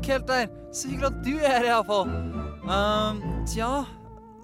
[0.00, 0.50] Ikke helt der.
[0.72, 2.10] Så hyggelig at du er her, iallfall.
[2.64, 3.70] Um, tja,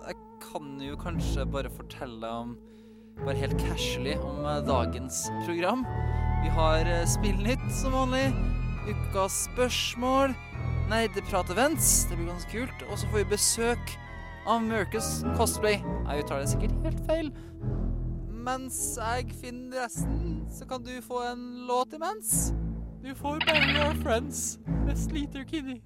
[0.07, 2.57] jeg kan jo kanskje bare fortelle om
[3.17, 5.87] Bare helt casually om eh, dagens program.
[6.43, 8.27] Vi har eh, Spillnytt som vanlig.
[8.91, 10.35] Ukas spørsmål.
[10.91, 12.05] Nerdeprat-events.
[12.11, 12.85] Det blir ganske kult.
[12.91, 13.95] Og så får vi besøk
[14.45, 15.81] av Mørkes cosplay.
[15.81, 17.33] Jeg uttaler det sikkert helt feil.
[18.47, 22.53] Mens jeg finner resten, så kan du få en låt imens.
[23.07, 25.81] Du får bare your Friends Best leader, Kinney.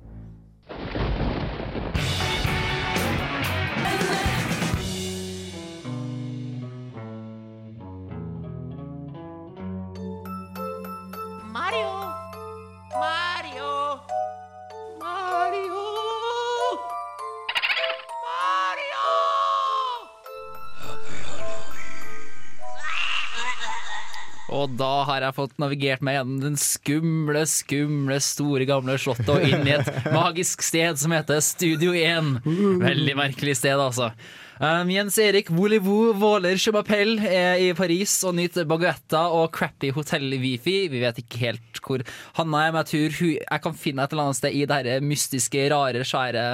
[24.71, 29.43] Og da har jeg fått navigert meg gjennom den skumle, skumle, store, gamle slottet og
[29.43, 32.37] inn i et magisk sted som heter Studio 1.
[32.79, 34.13] Veldig merkelig sted, altså.
[34.61, 40.77] Um, Jens Erik Voulez-vous Våler Chumapel er i Paris og nyter baguetter og crappy hotell-wifi.
[40.93, 42.07] Vi vet ikke helt hvor
[42.39, 45.01] Hanna er, men jeg tror hun, jeg kan finne et eller annet sted i det
[45.03, 46.47] mystiske, rare, svære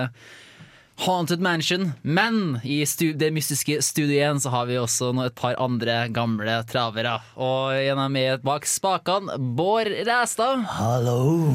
[0.97, 1.93] Haunted Mansion.
[2.03, 7.19] Men i stu det mystiske studioet så har vi også et par andre gamle travere.
[7.37, 10.65] Og en av med bak spakene, Bård Ræstad.
[10.79, 11.53] Hallo.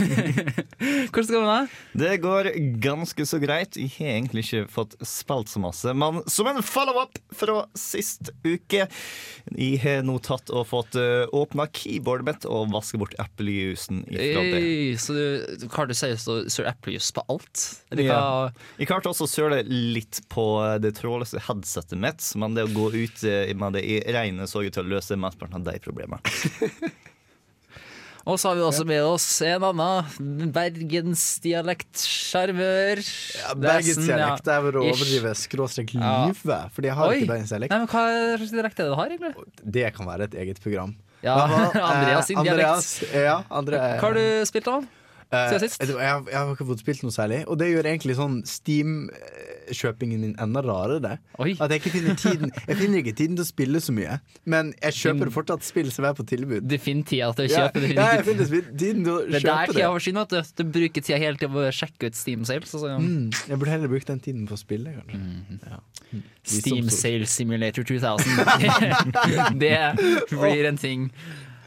[0.80, 1.74] Hvordan går det med?
[2.00, 2.48] Det går
[2.80, 3.76] ganske så greit.
[3.76, 5.92] Jeg har egentlig ikke fått spilt så masse.
[5.92, 11.66] Men som en follow-up fra sist uke Jeg har nå tatt og fått uh, åpna
[11.76, 14.62] keyboardet mitt og vaska bort eplejusen ifra det.
[15.02, 17.66] Så du seriøst å søle eplejus på alt?
[18.00, 18.50] Ja.
[18.80, 20.46] Jeg klarte også å søle litt på
[20.80, 24.64] det trådløse headsetet mitt, men det å gå ut eh, med det i regnet så
[24.64, 26.20] ut til å løse mesteparten av de problemene.
[28.28, 33.00] Og så har vi også med oss en annen bergensdialektsjarmør.
[33.40, 36.26] Ja, Bergensdialekt er vel å overdrive skråstrek Ja.
[36.28, 37.14] lyve, for jeg har Oi.
[37.20, 37.70] ikke bergensdialekt.
[37.72, 38.04] Nei, men Hva
[38.36, 39.34] slags dialekt er det du har, egentlig?
[39.78, 40.94] Det kan være et eget program.
[41.22, 41.34] Ja,
[41.74, 42.68] Andreas sin eh, dialekt.
[42.68, 44.84] Andreas, ja, Andre, Hva har du spilt av?
[45.30, 45.36] Du
[45.94, 50.24] hva, jeg, jeg har ikke fått spilt noe særlig, og det gjør egentlig sånn Steam-kjøpingen
[50.24, 51.12] min enda rarere.
[51.38, 51.52] Oi.
[51.62, 54.16] At jeg ikke finner tiden Jeg finner ikke tiden til å spille så mye,
[54.50, 56.66] men jeg kjøper fortsatt spill som er på tilbud.
[56.66, 57.82] Du finner tida til å Ja, kjøpe.
[57.84, 59.90] du ja, jeg finner tiden til å kjøpe Det er der tida det.
[59.94, 60.26] forsvinner.
[60.34, 62.74] vet Du Du bruker tida hele tida på å sjekke ut Steam Sales.
[62.74, 62.96] Altså.
[62.98, 65.20] Mm, jeg burde heller brukt den tiden på å spille, kanskje.
[65.20, 65.60] Mm.
[65.70, 65.78] Ja.
[66.42, 68.26] Steam Sales Simulator 2000.
[69.62, 69.78] det
[70.34, 71.10] blir en ting.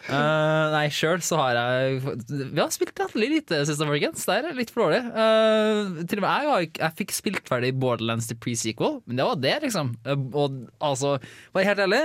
[0.04, 4.26] Uh, nei, sjøl så har jeg Vi har spilt veldig lite siste folkens.
[4.28, 5.00] Det er litt for dårlig.
[5.16, 9.40] Uh, til og med jeg, jeg fikk spilt ferdig Borderlands til pre-sequel, men det var
[9.40, 9.94] det, liksom.
[10.04, 11.16] Uh, og altså,
[11.54, 12.02] var jeg helt ærlig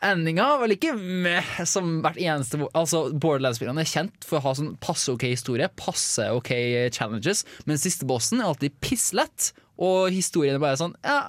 [0.00, 4.70] Endinga var like meh som hvert eneste Altså Borderlands-spillerne er kjent for å ha sånn
[4.80, 6.54] passe ok historie, passe ok
[6.96, 11.26] challenges, men siste bossen er alltid pisslett, og historien er bare sånn Ja,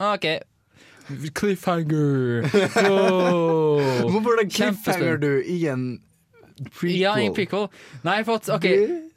[0.00, 0.30] OK.
[1.34, 2.46] Cliffhanger.
[4.10, 6.00] Hvorfor er det cliffhanger du i en
[6.74, 6.98] prequel?
[7.00, 7.68] Ja, i en prequel.
[8.04, 8.66] Nei, for at, ok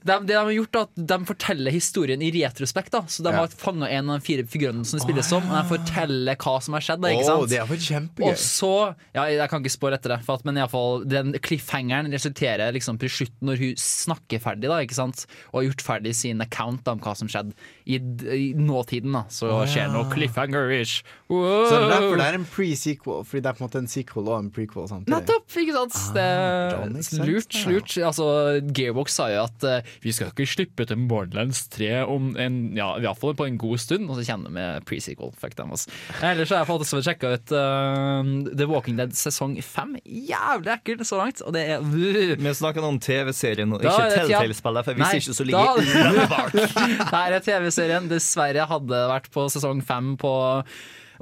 [0.03, 2.91] de, Det de har gjort, er at de forteller historien i retrospekt.
[2.91, 3.37] da Så De Ja.
[3.41, 6.61] har fanga en av de fire figurene som det spilles som, og de forteller hva
[6.61, 7.01] som har skjedd.
[7.01, 7.43] Da, ikke sant?
[7.43, 8.27] Oh, det er for kjempegøy.
[8.29, 12.11] Og så Ja, jeg kan ikke spå etter det, for at, men fall, den cliffhangeren
[12.11, 15.25] resulterer liksom til slutten når hun snakker ferdig, da, ikke sant?
[15.53, 17.53] og har gjort ferdig sin account da, om hva som skjedde.
[17.85, 19.91] I, i nåtiden da så Å, skjer ja.
[19.91, 21.03] noe cliffhanger-ish.
[21.29, 24.27] Så er derfor det er en pre-sequel, Fordi det er på en måte en sequel
[24.29, 25.13] og en prequel samtidig.
[25.13, 25.57] Nettopp!
[25.63, 25.97] ikke sant?
[26.17, 27.95] Ah, det Lurt, lurt.
[28.03, 28.25] Altså,
[28.75, 32.89] Gearbox sa jo at eh, vi skal ikke slippe til Borderlands 3 om en, ja,
[32.97, 35.33] i hvert fall på en god stund, og så kjenner vi pre-sequel.
[35.39, 35.91] Fuck dem, altså.
[36.23, 39.95] Ellers har jeg fått også sjekka ut uh, The Walking Dead sesong 5.
[40.31, 44.97] Jævlig ekkelt så langt, og det er Vi snakker om TV-serien og ikke Telltale-spillet, for
[44.97, 46.57] hvis Nei, ikke så da- bak.
[47.13, 48.09] Her er TV-serien.
[48.11, 50.33] Dessverre hadde vært på sesong 5 på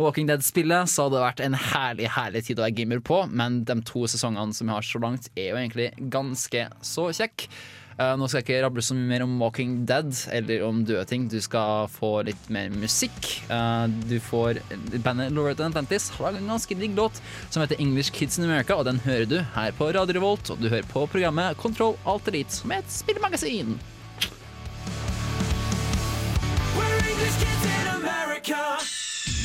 [0.02, 3.22] Walking Dead-spillet, så hadde det vært en herlig herlig tid å være gamer på.
[3.30, 7.50] Men de to sesongene som vi har så langt, er jo egentlig ganske så kjekke.
[8.01, 11.03] Eh, nå skal jeg ikke rable så mye mer om Walking Dead eller om døde
[11.09, 11.27] ting.
[11.30, 13.19] Du skal få litt mer musikk.
[13.51, 14.62] Eh, du får
[15.06, 18.75] Bandet Lord Atlantis har laget en ganske digg låt som heter English Kids in America,
[18.75, 20.50] og den hører du her på Radio Revolt.
[20.50, 23.77] Og du hører på programmet Control Alt Elite, som er et spillmagasin.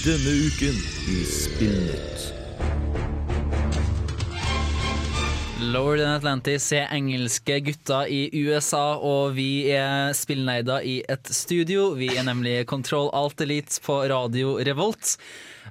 [0.06, 0.76] Denne uken
[1.10, 2.45] i Spillnytt.
[5.56, 11.94] Lower than Atlantis er engelske gutter i USA, og vi er spillneider i et studio.
[11.96, 15.14] Vi er nemlig Control Alt Elite på Radio Revolt.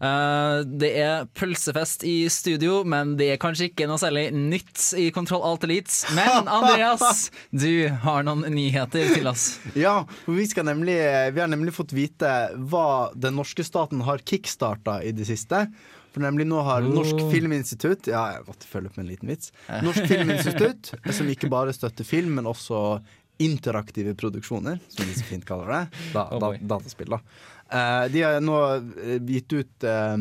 [0.01, 5.11] Eh, det er pølsefest i studio, men det er kanskje ikke noe særlig nytt i
[5.13, 5.93] Control Alt Elite.
[6.17, 9.59] Men Andreas, du har noen nyheter til oss.
[9.77, 10.97] Ja, vi, skal nemlig,
[11.29, 15.67] vi har nemlig fått vite hva den norske staten har kickstarta i det siste.
[16.15, 19.51] For nemlig nå har Norsk Filminstitutt Ja, jeg måtte følge opp med en liten vits.
[19.83, 23.01] Norsk Filminstitutt, som ikke bare støtter film, men også
[23.43, 26.03] interaktive produksjoner, som de så fint kaller det.
[26.13, 27.19] Da, da, dataspill, da.
[27.67, 30.15] Uh, de har nå eh, gitt ut uh,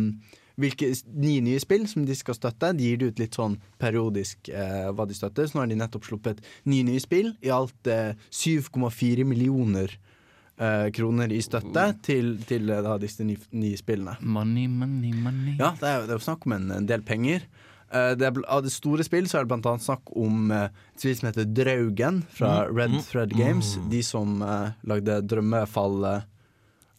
[0.60, 0.88] hvilke
[1.18, 2.72] ni nye spill som de skal støtte.
[2.76, 5.48] De gir det ut litt sånn periodisk eh, hva de støtter.
[5.48, 7.32] Så nå har de nettopp sluppet ni nye spill.
[7.44, 9.94] I alt eh, 7,4 millioner
[10.58, 14.16] eh, kroner i støtte til, til eh, da, disse nye, nye spillene.
[14.22, 15.56] Money, money, money.
[15.58, 17.46] Ja, det er, jo- det er jo snakk om en, en del penger.
[17.94, 20.64] Uh, det er, av det store spill så er det blant annet snakk om uh,
[20.66, 23.76] et spill som heter Draugen fra Red Thread Games.
[23.92, 26.00] De som uh, lagde Drømmefall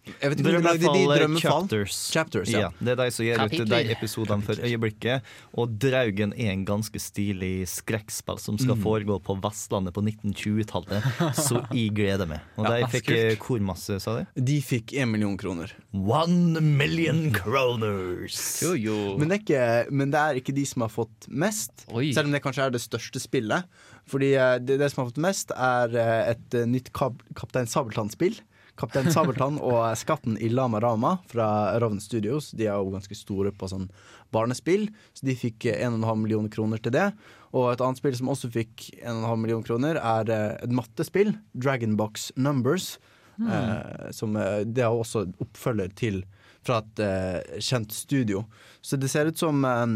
[0.06, 1.66] Jeg vet ikke om de lagde de Drømmefall Drømmefall.
[1.66, 2.00] Chapters.
[2.14, 2.66] Chapters, ja.
[2.66, 2.70] ja.
[2.80, 5.32] Det er de som gir ut de episodene for øyeblikket.
[5.58, 11.10] Og Draugen er en ganske stilig skrekkspill som skal foregå på Vestlandet på 1920-tallet.
[11.46, 12.46] Så jeg gleder meg.
[12.60, 14.46] Og de fikk eh, hvor masse, sa de?
[14.52, 15.74] De fikk én million kroner.
[15.96, 18.40] One million kroners!
[18.64, 19.00] Jo, jo.
[19.20, 22.12] Men det, er ikke, men det er ikke de som har fått mest, Oi.
[22.16, 23.70] selv om det kanskje er det største spillet.
[24.10, 27.70] Fordi eh, det, det som har fått mest, er eh, et eh, nytt Kap Kaptein
[27.70, 28.38] Sabeltann-spill.
[28.76, 31.48] Kaptein Sabeltann og Skatten i Lama Rama fra
[31.80, 32.52] Ravn Studios.
[32.52, 33.88] De er jo ganske store på sånn
[34.36, 37.10] barnespill, så de fikk eh, 1,5 millioner kroner til det.
[37.56, 41.36] Og et annet spill som også fikk 1,5 millioner kroner, er eh, et mattespill.
[41.56, 42.96] Dragonbox Numbers.
[43.36, 46.24] Eh, som eh, Det er også oppfølger til
[46.66, 48.46] fra et eh, kjent studio.
[48.82, 49.96] Så det ser ut som eh,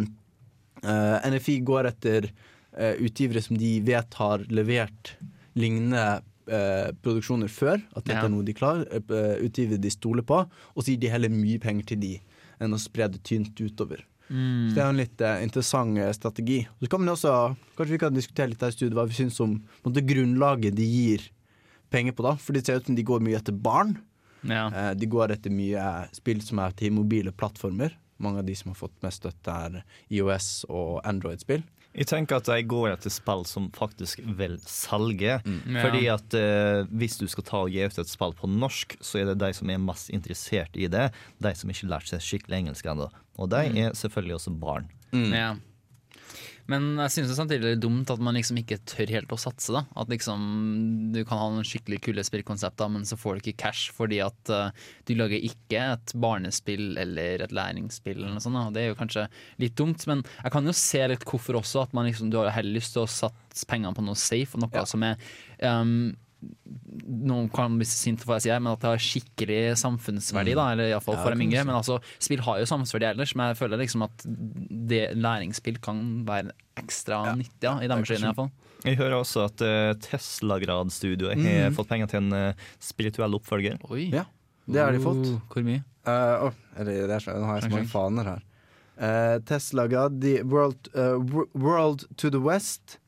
[0.86, 2.31] eh, NFI går etter
[2.80, 5.16] utgivere som de vet har levert
[5.58, 7.81] lignende eh, produksjoner før.
[7.96, 8.25] At dette Ja.
[8.25, 8.86] er noe de klarer.
[8.92, 10.42] eh, utgivere de stoler på.
[10.75, 12.19] Og så gir de heller mye penger til de
[12.60, 14.04] enn å spre det tynt utover.
[14.30, 16.68] Så det er en litt eh, interessant eh, strategi.
[16.81, 19.40] Så kan man også, Kanskje vi kan diskutere litt her i studiet hva vi syns
[19.42, 19.56] om
[19.86, 21.30] måte, grunnlaget de gir
[21.90, 22.22] penger på.
[22.24, 23.98] da For det ser ut som de går mye etter barn.
[24.44, 24.94] Ja.
[24.94, 27.92] De går etter mye spill som er til mobile plattformer.
[28.19, 31.63] Mange av de som har fått mest støtte, er IOS og Android-spill.
[31.98, 35.40] Jeg tenker at de går etter spill som faktisk vil selge.
[35.42, 35.82] Ja.
[35.82, 39.22] Fordi at eh, hvis du skal ta og gi ut et spill på norsk, så
[39.22, 41.10] er det de som er mest interessert i det,
[41.42, 43.10] de som ikke lært seg skikkelig engelsk ennå.
[43.40, 44.92] Og de er selvfølgelig også barn.
[45.16, 45.56] Ja.
[46.69, 49.74] Men jeg synes det samtidig er dumt at man liksom ikke tør helt å satse.
[49.74, 50.42] da At liksom
[51.16, 54.54] Du kan ha noen skikkelig kule spillkonsepter, men så får du ikke cash fordi at
[54.54, 54.69] uh,
[55.09, 58.19] du lager ikke et barnespill eller et læringsspill.
[58.21, 58.68] Eller noe sånt, da.
[58.76, 59.28] Det er jo kanskje
[59.61, 61.88] litt dumt, men jeg kan jo se litt hvorfor også.
[61.88, 64.66] At man liksom, du har heller lyst til å satse pengene på noe safe, og
[64.68, 65.18] noe som er
[65.66, 66.11] um,
[67.10, 70.56] noen kan bli sint for hva jeg sier, men at det har skikkelig samfunnsverdi.
[70.58, 71.66] Da, eller iallfall Ja, for det de yngre.
[71.68, 74.26] Men altså, spill har jo samfunnsverdi ellers, men jeg føler liksom at
[74.92, 78.52] det læringsspill kan være ekstra nyttig, ja, i deres øyne iallfall.
[78.86, 83.81] Jeg hører også at uh, Tesla-gradstudioet har fått penger til en uh, spirituell oppfølger.
[83.92, 84.08] Oi.
[84.16, 84.24] Ja,
[84.69, 85.26] det har de fått.
[85.28, 85.84] Uh, hvor mye?
[86.08, 88.46] Uh, oh, eller, det er så, nå har jeg så mange faner her.
[89.00, 91.16] Eh, Tesla-grad, World, eh,
[91.54, 93.00] World to the West.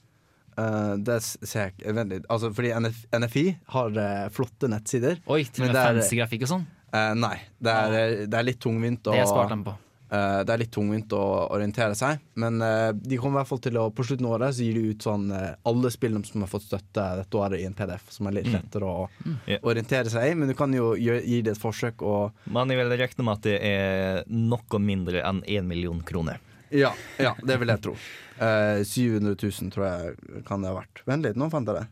[0.57, 2.17] Eh, det ser jeg ikke vent.
[2.29, 5.21] Altså, fordi NF, NFI har uh, flotte nettsider.
[5.27, 6.67] Oi, til og med fancy grafikk og sånn.
[6.91, 9.77] Uh, nei, det er, eh, det er litt tungvint å Det.
[10.11, 11.21] Eh, er litt tungvint å
[11.55, 14.57] orientere seg, men eh, de kommer i hvert fall til å På slutten av året
[14.57, 17.77] så gir de ut sånn alle spillene som har fått støtte dette året i en
[17.77, 19.07] PDF, som er litt lettere å
[19.47, 19.61] Ja.
[19.63, 20.35] orientere seg i.
[20.35, 23.47] Men du kan jo gjøre, gi det et forsøk og Man vil regne med at
[23.47, 26.43] det er noe mindre enn én million kroner.
[26.71, 27.95] Ja, ja det vil jeg tro.
[28.41, 31.01] Eh, 700 000 tror jeg kan det ha vært.
[31.09, 31.87] Vent litt, nå fant jeg det.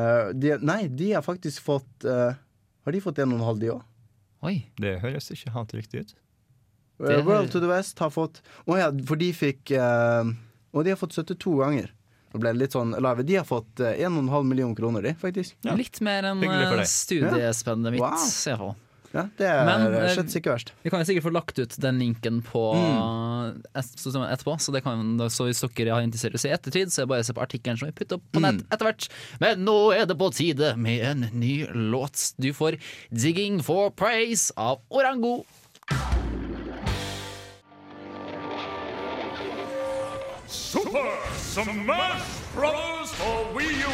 [0.00, 2.32] Eh, de, nei, de har faktisk fått eh,
[2.86, 3.80] Har de fått 1,5 de òg?
[4.46, 4.54] Oi.
[4.80, 6.12] Det høres ikke helt riktig ut.
[7.00, 8.38] Det- World to the West har fått
[8.68, 10.30] Å ja, for de fikk eh,
[10.72, 11.90] Og de har fått støtte to ganger.
[12.30, 13.24] Nå ble det litt sånn lave.
[13.26, 15.56] De har fått eh, 1,5 million kroner, de, faktisk.
[15.66, 15.74] Ja.
[15.74, 18.14] Litt mer enn uh, studiespennet mitt, Wow.
[18.14, 18.76] i hvert fall.
[19.12, 20.68] Ja, det er Men, eh, slett ikke verst.
[20.84, 23.62] Vi kan jo sikkert få lagt ut den linken på Mm.
[23.74, 26.92] så- etterpå, så, det kan, så hvis dere har interessert i å se i ettertid,
[26.92, 28.66] så er det bare å se på artikkelen som vi putter opp på nett Mm.
[28.70, 29.08] etter hvert.
[29.40, 32.34] Men nå er det på tide med en ny låt.
[32.38, 32.78] Du får
[33.12, 35.44] 'Digging for Praise' av Orango.
[40.46, 42.22] Super Smash
[42.54, 43.92] Brothers for Wii U!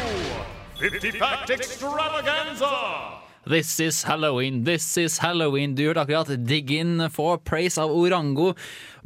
[0.79, 3.26] 50 Fact Extravaganza!
[3.47, 5.75] This is Halloween, this is Halloween.
[5.75, 8.51] Du hørte akkurat Dig In for Praise' av Orango.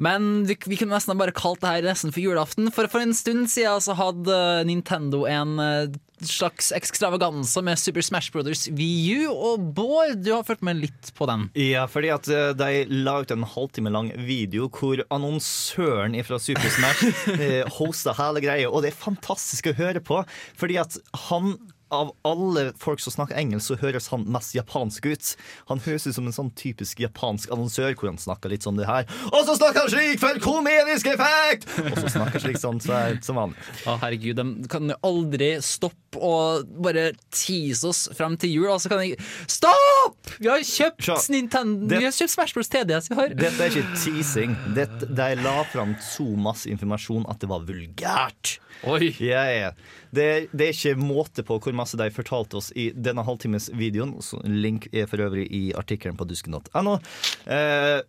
[0.02, 3.14] Men vi, vi kunne nesten bare kalt det her nesten for julaften, for for en
[3.14, 9.68] stund siden så hadde Nintendo en eh, slags ekstravaganse med Super Smash Brothers VU, og
[9.78, 11.46] Bård, du har fulgt med litt på den.
[11.58, 16.74] Ja, fordi at eh, de la ut en halvtime lang video hvor annonsøren fra Super
[16.74, 17.06] Smash
[17.38, 20.24] eh, hosta hele greia, og det er fantastisk å høre på,
[20.58, 20.98] fordi at
[21.30, 21.54] han
[21.92, 25.32] av alle folk som snakker engelsk, så høres han mest japansk ut.
[25.72, 28.88] Han høres ut som en sånn typisk japansk annonsør hvor han snakker litt som det
[28.90, 29.08] her.
[29.32, 31.68] Og så snakker han slik for komedisk effekt!
[31.84, 33.60] Og så snakker han slik sånn så er, som vanlig.
[33.86, 38.70] Å herregud, de kan jo aldri stoppe og bare tease oss frem til jul.
[38.72, 39.16] Altså kan de
[39.52, 39.91] Stopp!
[40.40, 42.70] Vi har kjøpt Så, Nintendo det- Vi har kjøpt Smash Bros.
[42.70, 43.10] TDS.
[43.10, 43.30] Vi har.
[43.30, 44.56] Dette er ikke teasing.
[44.76, 48.58] Dette, de la fram så masse informasjon at det var vulgært.
[48.84, 49.12] Oi.
[49.20, 49.72] Ja, ja.
[50.12, 54.16] Det, det er ikke måte på hvor masse de fortalte oss i denne halvtimes videoen.
[54.46, 56.98] Link er for øvrig i artikkelen på dusken.no.
[57.46, 58.02] Eh,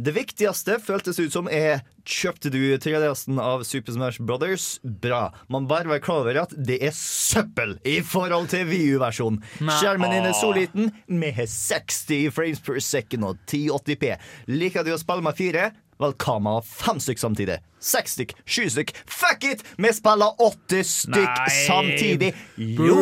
[0.00, 4.80] det viktigste føltes ut som er Kjøpte du 3DS-en av Super Smash Brothers?
[4.82, 5.28] Bra.
[5.52, 9.38] Man bare være klar over at det er søppel i forhold til VU-versjonen.
[9.60, 14.16] Skjermen din er så liten, med 60 frames per second og 1080p.
[14.50, 15.68] Liker du å spille med fire?
[16.02, 17.58] Vel, hva med fem stykk samtidig?
[17.82, 18.92] Seks stykk, sju stykk.
[19.10, 19.64] Fuck it!
[19.78, 21.54] Vi spiller åtte stykk Nei.
[21.64, 22.30] samtidig.
[22.58, 22.98] Jo!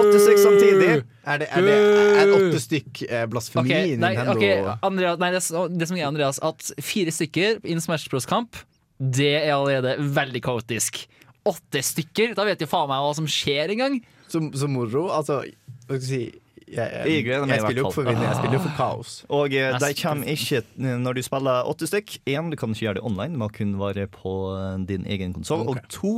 [0.00, 0.90] Åtte stykk samtidig.
[1.26, 1.74] Er det, er det
[2.22, 4.36] er åtte stykk eh, blasfemi okay, i nei, Nintendo?
[4.38, 5.42] ok, Andreas, nei det,
[5.74, 8.60] det som er Andreas, at fire stykker i en Smash Bros-kamp,
[8.96, 11.02] det er allerede veldig kaotisk.
[11.46, 12.36] Åtte stykker?
[12.38, 13.98] Da vet jo faen meg hva som skjer engang.
[14.30, 15.08] Så, så moro.
[15.14, 15.42] Altså,
[15.86, 18.74] hva skal jeg si jeg, Jeg jeg, spiller jo for vinner, jeg spiller jo for
[18.78, 19.12] kaos.
[19.30, 22.16] Og eh, de kommer ikke når du spiller åtte stykk.
[22.26, 25.36] Én, du kan ikke gjøre det online, det må kun være på eh, din egen
[25.36, 25.62] konsoll.
[25.70, 25.84] Okay.
[25.84, 26.12] Og to,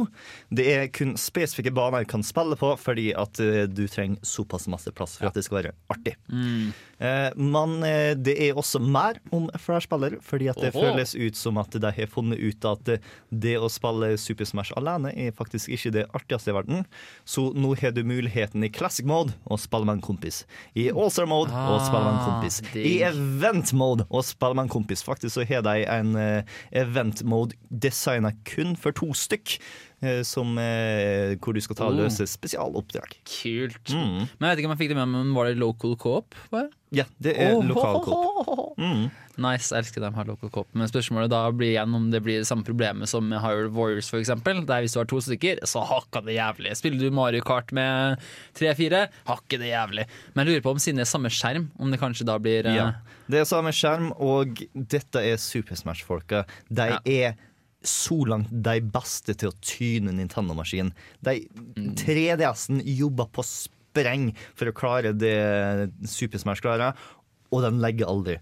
[0.49, 4.69] det er kun spesifikke baner du kan spille på fordi at eh, du trenger såpass
[4.73, 6.17] masse plass for at det skal være artig.
[6.33, 10.83] Eh, Men eh, det er også mer om flerspiller, fordi at det Oho.
[10.83, 14.75] føles ut som at de har funnet ut at eh, det å spille Super Smash
[14.79, 16.85] alene er faktisk ikke det artigste i verden.
[17.29, 20.43] Så nå har du muligheten i classic mode å spille med en kompis.
[20.75, 22.61] I all-star mode å spille med en kompis.
[22.67, 22.79] Ah.
[22.83, 25.05] I event mode å spille med en kompis.
[25.07, 29.59] Faktisk så har de en eh, event mode designa kun for to stykk.
[30.03, 32.03] Eh, Som, eh, hvor du skal ta og Oh.
[32.05, 33.17] løse spesialoppdrag.
[33.25, 33.89] Kult.
[33.95, 34.29] Mm.
[34.39, 36.35] Men jeg vet ikke om jeg fikk det med men var det local co-op?
[36.91, 38.65] Ja, det er lokal coop.
[38.79, 39.09] Mm.
[39.43, 40.69] Nice, jeg elsker dem har local co-op.
[40.73, 44.13] Men spørsmålet da blir igjen om det blir det samme problemet som med Hyrule Warriors,
[44.15, 44.61] eksempel.
[44.69, 46.77] Der hvis du har to stykker, så hakka det jævlig.
[46.79, 48.23] Spiller du Mario Kart med
[48.55, 50.07] tre-fire, hakker det jævlig.
[50.35, 52.67] Men jeg lurer på om siden det er samme skjerm, om det kanskje da blir
[52.71, 52.87] eh, Ja.
[53.29, 56.45] Det er samme skjerm, og dette er Super Smash-folka.
[56.71, 57.01] De Ja.
[57.05, 57.35] er
[57.85, 60.93] så langt de beste til å tyne Nintendo-maskinen.
[61.23, 61.95] De Mm.
[61.95, 66.95] 3DS-en jobber på spreng for å klare det Super Smash klarer,
[67.53, 68.39] og den legger aldri.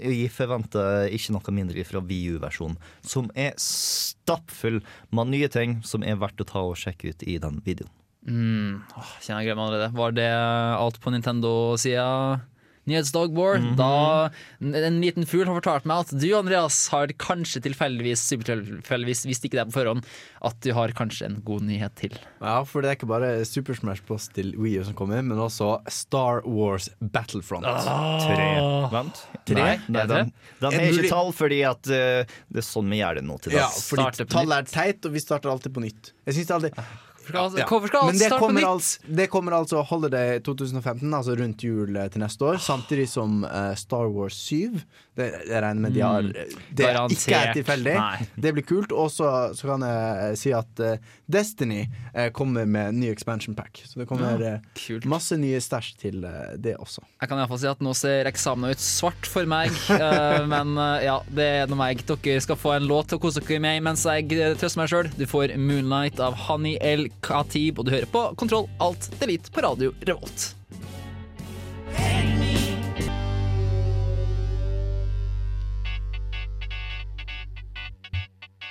[0.00, 4.80] Jeg forventer ikke noe mindre fra VU-versjonen, som er stappfull
[5.12, 7.90] med nye ting som er verdt å ta og sjekke ut i den videoen.
[8.26, 9.92] Mm, åh, kjenner jeg gleder meg allerede.
[9.96, 12.40] Var det alt på Nintendo-sida?
[12.88, 13.60] Nyhetsdag, Bård.
[13.60, 13.76] -hmm.
[13.76, 19.48] Da En liten fugl har fortalt meg at du, Andreas, har kanskje tilfeldigvis, supertilfeldigvis, visste
[19.48, 20.04] ikke det på forhånd,
[20.42, 22.16] at du har kanskje en god nyhet til.
[22.40, 24.28] Ja, for det er ikke bare Super Smash Bros.
[24.28, 27.64] til Wii U som kommer, men også Star Wars Battlefront.
[27.64, 28.48] Tre.
[28.90, 29.22] Vent.
[29.44, 29.54] Tre?
[29.60, 32.66] Nei, nei, Er den de, de En har ikke tall fordi at uh, det er
[32.66, 35.74] sånn vi gjør det nå til Ja, fordi tallet er teit, og vi starter alltid
[35.74, 36.12] på nytt.
[36.26, 37.66] Jeg synes det alltid Hvorfor skal, Ja.
[37.66, 38.68] hvorfor skal alt starte på kommer, nytt?
[38.70, 43.44] altså, det kommer altså Holiday 2015, altså rundt jul eh, til neste år, samtidig som
[43.44, 44.80] uh, Star Wars 7.
[45.20, 47.96] Det, jeg regner med de har Det ikke er tilfeldig.
[48.46, 48.96] Det blir kult.
[48.96, 50.98] Og så så kan jeg eh, si at eh,
[51.30, 51.84] Destiny
[52.14, 53.82] eh, kommer med ny expansion pack.
[53.86, 56.26] Så det kommer eh, masse nye stæsj til
[56.58, 57.04] det også.
[57.20, 59.74] Jeg kan i hvert fall si at nå ser eksamen ut svart for meg,
[60.52, 60.74] men
[61.04, 62.04] ja, det er noe meg.
[62.10, 64.28] Dere skal få en låt til å kose dere med mens jeg
[64.60, 65.10] trøster meg sjøl.
[65.18, 69.64] Du får 'Moonlight' av Hani El Khatib, og du hører på Kontroll Alt Delete på
[69.66, 70.50] radio Revolt.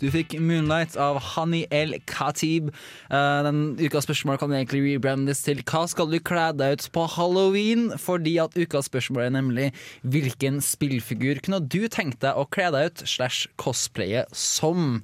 [0.00, 2.70] Du fikk 'Moonlight' av Hani El Khatib.
[3.10, 7.06] Eh, den ukas spørsmål kan egentlig rebrandes til 'Hva skal du kle deg ut på
[7.06, 12.70] halloween?' Fordi at ukas spørsmål er nemlig 'Hvilken spillfigur kunne du tenkt deg å kle
[12.72, 15.02] deg ut slash cosplaye som?'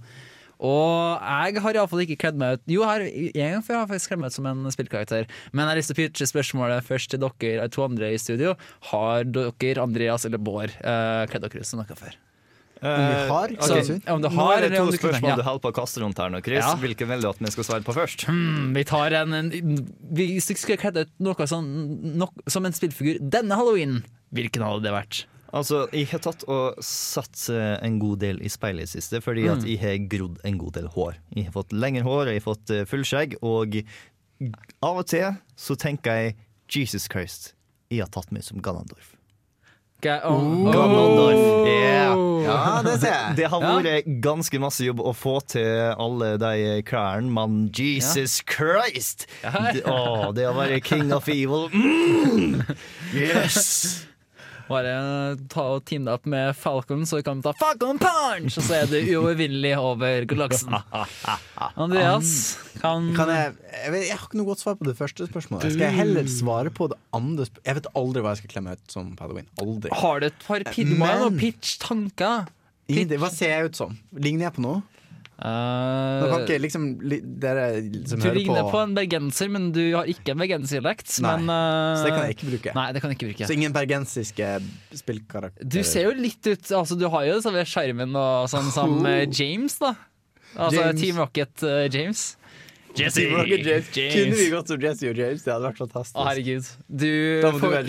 [0.58, 4.22] Og jeg har iallfall ikke kledd meg ut Jo, jeg har jeg har faktisk kledd
[4.22, 5.26] meg ut som en spillkarakter.
[5.52, 8.56] Men jeg har lyst til å pitche spørsmålet først til dere to andre i studio.
[8.88, 12.16] Har dere, Andreas eller Bård, uh, kledd dere ut som noe før?
[12.82, 13.52] Om vi har?
[13.56, 13.84] ok.
[13.86, 15.36] Så, om du Nå er det to spørsmål ja.
[15.38, 16.60] du holder på å kaste rundt her nå, Chris.
[16.60, 16.74] Ja.
[16.80, 18.26] Hvilken vil du at vi skal svare på først?
[18.28, 19.48] Hmm, vi tar en, en
[20.16, 21.70] Hvis du skulle kledd ut noe sånn,
[22.20, 24.02] nok, som en spillfigur denne halloween,
[24.36, 25.22] hvilken hadde det vært?
[25.56, 29.46] Altså, Jeg har tatt og satt eh, en god del i speilet i siste, fordi
[29.48, 29.68] at Mm.
[29.70, 31.16] jeg har grodd en god del hår.
[31.34, 33.78] Jeg har fått lengre hår, jeg har fått full fullskjegg, og
[34.84, 36.36] av og til så tenker jeg
[36.68, 37.54] Jesus Christ,
[37.88, 39.15] jeg har tatt meg som Ganondorf.
[40.04, 40.70] Oh.
[40.70, 42.14] Ganondorf, yeah.
[42.46, 43.36] Ja, det ser jeg.
[43.40, 49.26] Det har vært ganske masse jobb å få til alle de klærne, men Jesus Christ!
[49.42, 49.54] Ja.
[49.72, 52.60] Det, å, det å være king of evil mm.
[53.16, 54.06] Yes!
[54.66, 54.92] Bare
[55.52, 58.56] ta og team deg opp med Falcon, så du kan ta Falcon Punch!
[58.58, 60.74] Og så er du uovervinnelig over galaksen.
[61.84, 62.32] Andreas,
[62.80, 65.76] kan, Kan jeg, jeg, vet, jeg har ikke noe godt svar på det første spørsmålet.
[65.76, 67.70] Skal jeg heller svare på det andre spørsmålet?
[67.70, 69.48] Jeg vet aldri hva jeg skal klemme ut som Padawin.
[69.62, 69.94] Aldri.
[70.02, 72.50] Har du et par pinner og pitch-tanker?
[73.18, 73.96] Hva ser jeg ut som?
[74.14, 74.82] Ligner jeg på noe?
[75.36, 77.66] Nå kan ikke liksom li, Dere
[78.08, 81.10] som du ligner på, på en bergenser, men du har ikke en bergenserdialekt.
[81.12, 82.74] Eh, Så det kan jeg ikke bruke.
[82.78, 83.48] Nei, det kan jeg ikke bruke.
[83.50, 84.50] Så ingen bergensiske
[85.02, 85.68] spillkarakterer?
[85.76, 87.36] Du ser jo litt ut Altså, du har jo
[87.68, 89.92] sjarmen og sånn som eh, James, da.
[90.56, 91.00] Altså James.
[91.02, 92.24] Team Rocket uh, James.
[92.96, 93.20] Jesse!
[93.26, 93.88] Team James.
[93.96, 94.14] James.
[94.16, 95.42] Kunne vi gått som Jesse og James?
[95.44, 96.16] Det hadde vært fantastisk.
[96.16, 96.64] Å, herregud.
[96.88, 97.12] Du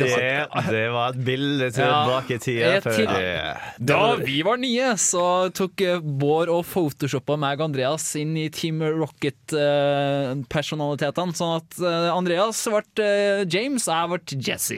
[0.03, 0.19] Jesse.
[0.19, 2.71] Det, det var et bilde tilbake i tida.
[2.85, 3.55] Til- det-
[3.91, 5.23] Da vi var nye, så
[5.55, 11.33] tok eh, Bård og photoshoppa meg og Andreas inn i Team Rocket-personalitetene.
[11.37, 14.19] Sånn at eh, Andreas ble eh, James, og jeg ble
[14.51, 14.75] Jesse.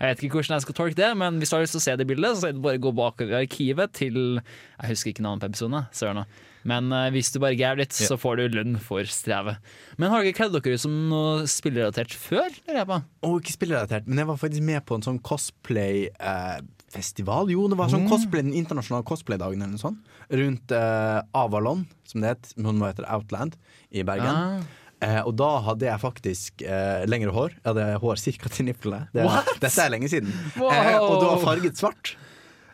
[0.00, 1.86] Jeg vet ikke hvordan jeg skal tolke det, men hvis du har lyst til å
[1.86, 5.08] se det bildet, så er det bare å gå bakover i arkivet til Jeg husker
[5.12, 5.80] ikke navnet på episoden.
[5.94, 6.24] Søren.
[6.68, 9.56] Men uh, hvis du bare gærer litt, så får du lønn for strevet.
[9.96, 12.50] Men har dere kledd dere ut som noe spillrelatert før?
[12.88, 12.96] på?
[13.40, 17.44] Ikke spillrelatert, men jeg var faktisk med på en sånn cosplay-festival.
[17.54, 18.10] jo, det var sånn Mm.
[18.10, 19.98] cosplay, den internasjonale cosplaydagen eller noe sånt.
[20.30, 22.52] Rundt eh, Avalon, som det het.
[22.56, 23.52] Nå heter Outland
[23.92, 24.26] i Bergen.
[24.26, 24.60] Ah.
[25.00, 27.50] Eh, og da hadde jeg faktisk eh, lengre hår.
[27.56, 28.48] Jeg hadde hår ca.
[28.52, 29.06] til nipplene.
[29.14, 29.24] Det,
[29.62, 30.28] dette er lenge siden.
[30.58, 30.70] Wow.
[30.72, 32.12] Eh, og det var farget svart.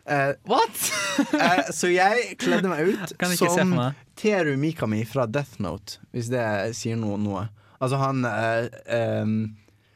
[0.07, 0.81] Eh, What?!
[1.33, 3.97] uh, så jeg kledde meg ut som meg.
[4.17, 6.43] Teru Mikami fra Death Note, hvis det
[6.79, 7.19] sier noe.
[7.21, 7.47] noe.
[7.83, 8.69] Altså han uh,
[9.21, 9.35] um,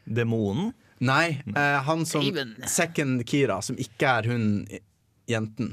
[0.06, 0.72] Demonen?
[1.02, 1.40] Nei,
[1.82, 2.52] han som Even.
[2.70, 4.44] Second Kira, som ikke er hun
[5.26, 5.72] jenten.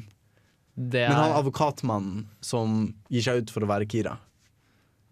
[0.74, 2.80] Det Men han er advokatmannen som
[3.14, 4.16] gir seg ut for å være Kira.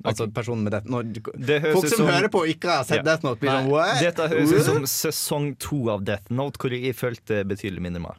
[0.07, 1.21] Altså personen med Death Note.
[1.37, 3.03] Det høres Folk som som- hører på og ikke har sett Ja.
[3.03, 3.99] Death Note, blir sånn what?
[4.01, 8.15] Dette høres ut som sesong to av Death Note, hvor jeg følte betydelig mindre med.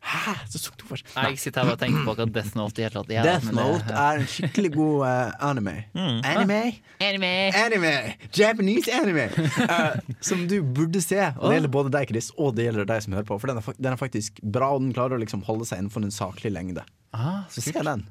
[0.00, 0.32] Hæ?
[0.48, 1.04] Sesong du først?
[1.14, 3.10] Nei, Jeg sitter her og tenker på hva Death Note i hele tatt.
[3.12, 5.74] Ja, Death Note er en skikkelig god uh, anime.
[5.92, 6.20] Mm.
[6.30, 6.60] Anime?
[7.04, 7.32] Anime.
[7.60, 7.92] Anime!
[8.36, 9.26] Japanese anime!
[9.60, 11.20] Uh, som du burde se.
[11.36, 13.38] Og det gjelder både deg, Chris, og det gjelder deg som hører på.
[13.42, 16.08] For den er, den er faktisk bra, og den klarer å liksom holde seg innenfor
[16.08, 16.86] en saklig lengde.
[17.12, 18.06] Ah, Så se den.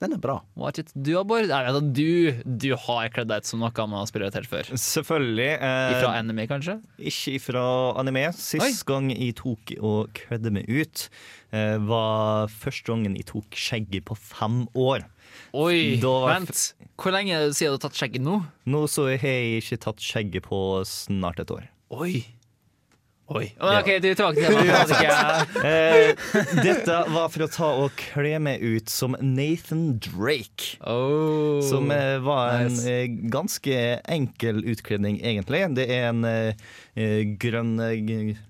[0.00, 0.38] Den er bra.
[0.56, 0.92] Watch it.
[0.96, 4.70] Du vet at du, du har kledd deg ut som noe man har spillet før.
[4.72, 5.50] Selvfølgelig.
[5.60, 6.78] Eh, ifra anime, kanskje?
[6.96, 7.64] Ikke ifra
[8.00, 8.30] anime.
[8.32, 11.04] Sist gang jeg tok og kledde meg ut,
[11.52, 15.04] eh, var første gangen jeg tok skjegget på fem år.
[15.52, 16.64] Oi, Da vent.
[17.00, 18.40] Hvor lenge siden du har tatt skjegget nå?
[18.72, 21.68] Nå så har jeg ikke tatt skjegget på snart et år.
[21.92, 22.24] Oi.
[23.30, 23.44] Oi.
[23.62, 24.56] OK, du er tilbake til
[24.90, 25.66] det.
[25.66, 26.22] Eh,
[26.64, 30.72] dette var for å ta og kle meg ut som Nathan Drake.
[30.82, 32.90] Oh, Som eh, var en nice.
[32.90, 33.76] eh, ganske
[34.10, 35.62] enkel utkledning, egentlig.
[35.78, 36.66] Det er en eh,
[36.98, 37.76] eh, grønn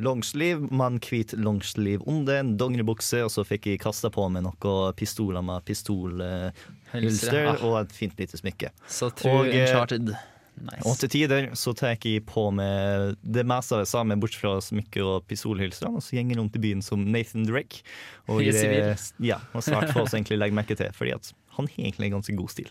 [0.00, 4.48] longsleeve med en hvit longsleeve under, en dongeribukse, og så fikk jeg kasta på meg
[4.48, 7.60] noen pistoler med pistolhylster ah.
[7.68, 8.72] og et fint lite smykke.
[8.88, 10.14] Så true Og, eh, Uncharted.
[10.60, 10.84] Nice.
[10.84, 14.56] Og til tider så tar jeg på meg det meste av det samme, bortsett fra
[14.64, 17.80] smykker og pistolhylstrene, og så gjenger jeg rundt i byen som Nathan Drake.
[18.28, 19.26] Og, I det- sivil.
[19.30, 22.18] ja, og svært få som egentlig legger merke til, fordi at han har egentlig en
[22.20, 22.70] ganske god stil.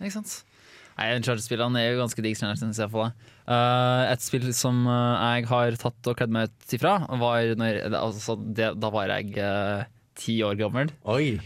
[0.00, 0.42] Ikke sant?
[0.98, 2.90] Nei, Uncharted-spillene er jo ganske digg, syns jeg.
[2.90, 3.28] For det.
[3.46, 7.78] Eh, et spill som uh, jeg har tatt og kledd meg ut ifra, var når
[7.94, 9.84] altså, det, Da var jeg eh,
[10.18, 10.90] ti år gammel.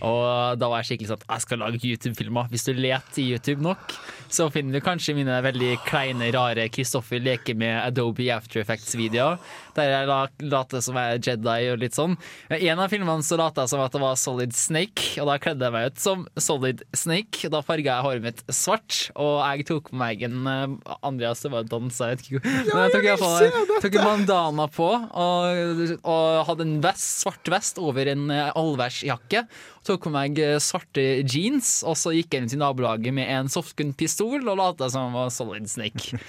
[0.03, 2.49] Og da var jeg skikkelig sånn jeg skal lage YouTube-filmer.
[2.53, 3.95] Hvis du leter i YouTube nok,
[4.33, 9.37] så finner du kanskje mine veldig kleine, rare Kristoffer leker med Adobe After Effects-videoer.
[9.77, 12.17] Der jeg la- later som jeg er Jedi og litt sånn.
[12.53, 15.39] I en av filmene så lot jeg som at det var Solid Snake, og da
[15.41, 17.49] kledde jeg meg ut som Solid Snake.
[17.53, 21.53] Da farga jeg håret mitt svart, og jeg tok på meg en eh, Andreas, det
[21.55, 25.97] var dansa, jeg vet ikke Men jeg tok, jeg hvert tok en bandana på og,
[26.05, 29.47] og hadde en vest, svart vest over en eh, allværsjakke.
[29.89, 33.49] Tok på meg eh, svarte jeans, og så gikk jeg inn til nabolaget med en
[33.53, 36.21] softgun-pistol og lot som jeg var Solid Snake.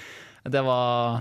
[0.44, 1.20] Det var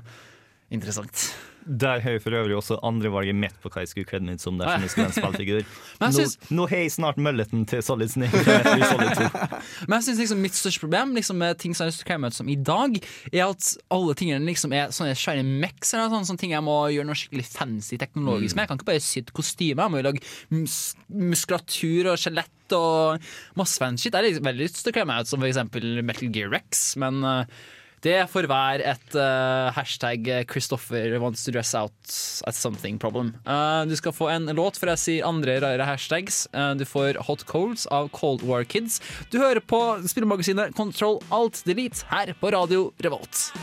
[0.74, 1.30] interessant.
[1.66, 4.44] Der har jeg for øvrig også andrevalget mitt på hva jeg skulle kledd meg ut
[4.46, 5.64] som dersom jeg skulle en spillfigur.
[6.04, 6.26] Nå,
[6.58, 8.38] nå har jeg snart mølleten til Solid Snake.
[8.38, 9.60] og jeg tror Solid 2.
[9.88, 12.08] Men jeg synes liksom mitt største problem liksom, med ting som jeg har lyst til
[12.08, 12.98] å klemme meg ut som i dag,
[13.32, 16.78] er at alle tingene liksom er sånne svære mechs eller sånne, sånne ting jeg må
[16.94, 18.66] gjøre noe skikkelig fancy teknologisk med.
[18.66, 20.80] Jeg kan ikke bare sy et kostyme, jeg må jo lage mus
[21.14, 24.12] muskulatur og skjelett og masse fancy shit.
[24.14, 26.84] Jeg har liksom veldig lyst til å kle meg ut som eksempel Metal Gear Rex,
[27.02, 27.64] men eh,
[28.04, 32.16] det får være et uh, hashtag Christopher wants to dress out
[32.48, 33.34] at something problem.
[33.48, 36.44] Uh, du skal få en låt før jeg sier andre rare hashtags.
[36.52, 39.00] Uh, du får Hot Colds av Cold War Kids.
[39.32, 43.54] Du hører på spillemagasinet Control Alt Delete her på Radio Revolt.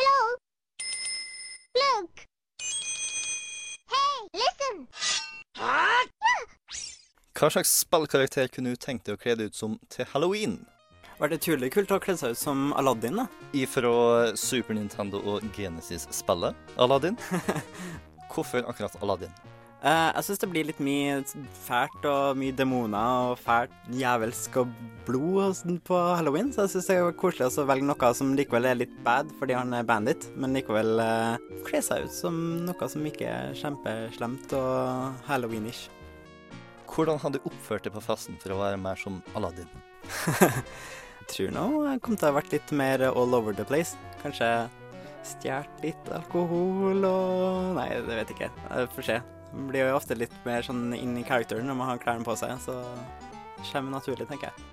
[0.00, 0.18] Hello?
[1.78, 2.26] Look!
[3.86, 4.88] Hey, listen!
[7.40, 10.58] Hva slags spillkarakter kunne du tenkt deg å kle deg ut som til halloween?
[11.16, 13.22] Var det utrolig kult å kle seg ut som Aladdin, da?
[13.56, 13.92] Ifra
[14.36, 17.14] Super Nintendo og Genesis-spillet Aladdin.
[18.34, 19.32] Hvorfor akkurat Aladdin?
[19.80, 21.14] Uh, jeg syns det blir litt mye
[21.64, 24.74] fælt og mye demoner og fælt jævelsk og
[25.06, 28.68] blod sånn på halloween, så jeg syns det er koselig å velge noe som likevel
[28.68, 32.36] er litt bad fordi han er bandit, men likevel uh, kle seg ut som
[32.68, 35.86] noe som ikke er kjempeslemt og halloweenish.
[37.00, 39.68] Hvordan hadde du oppført deg på festen for å være mer som Aladdin?
[41.20, 43.94] Jeg tror nå jeg kom til å ha vært litt mer all over the place.
[44.20, 44.48] Kanskje
[45.24, 48.48] stjålet litt alkohol og Nei, det vet jeg ikke.
[48.66, 49.18] Jeg får se.
[49.54, 52.34] Man blir jo ofte litt mer sånn inn i characteren når man har klærne på
[52.40, 54.66] seg, så det kommer naturlig, tenker jeg.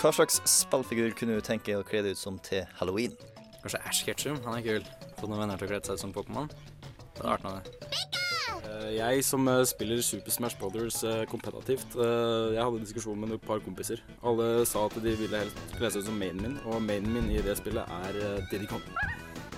[0.00, 3.18] Hva slags spillfigur kunne du tenke deg å kle deg ut som til halloween?
[3.64, 4.88] Kanskje Ash Ketchum, han er kul.
[5.18, 6.48] Få noen venner til å kle seg ut som Pokémon.
[6.48, 8.25] Det hadde vært noe, det.
[8.66, 13.20] Eh, Jeg som eh, spiller Super Smash Brothers kompetitivt, kompetativt, eh, jeg hadde en diskusjon
[13.20, 14.02] med et par kompiser.
[14.26, 17.30] Alle sa at de ville helst kle seg ut som mainen min, og mainen min
[17.30, 18.82] i det spillet er Diddy Kong.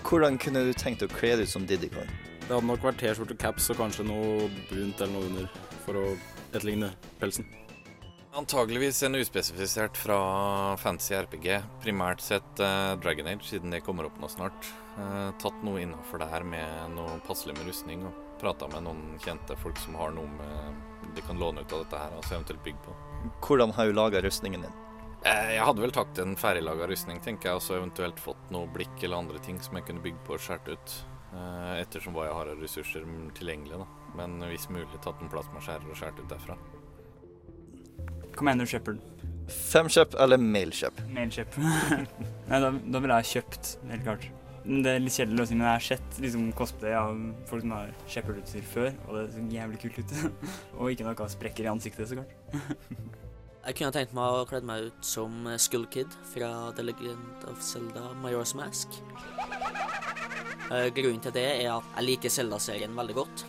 [0.09, 2.11] Hvordan kunne du tenkt å kle deg ut som Diddy Kong?
[2.49, 5.49] Det hadde nok vært T-skjorte, caps og kanskje noe brunt eller noe under
[5.85, 6.05] for å
[6.49, 7.45] etterligne pelsen.
[8.39, 10.19] Antageligvis en uspesifisert fra
[10.81, 11.49] fancy RPG.
[11.83, 14.69] Primært sett eh, Dragon Age, siden det kommer opp nå snart.
[15.01, 19.57] Eh, tatt noe innafor her med noe passelig med rustning, og prata med noen kjente
[19.59, 22.65] folk som har noe med de kan låne ut av dette her, og altså eventuelt
[22.65, 22.97] bygge på.
[23.43, 24.77] Hvordan har du laga rustningen din?
[25.27, 28.71] Eh, jeg hadde vel tatt en ferdiglaga rustning, tenker jeg, og så eventuelt fått noe
[28.71, 30.97] blikk eller andre ting som jeg kunne bygd på og skåret ut.
[31.35, 34.13] Eh, ettersom hva jeg har av ressurser tilgjengelig, da.
[34.19, 36.59] Men hvis mulig tatt en plasmaskjærer og skåret ut derfra.
[38.39, 39.03] Commander Shepherd.
[39.49, 41.03] Femkjøp eller mailkjøp?
[41.11, 41.57] Mailkjøp.
[42.51, 44.29] Nei, da, da ville jeg kjøpt, helt klart.
[44.65, 47.15] Det er litt kjedelig si men jeg har sett liksom, cosplay av
[47.49, 50.19] folk som har Shepherd-utstyr før, og det ser jævlig kult ut.
[50.79, 52.37] og ikke noe sprekker i ansiktet, så klart.
[53.69, 57.43] Jeg kunne tenkt meg å kle meg ut som eh, Skull Kid fra The Legend
[57.51, 58.97] of Zelda Majora's Mask.
[60.73, 63.45] Eh, Grunnen til det er at jeg liker Zelda-serien veldig godt.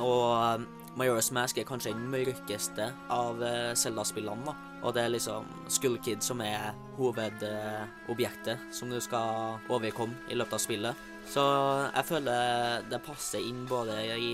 [0.00, 0.64] Og eh,
[0.96, 3.44] Majora's Mask er kanskje den mørkeste av
[3.76, 4.48] Zelda-spillene.
[4.48, 4.67] da.
[4.82, 10.58] Og det er liksom Skull Kid som er hovedobjektet som du skal overkomme i løpet
[10.58, 11.06] av spillet.
[11.28, 14.30] Så jeg føler det passer inn både i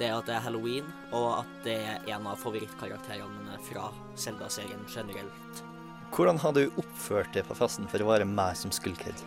[0.00, 3.88] det at det er halloween, og at det er en av favorittkarakterene mine fra
[4.20, 5.64] Selda-serien generelt.
[6.14, 9.24] Hvordan hadde du oppført deg på festen for å være meg som Skull Kid?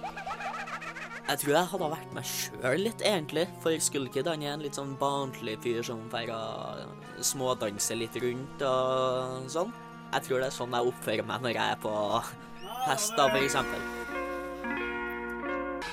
[1.27, 3.43] Jeg tror jeg hadde vært meg sjøl litt, egentlig.
[3.59, 6.85] For Skullkid han er en litt sånn barnslig fyr som feirer
[7.19, 9.73] smådanser litt rundt og sånn.
[10.13, 11.93] Jeg tror det er sånn jeg oppfører meg når jeg er på
[12.87, 13.81] fest, da, eksempel.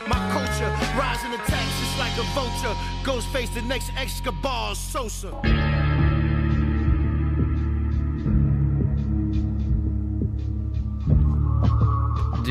[0.06, 2.76] My culture, rising attacks just like a vulture.
[3.04, 5.32] Ghost face the next Escobar Sosa.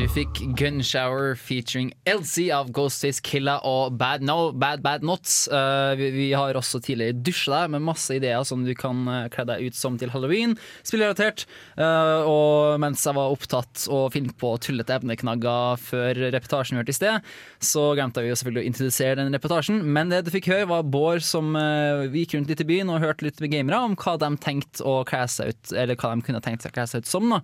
[0.04, 5.46] Du fikk Gunshower featuring Elsie av Ghostface Killa og Bad No, Bad Bad Knots.
[5.48, 9.30] Uh, vi, vi har også tidligere dusja deg med masse ideer som du kan uh,
[9.32, 10.58] kle deg ut som til halloween.
[10.84, 11.46] Spillrelatert.
[11.78, 16.92] Uh, og mens jeg var opptatt å finne på tullete evneknagger før reportasjen vi hørte
[16.92, 17.30] i sted,
[17.64, 19.80] så glemte vi jo selvfølgelig å introdusere den reportasjen.
[19.88, 23.00] Men det du fikk høre, var Bård som uh, gikk rundt litt i byen og
[23.06, 26.28] hørte litt med gamere om hva de tenkte å kle seg ut, eller hva de
[26.28, 27.32] kunne tenkt seg å kle seg ut som.
[27.38, 27.40] Da.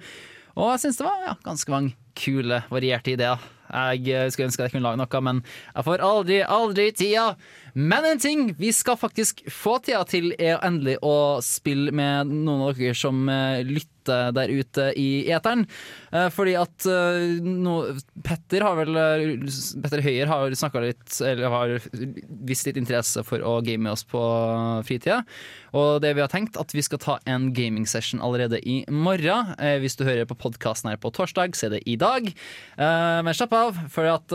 [0.60, 3.48] Og jeg syns det var ja, ganske mange kule, varierte ideer.
[3.70, 7.26] Jeg eh, skulle ønske jeg kunne lage noe, men jeg får aldri, aldri tida.
[7.74, 12.66] Men en ting vi skal faktisk få tida til, er endelig å spille med noen
[12.66, 13.62] av dere som eh,
[14.10, 15.66] lytter der ute i eteren.
[16.12, 17.76] Eh, Fordi at eh, nå,
[18.26, 19.46] Petter har vel eh,
[19.82, 21.76] Petter Høyer har snakka litt, eller har
[22.46, 24.20] vist litt interesse for å game med oss på
[24.86, 25.22] fritida.
[25.76, 29.54] Og det vi har tenkt, at vi skal ta en gaming session allerede i morgen.
[29.80, 32.26] Hvis du hører på podkasten her på torsdag, så er det i dag.
[32.76, 34.34] Men slapp av, for at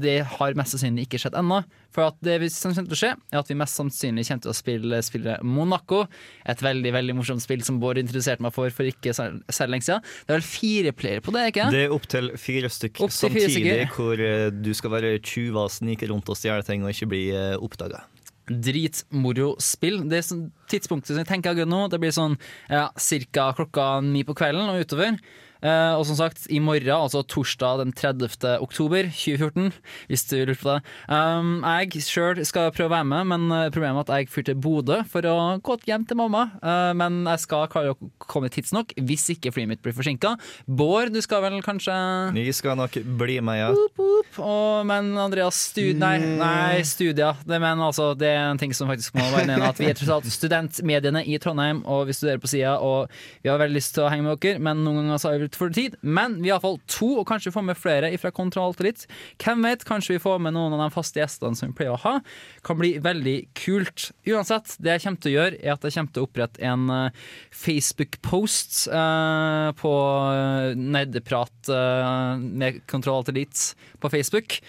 [0.00, 1.64] det har mest sannsynlig ikke skjedd ennå.
[1.90, 4.52] For at det som kommer til å skje, er at vi mest sannsynlig kommer til
[4.52, 6.04] å spille, spillet Monaco.
[6.48, 10.06] Et veldig veldig morsomt spill som Bård introduserte meg for for ikke særlig lenge siden.
[10.26, 13.18] Det er vel fire playere på det, ikke Det er opptil fire stykk Opp fire
[13.18, 13.92] samtidig, stykker.
[13.96, 17.24] hvor eh, du skal være tjuv og snike rundt og stjele ting og ikke bli
[17.34, 18.04] uh, oppdaga.
[18.50, 20.00] Dritmoro spill.
[20.10, 22.38] Det er sånn tidspunktet som jeg tenker nå, det blir sånn
[22.70, 23.50] ja, ca.
[23.58, 25.18] klokka ni på kvelden og utover.
[25.60, 28.56] Eh, og som sagt, i morgen, altså torsdag den 30.
[28.64, 29.70] oktober 2014,
[30.08, 30.78] hvis du lurer på det.
[31.12, 34.48] Um, jeg sjøl skal prøve å være med, men eh, problemet er at jeg flyr
[34.48, 36.46] til Bodø for å gå hjem til mamma.
[36.64, 40.34] Uh, men jeg skal klare å komme tidsnok, hvis ikke flyet mitt blir forsinka.
[40.64, 41.94] Bård, du skal vel kanskje
[42.36, 43.70] Vi skal nok bli med, ja.
[43.98, 47.36] Boop, og, men Andreas, stud, nei, nei, studier.
[47.44, 49.68] Det, men altså, det er en ting som faktisk må være nevnt.
[49.70, 52.78] At vi er tross alt studentmediene i Trondheim, og vi studerer på sida.
[52.80, 53.10] Og
[53.44, 55.49] vi har veldig lyst til å henge med dere, men noen ganger så har vi
[55.50, 55.96] litt for tid.
[56.00, 59.06] Men vi har iallfall to, og kanskje vi får med flere fra Kontroll litt.
[59.42, 62.02] Hvem vet, kanskje vi får med noen av de faste gjestene som vi pleier å
[62.04, 62.20] ha.
[62.66, 64.10] Kan bli veldig kult.
[64.28, 66.86] Uansett, det jeg kommer til å gjøre, er at jeg kommer til å opprette en
[66.94, 69.94] eh, Facebook-post eh, på
[70.36, 74.60] eh, Nerdeprat eh, med Kontroll litt på Facebook.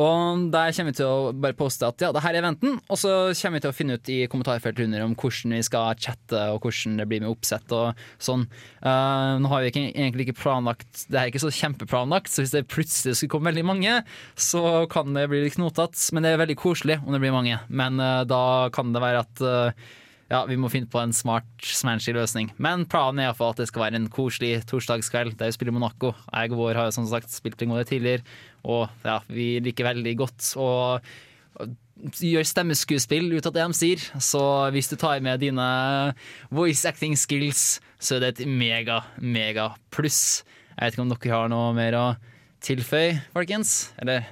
[0.00, 3.00] Og der kommer vi til å bare poste at ja, det her er eventen, og
[3.00, 6.44] så kommer vi til å finne ut i kommentarfeltet under om hvordan vi skal chatte
[6.54, 8.46] og hvordan det blir med oppsett og sånn.
[8.80, 12.54] Uh, nå har vi ikke, egentlig ikke planlagt Det er ikke så kjempeplanlagt, så hvis
[12.54, 14.00] det plutselig skulle komme veldig mange,
[14.40, 16.00] så kan det bli litt knotete.
[16.14, 17.60] Men det er veldig koselig om det blir mange.
[17.68, 19.90] Men uh, da kan det være at uh,
[20.30, 22.52] ja, vi må finne på en smart, smanshy løsning.
[22.62, 26.12] Men planen er iallfall at det skal være en koselig torsdagskveld der vi spiller Monaco.
[26.30, 28.22] Jeg og Vår har jo som sagt spilt en gang tidligere,
[28.64, 30.70] og ja, vi liker veldig godt å
[32.20, 34.04] gjøre stemmeskuespill ut av det de sier.
[34.22, 34.40] Så
[34.74, 35.68] hvis du tar med dine
[36.52, 40.42] voice acting skills, så er det et mega, mega pluss.
[40.76, 42.04] Jeg vet ikke om dere har noe mer å
[42.64, 43.90] tilføye, folkens?
[44.00, 44.28] Eller?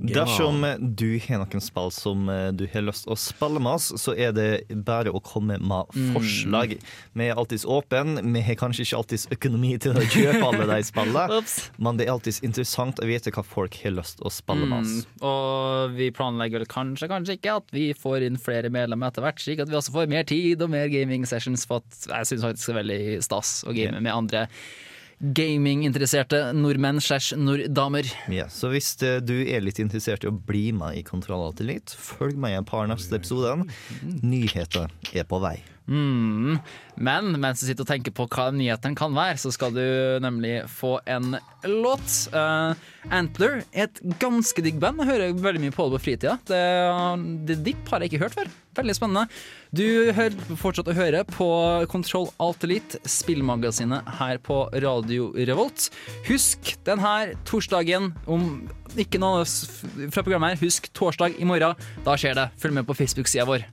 [0.00, 0.62] Dersom
[0.96, 4.32] du har noen spill som eh, du har lyst å spille med oss, så er
[4.36, 4.48] det
[4.86, 6.12] bare å komme med Mm.
[6.14, 6.74] forslag.
[7.16, 8.20] Vi er alltids åpne.
[8.32, 11.40] Vi har kanskje ikke alltids økonomi til å kjøpe alle de spillene,
[11.84, 15.06] men det er alltids interessant å vite hva folk har lyst å spille med oss.
[15.06, 19.24] Mm, og vi planlegger vel kanskje, kanskje ikke at vi får inn flere medlemmer etter
[19.24, 21.66] hvert, slik at vi også får mer tid og mer gaming sessions.
[21.66, 24.46] For at jeg syns faktisk det er veldig stas å game med andre
[25.20, 28.08] gaminginteresserte nordmenn slash norddamer.
[28.32, 31.60] Ja, så hvis eh, du er litt interessert i å bli med i Kontroll Alt
[31.60, 33.66] Elite, følg med i et par neste episoder.
[34.24, 35.58] Nyheter er på vei.
[35.90, 36.60] Mm.
[37.00, 39.82] Men mens du sitter og tenker på hva nyhetene kan være, så skal du
[40.22, 41.34] nemlig få en
[41.66, 42.16] låt.
[42.34, 42.78] Uh,
[43.10, 45.02] Antler er et ganske digg band.
[45.02, 46.36] Jeg hører veldig mye på det på fritida.
[46.46, 46.60] Det,
[47.48, 48.52] det Dipp har jeg ikke hørt før.
[48.78, 49.26] Veldig spennende.
[49.74, 51.48] Du hører fortsatt å høre på
[51.90, 55.88] Kontroll Alt Elite, spillmagasinet her på Radio Revolt.
[56.30, 57.16] Husk denne
[57.48, 58.46] torsdagen om
[58.98, 60.62] ikke noe fra programmet her.
[60.62, 61.74] Husk torsdag i morgen.
[62.06, 62.50] Da skjer det.
[62.62, 63.66] Følg med på Facebook-sida vår.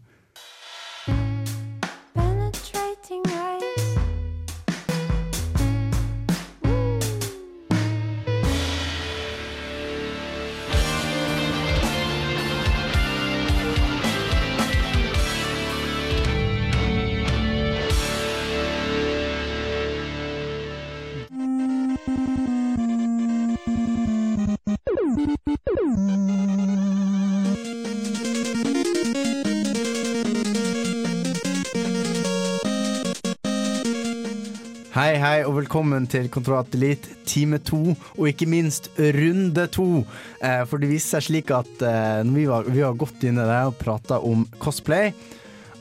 [35.37, 39.99] Hei, og velkommen til Kontrollat Elite time to, og ikke minst runde to.
[40.41, 43.69] Eh, for det viser seg slik at eh, vi, var, vi var godt inne der
[43.69, 45.11] og prata om cosplay,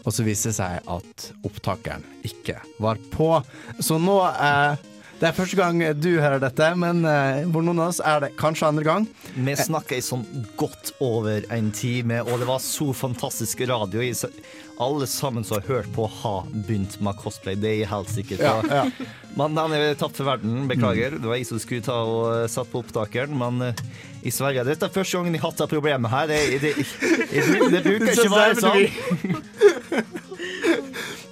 [0.03, 3.31] og så viste det seg at opptakeren ikke var på.
[3.81, 4.85] Så nå, eh,
[5.17, 8.35] Det er første gang du hører dette, men eh, for noen av oss er det
[8.37, 9.07] kanskje andre gang.
[9.33, 10.27] Vi snakka i sånn
[10.61, 14.05] godt over en time, og det var så fantastisk radio.
[14.77, 17.57] Alle sammen som har hørt på, har begynt med cosplay.
[17.57, 18.51] Det er jeg helt sikker på.
[18.69, 19.09] Ja, ja.
[19.41, 20.67] Men den er tapt for verden.
[20.69, 21.17] Beklager.
[21.17, 23.83] Det var jeg som skulle ta og eh, satt på opptakeren, men eh,
[24.21, 26.29] i Sverige Dette er første gangen jeg har hatt det problemet her.
[26.29, 26.77] Det, det,
[27.33, 30.21] det, det bruker ikke å være sånn.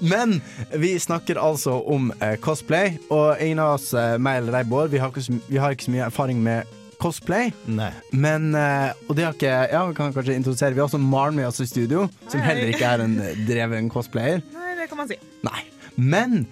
[0.00, 0.40] Men
[0.72, 4.90] vi snakker altså om eh, cosplay, og ingen av oss, eh, meg eller deg, Bård,
[4.92, 7.50] vi har, ikke så, vi har ikke så mye erfaring med cosplay.
[7.68, 7.90] Nei.
[8.14, 11.34] Men eh, Og det har ikke Ja, vi kan kanskje introdusere Vi har også Maren
[11.36, 12.46] med oss i studio, som Hei.
[12.54, 14.44] heller ikke er en eh, dreven cosplayer.
[14.54, 15.18] Nei, det kan man si.
[15.44, 15.64] Nei.
[15.96, 16.44] Men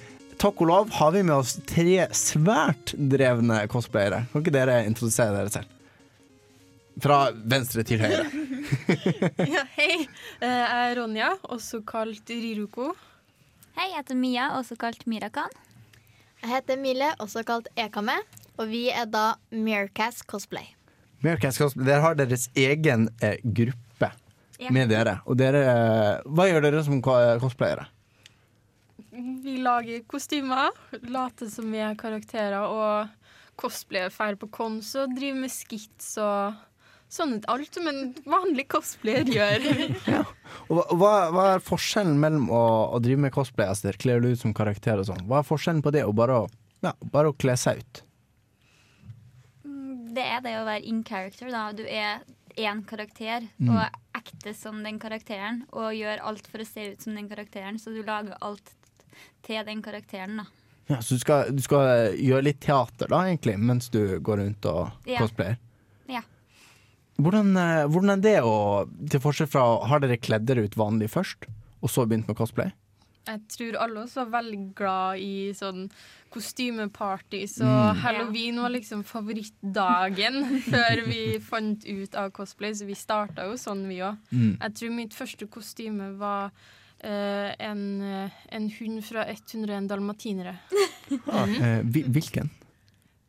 [0.43, 4.25] takk og lov har vi med oss tre svært drevne cosplayere.
[4.33, 5.79] Kan ikke dere introdusere dere selv?
[7.03, 8.27] Fra venstre til høyre.
[9.55, 10.05] ja, hei,
[10.43, 12.89] Eh, jeg er Ronja, også kalt Riruko.
[13.77, 15.53] Hei, jeg heter Mia, også kalt Mirakan.
[16.43, 18.17] Jeg heter Emilie, også kalt Ekame,
[18.59, 20.73] og vi er da Meercast Cosplay.
[21.23, 24.11] American Cosplay, Dere har deres egen eh, gruppe
[24.63, 24.71] Ja.
[24.71, 25.17] med dere.
[25.27, 27.87] Og dere eh, Hva gjør dere som cosplayere?
[29.13, 30.71] Vi lager kostymer,
[31.11, 33.09] later som vi er karakterer, og
[33.61, 36.55] cosplayer drar på kons og driver med skits og
[37.13, 39.67] sånn alt som en vanlig cosplayer gjør.
[40.73, 42.63] Og hva, hva, er forskjellen mellom å,
[42.97, 45.25] å drive med cosplay, Ester, kle dere ut som karakter og sånn?
[45.29, 46.47] Hva er forskjellen på det og bare å,
[46.85, 48.03] ja, bare å kle seg ut?
[50.13, 51.49] Det er det å være in character.
[51.53, 51.67] da.
[51.73, 52.21] Du er
[52.61, 53.71] én karakter Mm.
[53.77, 55.63] og ekte som den karakteren.
[55.73, 58.75] Og gjør alt for å se ut som den karakteren, så du lager alt
[59.43, 60.37] til den karakteren.
[60.37, 60.45] da.
[60.89, 64.37] Ja, så du skal, du skal eh, gjøre litt teater da, egentlig, mens du går
[64.43, 65.21] rundt og Ja.
[65.21, 65.57] cosplayer?
[67.23, 68.55] Hvordan, eh, hvordan er det å
[69.11, 71.47] Til forskjell fra Har dere kledd dere ut vanlig først,
[71.83, 72.73] og så begynt med cosplay?
[73.23, 75.85] Jeg tror alle oss var veldig glad i sånn
[76.35, 77.97] kostymeparty, så Mm.
[78.03, 80.41] halloween var liksom favorittdagen
[80.73, 84.17] før vi fant ut av cosplay, så vi starta jo sånn, vi òg.
[84.33, 84.59] Mm.
[84.61, 86.51] Jeg tror mitt første kostyme var
[87.05, 90.57] uh, en, eh, en hund fra 101 dalmatinere.
[91.11, 91.63] Mm.
[91.63, 92.51] Eh, hvilken?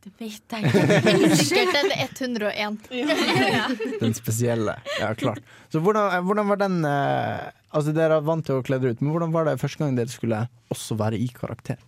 [0.04, 1.36] Det vet jeg ikke.
[1.40, 2.80] Sikkert den 101.
[4.04, 4.76] Den spesielle.
[5.00, 5.40] Ja, klart.
[5.72, 8.94] Så hvordan, eh, hvordan var den eh, Altså Dere er vant til å kle dere
[8.94, 11.80] ut, men hvordan var det første gang dere skulle også være i karakter?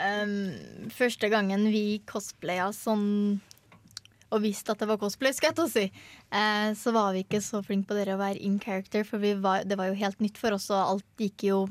[0.00, 0.50] Um,
[0.92, 3.40] første gangen vi cosplaya sånn
[4.30, 5.84] og visste at det var cosplay, skal jeg til å si,
[6.30, 9.32] eh, så var vi ikke så flinke på det å være in character, for vi
[9.34, 11.64] var, det var jo helt nytt for oss, og alt gikk jo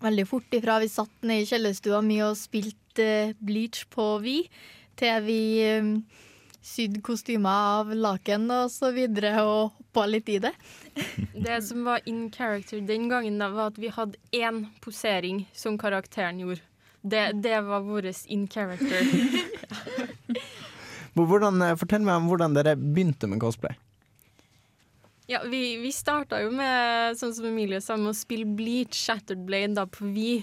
[0.00, 0.78] veldig fort ifra.
[0.80, 4.38] Vi satt nede i kjellerstua mye og spilte eh, bleach på vi,
[4.98, 5.40] til vi
[5.78, 5.92] um,
[6.64, 10.54] sydde kostymer av laken og så videre, og hoppa litt i det.
[11.48, 15.78] Det som var in character den gangen, da, var at vi hadde én posering som
[15.78, 16.64] karakteren gjorde.
[17.00, 18.98] Det, det var vår in character.
[21.18, 23.74] Hvordan, eh, fortell meg om hvordan dere begynte med cosplay.
[25.28, 29.42] Ja, vi, vi starta jo med, sånn som Emilie sa, med å spille Bleach Shattered
[29.48, 30.38] Blade da på Vi.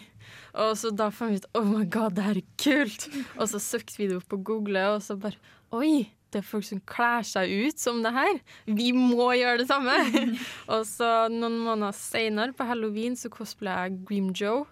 [0.55, 3.07] Og så da fant vi ut oh my god, det her er kult!
[3.35, 5.39] Og så søkte vi det opp på Google, og så bare
[5.75, 6.11] oi!
[6.33, 8.39] Det er folk som kler seg ut som det her.
[8.67, 9.93] Vi må gjøre det samme!
[10.73, 14.65] og så noen måneder seinere, på halloween, så cosplaya jeg Grim Joe.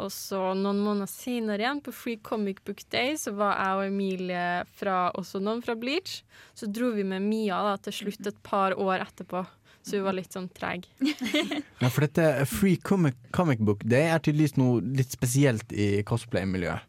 [0.00, 3.86] Og så noen måneder senere igjen, på Free Comic Book Day, så var jeg og
[3.88, 4.44] Emilie
[4.76, 6.20] fra, også noen fra Bleach.
[6.56, 9.44] Så dro vi med Mia da, til slutt et par år etterpå.
[9.82, 10.84] Så vi var litt sånn treg.
[11.80, 16.84] Ja, for dette Free Comic, comic Book Det er tydeligvis noe litt spesielt i cosplay-miljøet.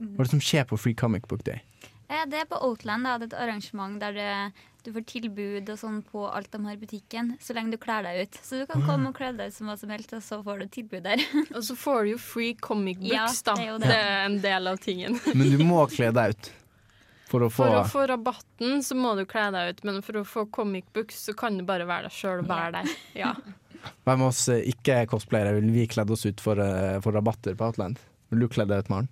[0.00, 1.62] Hva er det som skjer på Free Comic Book Day?
[2.08, 3.04] Eh, Det er på Outland.
[3.08, 3.18] Da.
[3.18, 6.76] Det er et arrangement der du, du får tilbud og sånn på alt de har
[6.76, 8.38] i butikken, så lenge du kler deg ut.
[8.44, 10.64] Så du kan komme og kle deg ut som hva som helst, og så får
[10.64, 11.20] du tilbud der.
[11.56, 13.54] Og så får du jo free comic books, Ja, da.
[13.56, 13.88] det er jo Det.
[13.92, 14.00] det.
[14.12, 15.20] er en del av tingen.
[15.34, 16.50] Men du må kle deg ut
[17.30, 20.20] for å få For å få rabatten så må du kle deg ut, men for
[20.20, 22.94] å få comic books så kan du bare være deg sjøl og være der.
[23.18, 23.34] Ja.
[24.04, 27.56] Hvem av oss eh, ikke cosplayere vil vi kledd oss ut for, eh, for rabatter
[27.56, 28.00] på Outland?
[28.30, 29.08] Vil du kle deg ut, Maren?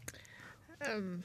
[0.79, 1.23] Um.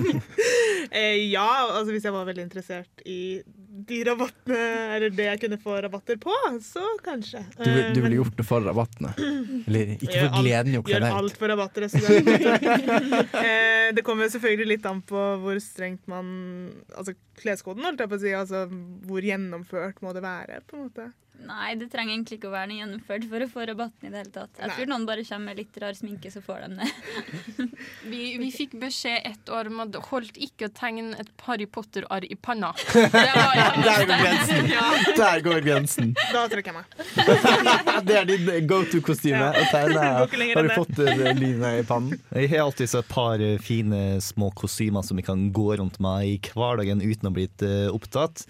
[0.90, 3.42] eh, ja, altså hvis jeg var veldig interessert i
[3.88, 4.60] de rabattene,
[4.96, 6.32] eller det jeg kunne få rabatter på,
[6.64, 7.42] så kanskje.
[7.58, 9.12] Du, Eh, du ville gjort det for rabattene?
[9.66, 11.88] Eller ikke for gleden kle Gjør alt for rabatter.
[11.88, 12.00] altså.
[13.46, 16.30] eh, det kommer selvfølgelig litt an på hvor strengt man
[16.96, 18.32] Altså kleskoden, holdt jeg på å si.
[18.36, 18.64] Altså
[19.08, 21.10] hvor gjennomført må det være, på en måte.
[21.42, 24.20] Nei, det trenger egentlig ikke å være noe gjennomført for å få rabatten i det
[24.22, 24.52] hele tatt.
[24.60, 24.76] Jeg Nei.
[24.78, 26.90] tror noen bare kommer med litt rar sminke, så får de det.
[28.12, 31.66] Vi, vi fikk beskjed ett år om at det holdt ikke å tegne et Harry
[31.70, 32.72] Potter-arr i panna.
[32.92, 34.68] Det var det Der går grensen!
[34.72, 34.84] Ja.
[35.16, 36.12] Der går grensen.
[36.32, 38.04] Da trykker jeg meg.
[38.06, 39.38] Det er din go to-kostyme.
[39.38, 39.50] Ja.
[39.50, 40.04] Å tegne
[40.54, 40.68] Harry.
[40.76, 42.20] Potter-lynet i pannen.
[42.34, 45.98] Jeg har alltid så et par eh, fine små kostymer som jeg kan gå rundt
[46.02, 48.44] med i hverdagen uten å bli eh, opptatt.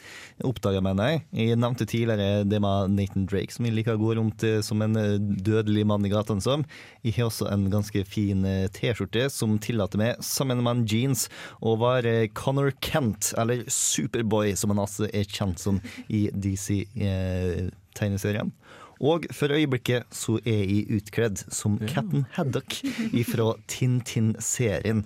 [0.46, 1.24] Oppdaga, mener jeg.
[1.44, 4.82] Jeg nevnte tidligere det med Nathan Drake, som jeg liker å gå rundt eh, som
[4.84, 6.60] en eh, dødelig mann i gatene som.
[7.04, 11.20] Jeg har også en ganske fin eh, T-skjorte som tillater meg, sammen med en jeans,
[11.60, 15.76] å være Connor Kent, eller Superboy, som han altså er kjent som
[16.08, 18.50] i DC-tegneserien.
[19.02, 22.76] Og for øyeblikket så er jeg utkledd som Captain Haddock
[23.26, 25.02] fra Tintin-serien.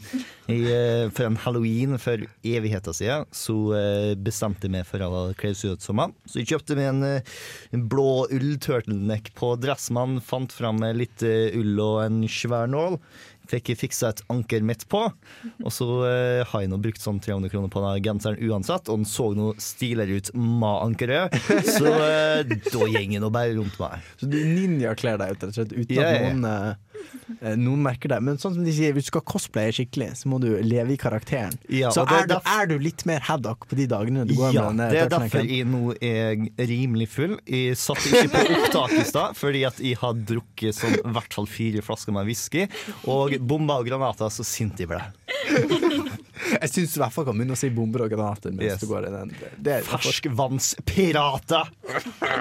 [0.52, 5.54] Eh, For en halloween for evigheter siden så eh, bestemte jeg meg for å kle
[5.56, 6.12] seg ut som han.
[6.28, 7.36] Så jeg kjøpte meg en, eh,
[7.72, 13.00] en blå ull-turtleneck på Dressmann, fant fram litt ull og en svær nål.
[13.46, 15.04] Fikk jeg fiksa et anker midt på,
[15.62, 19.02] og så eh, har jeg nå brukt sånn 300 kroner på denne genseren uansett, og
[19.02, 21.36] den så noe stiligere ut med ankeret,
[21.66, 24.02] så eh, da går den nå bare rundt meg.
[24.20, 26.32] Så du ninjakler deg ut, rett og slett, uten Ja, at ja.
[26.32, 26.76] noen,
[27.40, 28.22] eh, noen merker deg.
[28.26, 30.98] Men sånn som de sier, hvis du skal cosplaye skikkelig, så må du leve i
[31.00, 31.54] karakteren.
[31.72, 33.86] Ja, så og det er er, du, derf- er du litt mer haddock på de
[33.90, 35.30] dagene du går Ja, med den det er turtlenecken.
[35.36, 37.36] derfor jeg nå er rimelig full.
[37.46, 41.36] Jeg satt ikke på opptak i stad, fordi at jeg har drukket sånn i hvert
[41.36, 42.66] fall fire flasker med whisky,
[43.12, 45.00] og bomber og granater så sint de ble.
[46.56, 48.80] Jeg syns i hvert fall kan begynne å si bomber og granater mens Yes.
[48.82, 49.32] du går i den.
[49.62, 51.70] Det, Ferskvannspirater!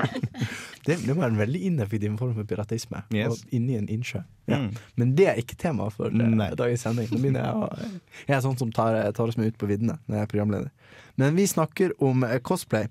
[0.85, 3.01] det, det var en veldig ineffektiv form for piratisme.
[3.15, 3.31] Yes.
[3.33, 4.21] Og inni en innsjø.
[4.51, 4.61] Ja.
[4.61, 4.71] Mm.
[5.01, 6.51] Men det er ikke tema for eh, Nei.
[6.57, 7.09] dagens sending.
[7.09, 7.85] Jeg,
[8.27, 10.73] jeg er sånn som tar, tar oss med ut på viddene når jeg er programleder.
[11.21, 12.89] Men vi snakker om eh, cosplay.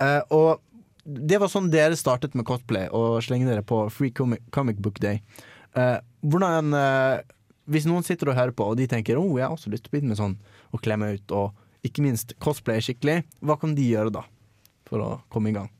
[0.00, 0.50] Uh, og
[1.04, 5.00] det var sånn dere startet med cosplay, og slenge dere på Free Comic, comic Book
[5.02, 5.22] Day.
[5.76, 7.20] Uh, hvordan eh,
[7.70, 9.92] Hvis noen sitter og hører på, og de tenker oh, jeg har også lyst til
[9.92, 10.38] å begynne med sånn,
[10.72, 14.24] og meg ut, og ikke minst cosplay skikkelig, hva kan de gjøre da?
[14.88, 15.70] For å komme i gang?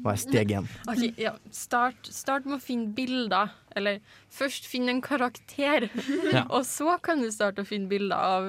[0.00, 0.66] Hva er steg én?
[0.88, 1.34] Ok, ja.
[1.54, 3.52] start, start med å finne bilder.
[3.76, 4.00] Eller
[4.32, 5.88] først finne en karakter.
[6.30, 6.44] Ja.
[6.46, 8.48] og så kan du starte å finne bilder av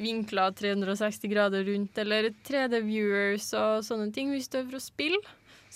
[0.00, 4.32] vinkler 360 grader rundt, eller 3D-viewers og sånne ting.
[4.34, 5.20] Hvis du er for å spille,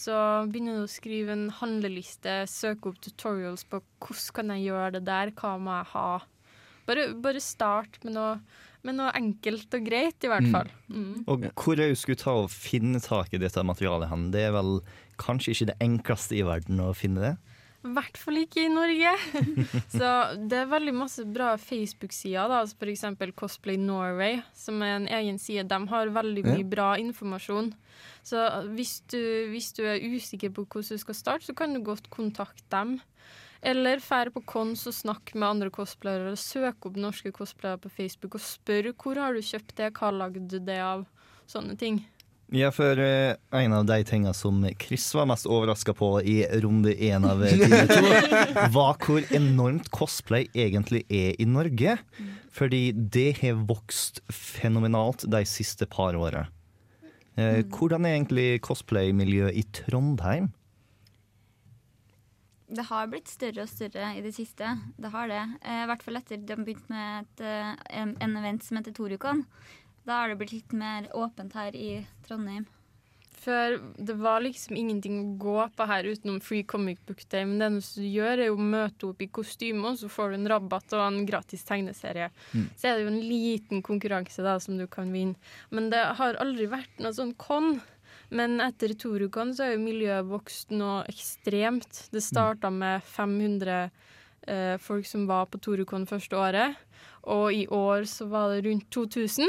[0.03, 0.17] så
[0.51, 5.05] begynner du å skrive en handleliste, søke opp tutorials på hvordan kan jeg gjøre det
[5.07, 6.09] der, hva må jeg ha.
[6.89, 8.33] Bare, bare start med noe,
[8.83, 10.53] med noe enkelt og greit, i hvert Mm.
[10.57, 10.71] fall.
[10.91, 11.25] Mm.
[11.31, 14.81] Og hvor jeg skulle ta og finne tak i dette materialet hen, det er vel
[15.23, 17.37] kanskje ikke det enkleste i verden å finne det?
[17.83, 19.13] I hvert fall ikke i Norge.
[19.97, 25.41] så det er veldig masse bra Facebook-sider, altså eksempel Cosplay Norway, som er en egen
[25.43, 25.67] side.
[25.71, 27.73] De har veldig mye bra informasjon.
[28.23, 28.45] Så
[28.77, 29.19] hvis du,
[29.51, 33.01] hvis du er usikker på hvordan du skal starte, så kan du godt kontakte dem.
[33.63, 36.35] Eller fære på Kons og snakk med andre cosplayere.
[36.39, 40.43] Søk opp norske cosplayere på Facebook og spør hvor har du kjøpt det, hva lagde
[40.51, 41.07] du det av?
[41.51, 42.01] Sånne ting.
[42.53, 46.93] Ja, for eh, en av de tingene som Chris var mest overraska på i runde
[46.93, 48.11] én av eh, time to,
[48.77, 51.97] var hvor enormt cosplay egentlig er i Norge.
[52.53, 56.45] Fordi det har vokst fenomenalt de siste par åra.
[57.41, 60.53] Eh, hvordan er egentlig cosplay-miljøet i Trondheim?
[62.73, 64.69] Det har blitt større og større i det siste.
[65.01, 65.43] Det har det.
[65.61, 68.93] Eh, I hvert fall etter de begynte med et, eh, en, en event som heter
[68.97, 69.47] Torukon.
[70.07, 72.67] Da har det blitt litt mer åpent her i Trondheim.
[73.43, 77.43] For det var liksom ingenting å gå på her utenom Free Comic Book Day.
[77.47, 80.37] Men det eneste du gjør, er å møte opp i kostyme, og så får du
[80.37, 82.29] en rabatt og en gratis tegneserie.
[82.53, 82.69] Mm.
[82.79, 85.35] Så er det jo en liten konkurranse da som du kan vinne.
[85.75, 87.81] Men det har aldri vært noe sånn con.
[88.33, 92.07] Men etter Torukon så har jo miljøet vokst noe ekstremt.
[92.15, 93.91] Det starta med 500
[94.49, 96.77] eh, folk som var på Torukon første året.
[97.31, 99.47] Og i år så var det rundt 2000.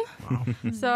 [0.78, 0.92] Så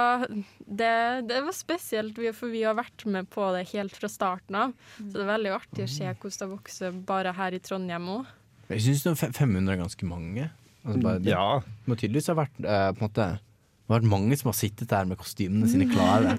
[0.68, 0.92] det,
[1.30, 4.76] det var spesielt, for vi har vært med på det helt fra starten av.
[5.00, 8.30] Så det er veldig artig å se hvordan det vokser bare her i Trondheim òg.
[8.70, 10.50] Jeg syns 500 er ganske mange.
[10.84, 11.62] Altså bare det, Ja.
[11.88, 14.90] må tydeligvis ha vært eh, på en måte Det har vært mange som har sittet
[14.92, 16.38] der med kostymene sine klare.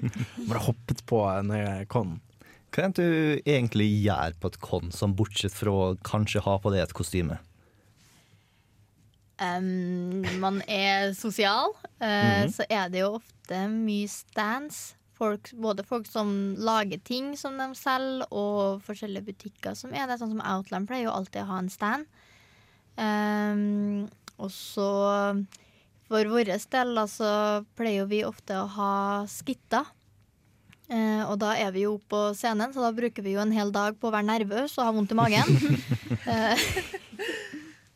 [0.48, 2.18] Bare hoppet på en eh, con.
[2.68, 6.58] Hva er det du egentlig gjør på et con, som bortsett fra å kanskje ha
[6.60, 7.38] på deg et kostyme?
[9.38, 11.70] Um, man er sosial,
[12.00, 12.52] uh, mm -hmm.
[12.52, 14.94] så er det jo ofte mye stands.
[15.14, 20.18] Folk, både folk som lager ting som de selger, og forskjellige butikker som er det.
[20.18, 22.06] Sånn som Outland pleier jo alltid å ha en stand.
[22.96, 24.08] Um,
[24.38, 25.46] og så
[26.08, 29.84] for vår del så pleier vi ofte å ha skitter.
[30.88, 33.68] Eh, og da er vi jo på scenen, så da bruker vi jo en hel
[33.74, 35.44] dag på å være nervøs og ha vondt i magen.
[36.32, 36.56] eh,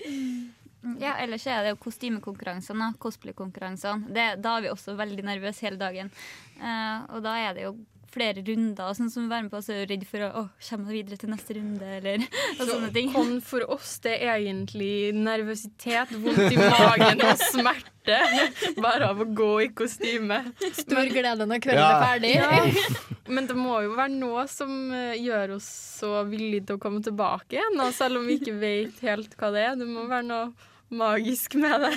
[0.99, 4.11] Ja, ellers er det jo kostymekonkurransene, cosplaykonkurransene.
[4.43, 6.11] Da er vi også veldig nervøse hele dagen.
[6.59, 7.77] Uh, og da er det jo
[8.13, 10.93] flere runder og sånn som være med på, så er du redd for å komme
[10.93, 12.25] videre til neste runde, eller
[12.59, 13.13] og sånne ting.
[13.15, 18.19] Kon for oss det er egentlig nervøsitet, vondt i magen og smerte
[18.85, 20.43] bare av å gå i kostyme.
[20.77, 22.35] Stor glede når kvelden er ferdig.
[22.37, 22.99] Ja.
[23.33, 25.69] Men det må jo være noe som eh, gjør oss
[26.03, 29.63] så villige til å komme tilbake igjen, selv om vi ikke vet helt hva det
[29.71, 29.79] er.
[29.79, 31.95] Det må være noe magisk med det.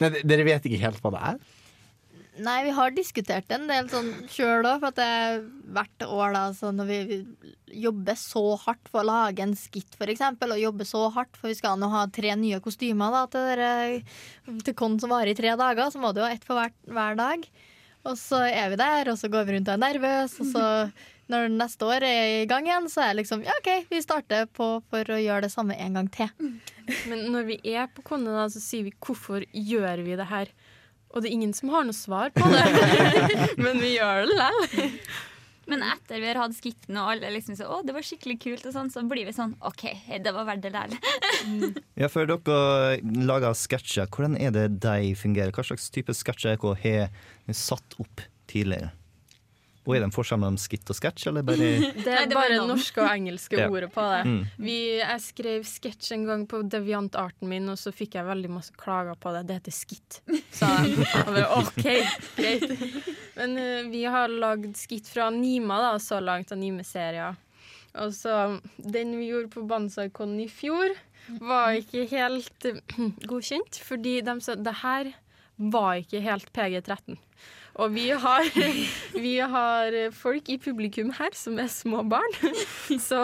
[0.00, 1.44] Nei, d- dere vet ikke helt hva det er?
[2.44, 6.42] Nei, vi har diskutert en del sånn sjøl òg, for at det hvert år da,
[6.52, 6.98] så når vi
[7.80, 11.56] jobber så hardt for å lage en skit, eksempel, og jobber så hardt, for vi
[11.56, 15.54] skal nå ha tre nye kostymer da, til, dere, til kon som varer i tre
[15.56, 17.48] dager, så må du ha ett for hver, hver dag.
[18.04, 20.66] Og så er vi der, og så går vi rundt og er nervøse, og så
[21.32, 24.46] når neste år er i gang igjen, så er det liksom ja, OK, vi starter
[24.46, 26.30] på for å gjøre det samme en gang til.
[27.10, 30.52] Men når vi er på Konne, da, så sier vi 'hvorfor gjør vi det her'?
[31.14, 32.66] Og det er ingen som har noe svar på det.
[33.64, 35.00] Men vi gjør det likevel.
[35.66, 38.66] Men etter vi har hatt skitten og alle liksom så, å, det var skikkelig kult,
[38.68, 39.82] og sånn, så blir vi sånn OK,
[40.22, 41.72] det var verdt det likevel.
[42.00, 45.50] Ja, Før dere lager sketsjer, hvordan er det de fungerer?
[45.56, 48.92] Hva slags type sketsjer dere har satt opp tidligere?
[49.86, 51.68] Og Er det en forskjell mellom skitt og sketsj, eller bare
[52.06, 53.68] Det er bare norske og engelske Ja.
[53.70, 54.22] ordet på det.
[54.26, 54.40] Mm.
[54.66, 58.74] Vi, jeg skrev sketsj en gang på deviantarten min, og så fikk jeg veldig masse
[58.76, 59.44] klager på det.
[59.46, 60.20] Det heter skitt,
[60.50, 60.98] sa jeg.
[61.22, 61.86] Og bare, OK,
[62.36, 62.66] greit.
[63.38, 67.38] Men uh, vi har lagd skitt fra Nima da, så langt, anime-serier.
[67.96, 68.32] Og så
[68.76, 70.92] Den vi gjorde på Banzai-Con i fjor,
[71.40, 72.82] var ikke helt uh,
[73.30, 75.14] godkjent, fordi de sa det her
[75.56, 77.16] var ikke helt PG-13.
[77.76, 78.46] Og vi har,
[79.26, 82.36] vi har folk i publikum her som er små barn.
[83.08, 83.18] Så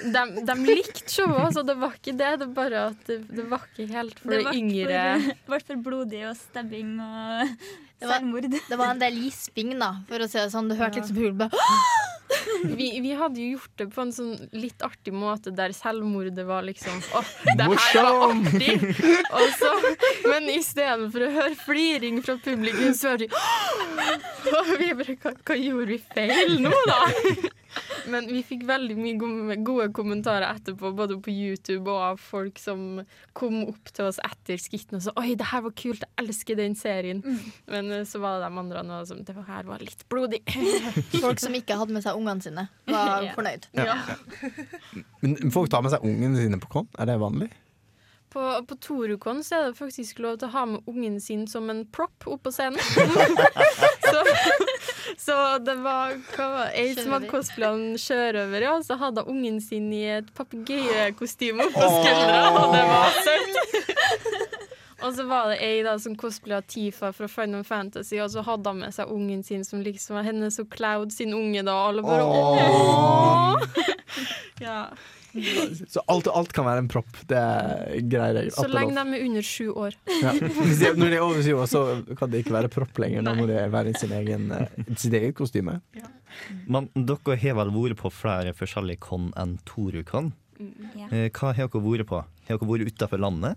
[0.00, 2.30] de, de likte showet, så det var ikke det.
[2.40, 5.02] Det bare at det, det var ikke helt for Det det yngre.
[5.26, 7.52] for, ble for blodig og stabbing og
[8.00, 8.48] selvmord.
[8.48, 10.70] Det var en del gisping, da, for å si det sånn.
[10.72, 11.66] Du hørte liksom som bare
[12.78, 16.64] Vi, vi hadde jo gjort det på en sånn litt artig måte der selvmordet var
[16.66, 17.22] liksom Å,
[17.58, 18.76] det her var artig!
[19.34, 19.72] Og så,
[20.28, 23.24] men istedenfor å høre fliring fra publikum, så var
[24.50, 27.00] Og vi bare hva, hva gjorde vi feil nå, da?
[28.10, 32.58] Men vi fikk veldig mye gode, gode kommentarer etterpå, både på YouTube og av folk
[32.58, 33.02] som
[33.36, 36.56] kom opp til oss etter skitten og sa 'oi, det her var kult, jeg elsker
[36.58, 37.22] den serien'.
[37.70, 40.42] Men eh, så var det de andre nå som det her var litt blodig.
[41.24, 43.34] Folk som ikke hadde med seg ungene sine, var Ja.
[43.36, 43.66] fornøyd.
[43.76, 43.96] Ja.
[45.20, 46.88] Men folk tar med seg ungene sine på kon?
[46.98, 47.50] Er det vanlig?
[48.30, 51.66] På, på Torukon så er det faktisk lov til å ha med ungen sin som
[51.72, 52.78] en prop opp på scenen.
[54.10, 54.20] så,
[55.18, 58.76] så det var hva ei som hadde cosplayen cosplaya sjørøver, ja.
[58.86, 63.60] Så hadde hun ungen sin i et papegøyekostyme oppå skuldra, og det var søtt.
[65.00, 68.70] Og så var det ei da som cosplaya Tifa fra Final Fantasy, og så hadde
[68.70, 71.74] hun med seg ungen sin som liksom var hennes og Cloud sin unge, da.
[71.74, 73.56] Og alle bare ååå!
[74.66, 74.84] ja.
[75.90, 77.10] Så alt, alt kan være en propp.
[77.30, 78.50] Det er grei regel.
[78.56, 79.96] Så lenge de er under sju år.
[80.20, 80.32] Ja.
[81.00, 81.82] Når de er over sju år, så
[82.18, 83.22] kan det ikke være propp lenger.
[83.26, 85.78] Da må de være i sin egen, eh, sitt eget kostyme.
[86.66, 90.32] Men dere har vel vært på flere forskjellige con enn Torukon?
[90.94, 91.06] Ja.
[91.08, 92.20] Eh, Hva har dere vært på?
[92.48, 93.56] Har dere vært utenfor landet?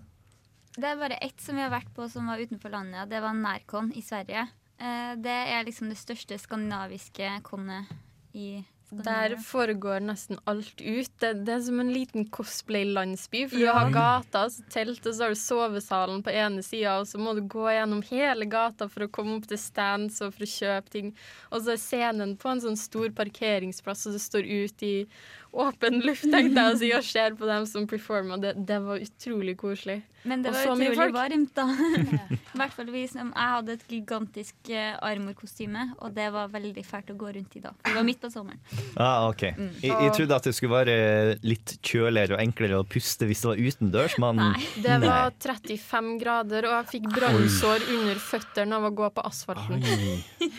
[0.74, 3.02] Det er bare ett som vi har vært på som var utenfor landet.
[3.04, 4.46] og Det var Nærkon i Sverige.
[4.80, 7.86] Eh, Det er liksom det største skandinaviske konet
[8.34, 11.10] i Der foregår nesten alt ut.
[11.18, 13.48] Det, det er som en liten cosplay-landsby.
[13.50, 13.72] For Ja.
[13.72, 17.18] du har gata, så telt, og så har du sovesalen på ene sida, og så
[17.18, 20.52] må du gå gjennom hele gata for å komme opp til stands og for å
[20.52, 21.14] kjøpe ting.
[21.50, 25.06] Og så er scenen på en sånn stor parkeringsplass, og det står ut i
[25.54, 28.40] åpen luft, tenkte jeg å si, og ser på dem som performer.
[28.42, 30.00] Det, det var utrolig koselig.
[30.24, 31.14] Men det Og var utrolig folk.
[31.14, 31.64] varmt, da.
[32.54, 36.84] I hvert fall vi som, Jeg hadde et gigantisk uh, armorkostyme, og det var veldig
[36.88, 37.74] fælt å gå rundt i da.
[37.84, 38.60] Det var midt på sommeren.
[38.96, 39.44] Ah, ok.
[39.58, 39.72] Mm.
[39.82, 40.96] Jeg, jeg trodde at det skulle være
[41.44, 44.42] litt kjøligere og enklere å puste hvis det var utendørs, men
[44.80, 49.84] Det var 35 grader, og jeg fikk brannsår under føttene av å gå på asfalten.
[49.84, 50.50] Oi.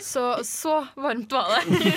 [0.00, 1.92] Så så varmt var det.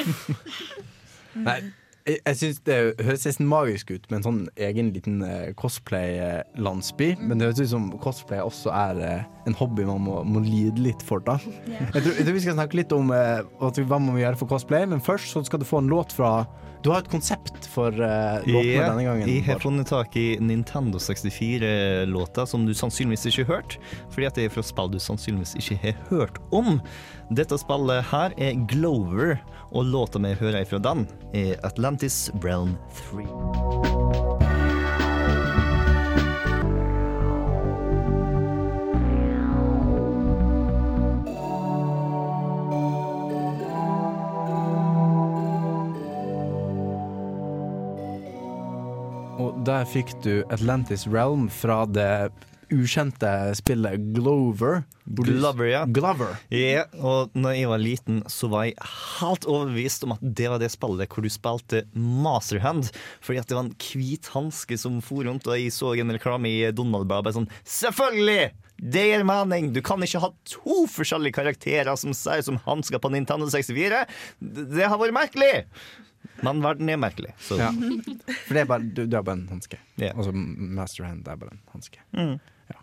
[1.47, 1.59] Nei,
[2.07, 7.13] Jeg, jeg synes Det høres nesten magisk ut med en sånn egen liten eh, cosplay-landsby.
[7.21, 10.81] Men det høres ut som cosplay også er eh, en hobby man må, må lide
[10.81, 11.23] litt for.
[11.25, 14.39] da jeg, tror, jeg tror vi skal snakke litt om uh, hva man må gjøre
[14.39, 16.43] for cosplay, men først så skal du få en låt fra
[16.83, 19.29] Du har et konsept for uh, låtene yeah, denne gangen.
[19.31, 23.77] jeg har funnet tak i Nintendo 64-låter som du sannsynligvis ikke har hørt,
[24.11, 26.81] fordi at det er fra spill du sannsynligvis ikke har hørt om.
[27.33, 29.37] Dette spillet her er Glover,
[29.73, 32.75] og låta vi hører fra den, er Atlantis Realm
[33.09, 33.72] 3.
[49.64, 52.32] der fikk du Atlantis Realm fra det
[52.74, 54.82] ukjente spillet Glover.
[55.05, 55.84] Glover, ja.
[55.86, 56.34] Glover.
[56.51, 58.76] Ja, og når jeg var liten, så var jeg
[59.20, 62.89] helt overbevist om at det var det spillet hvor du spilte Masterhand.
[63.24, 66.51] Fordi at det var en hvit hanske som for rundt, og jeg så en reklame
[66.51, 68.51] i Donald-bladet sånn Selvfølgelig!
[68.84, 69.70] Det gir mening!
[69.76, 74.01] Du kan ikke ha to forskjellige karakterer som ut som hansker på Nintendo 64.
[74.41, 75.53] Det det har vært merkelig!
[76.43, 77.34] Men verden er merkelig.
[77.41, 77.57] Så.
[77.59, 77.69] Ja.
[78.45, 79.80] For det er bare, du, du er bare en hanske.
[79.99, 80.17] Yeah.
[80.17, 82.03] Altså Master Hand er bare en hanske.
[82.15, 82.36] Mm.
[82.71, 82.80] Ja.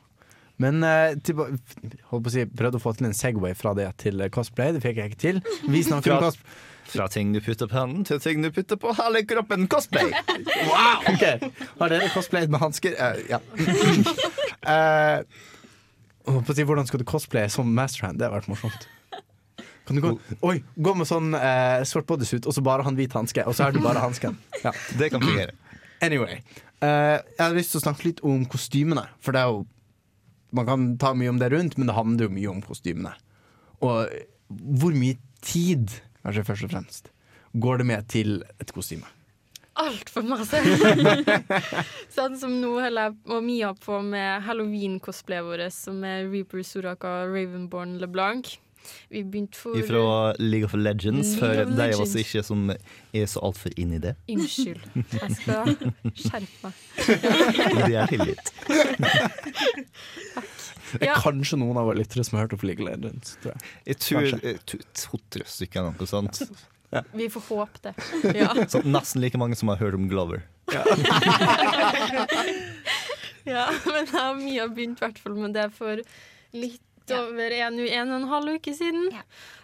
[0.61, 4.21] Men uh, til, på å si, prøvde å få til en Segway fra det til
[4.21, 4.75] eh, cosplay.
[4.77, 5.41] Det fikk jeg ikke til.
[5.69, 6.63] Vi snakker om Fra, cosplay.
[6.95, 9.69] fra ting du putter på hånden, til ting du putter på hele kroppen.
[9.73, 10.13] Cosplay!
[10.71, 11.07] Wow!
[11.15, 11.51] Okay.
[11.81, 12.97] Har dere cosplayet med hansker?
[13.01, 13.41] Uh, ja.
[14.69, 15.21] uh,
[16.31, 18.21] på å si, hvordan skal du cosplaye som Masterhand?
[18.21, 18.89] Det har vært morsomt.
[19.91, 20.13] Kan du gå,
[20.47, 23.57] oi, gå med sånn eh, svart bodysuit og så bare ha en hvit hanske, og
[23.59, 24.39] så har du bare hansken.
[24.65, 24.71] Ja.
[25.01, 25.53] Det kan fungere.
[26.07, 26.39] Anyway.
[26.81, 29.03] eh, jeg har lyst til å snakke litt om kostymene.
[29.21, 29.67] For det er jo
[30.57, 33.13] Man kan ta mye om det rundt, men det handler jo mye om kostymene.
[33.87, 34.09] Og
[34.81, 35.15] hvor mye
[35.47, 35.93] tid,
[36.25, 37.11] kanskje først og fremst,
[37.55, 39.07] går det med til et kostyme?
[39.81, 40.59] Altfor masse.
[42.17, 47.13] sånn som nå holder jeg og Mia på med halloween-cosplayet vårt, som er Reaper Soraka
[47.31, 48.51] Ravenborn LeBlanc.
[49.11, 52.71] Vi begynte for Fra League of Legends, League for of de av oss ikke som
[52.71, 54.15] er så altfor inn i det.
[54.31, 54.81] Unnskyld.
[55.17, 55.67] Jeg skal
[56.15, 56.73] skjerpe meg.
[57.91, 58.53] Det er tilgitt.
[60.91, 61.15] Det er Ja.
[61.23, 63.37] kanskje noen av våre lyttere som har hørt om League of Legends.
[63.43, 64.41] Tror jeg.
[64.43, 66.43] Jeg tror to-tre stykker eller noe sånt.
[67.15, 67.95] Vi får håpe det.
[68.41, 68.49] Ja.
[68.67, 70.43] Så nesten like mange som har hørt om Glover.
[73.47, 76.03] ja, men jeg og Mia begynte i hvert fall med det for
[76.55, 76.83] litt
[77.17, 79.11] over en, en og en halv uke siden.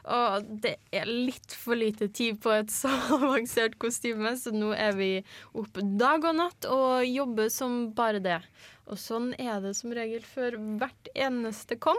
[0.07, 4.94] Og det er litt for lite tid på et så avansert kostyme, så nå er
[4.99, 5.11] vi
[5.57, 8.40] oppe dag og natt og jobber som bare det.
[8.86, 11.99] Og sånn er det som regel før hvert eneste con.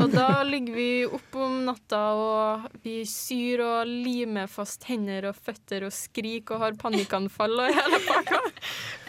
[0.00, 5.36] Og da ligger vi oppe om natta og vi syr og limer fast hender og
[5.36, 8.40] føtter og skriker og har panikkanfall og hele pakka.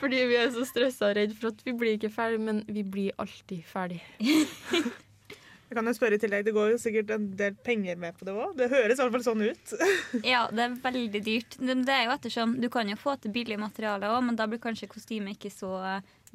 [0.01, 2.83] Fordi vi er så stressa og redd for at vi blir ikke ferdig, men vi
[2.83, 4.01] blir alltid ferdig.
[5.71, 8.25] Jeg kan jo spørre i tillegg, Det går jo sikkert en del penger med på
[8.27, 8.57] det òg.
[8.59, 9.75] Det høres i hvert fall sånn ut.
[10.33, 11.55] Ja, det er veldig dyrt.
[11.61, 14.59] Det er jo ettersom Du kan jo få til billig materiale òg, men da blir
[14.59, 15.71] kanskje kostymet ikke så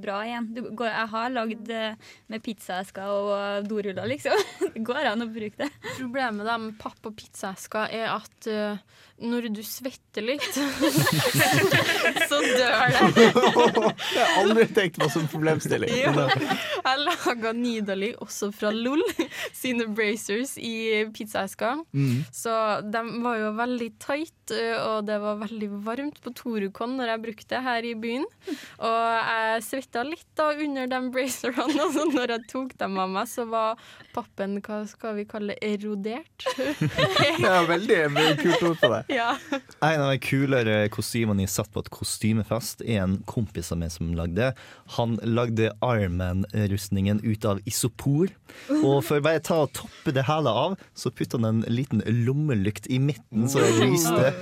[0.01, 0.49] bra igjen.
[0.55, 4.45] Du går, jeg har lagd eh, med pizzaesker og eh, doruller, liksom.
[4.77, 5.71] Det går an å bruke det.
[5.97, 8.77] Problemet da med papp- og pizzaesker er at uh,
[9.17, 10.45] når du svetter litt,
[12.29, 13.25] så dør det.
[13.25, 15.95] Jeg har aldri tenkt på som problemstilling.
[15.97, 16.27] Ja.
[16.27, 19.01] Jeg laga Nidali også fra LOL
[19.63, 21.81] sine bracers i pizzaesker.
[21.97, 22.27] Mm.
[22.29, 22.53] Så
[22.85, 27.49] de var jo veldig tight, og det var veldig varmt på Torukon når jeg brukte
[27.57, 28.29] det her i byen.
[28.85, 33.13] Og jeg svetta litt da under de bracerne, og så når jeg tok dem av
[33.13, 33.81] meg, så var
[34.15, 36.47] pappen, hva skal vi kalle det, erodert.
[37.47, 39.01] Ja, veldig, veldig kult ord på det.
[39.15, 39.29] ja.
[39.85, 43.93] En av de kulere kostymene jeg satt på et kostymefest, er en kompis av meg
[43.95, 44.53] som lagde.
[44.97, 48.33] Han lagde Ironman-rustningen ut av isopor.
[48.81, 52.89] Og for bare ta og toppe det hele av, så putta han en liten lommelykt
[52.93, 54.33] i midten så det lyste.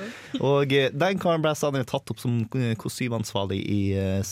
[0.40, 2.44] Og eh, den karen ble senere tatt opp som
[2.80, 4.22] kostymeansvarlig i eh,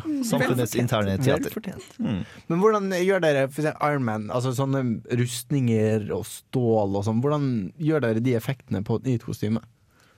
[0.00, 0.24] SIT.
[0.30, 1.54] Samfunnets interne teater.
[1.98, 2.22] Mm.
[2.48, 4.82] Men hvordan gjør dere for eksempel Ironman, altså sånne
[5.20, 7.46] rustninger og stål og sånn, hvordan
[7.80, 9.62] gjør dere de effektene på et nytt kostyme?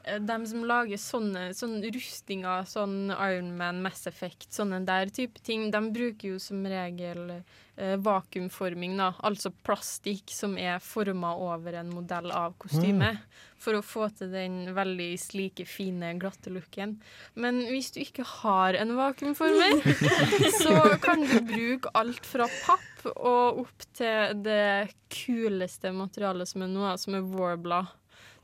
[0.04, 5.70] Eh, De som lager sånne, sånne rustninger, sånn Ironman, Mass Effect, sånne der type ting,
[5.74, 7.40] de bruker jo som regel
[7.76, 9.12] vakuumforming, da.
[9.26, 13.22] Altså plastikk som er forma over en modell av kostymet.
[13.64, 16.98] For å få til den veldig slike, fine, glatte looken.
[17.40, 19.80] Men hvis du ikke har en vakuumformer,
[20.62, 26.72] så kan du bruke alt fra papp og opp til det kuleste materialet som er
[26.72, 27.90] nå, som er Warbler.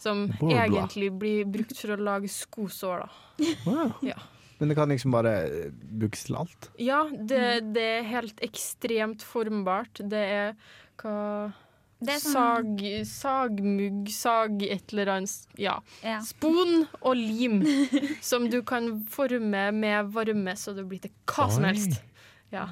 [0.01, 0.65] Som Boreblad.
[0.65, 3.11] egentlig blir brukt for å lage skosåler.
[3.67, 3.99] Wow.
[4.01, 4.17] Ja.
[4.61, 5.33] Men det kan liksom bare
[5.73, 6.69] brukes til alt.
[6.79, 10.03] Ja, det, det er helt ekstremt formbart.
[10.05, 10.55] Det er
[11.01, 11.53] hva
[12.01, 15.79] Det er sånn- Sag, sagmugg, sag et eller annet Ja.
[16.05, 16.21] Ja.
[16.25, 17.59] Spon og lim
[18.25, 22.01] som du kan forme med varme så det blir til hva som helst.
[22.53, 22.67] Ja.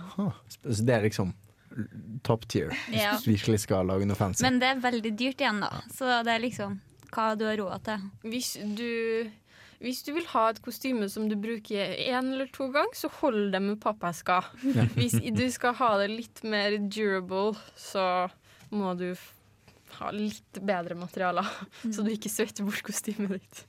[0.64, 1.34] Så det er liksom
[2.26, 3.12] top tier, hvis Ja.
[3.22, 4.42] du virkelig skal lage noe fancy.
[4.42, 5.70] Men det er veldig dyrt igjen, da.
[5.92, 6.80] Så det er liksom
[7.12, 8.08] hva du har råd til.
[8.24, 9.30] Hvis du
[9.78, 13.52] hvis du vil ha et kostyme som du bruker én eller to ganger, så hold
[13.54, 14.48] det med pappesker.
[14.74, 14.86] Ja.
[14.98, 18.26] Hvis du skal ha det litt mer durable, så
[18.74, 19.12] må du
[20.00, 21.46] ha litt bedre materialer,
[21.86, 23.62] så du ikke svetter bort kostymet ditt.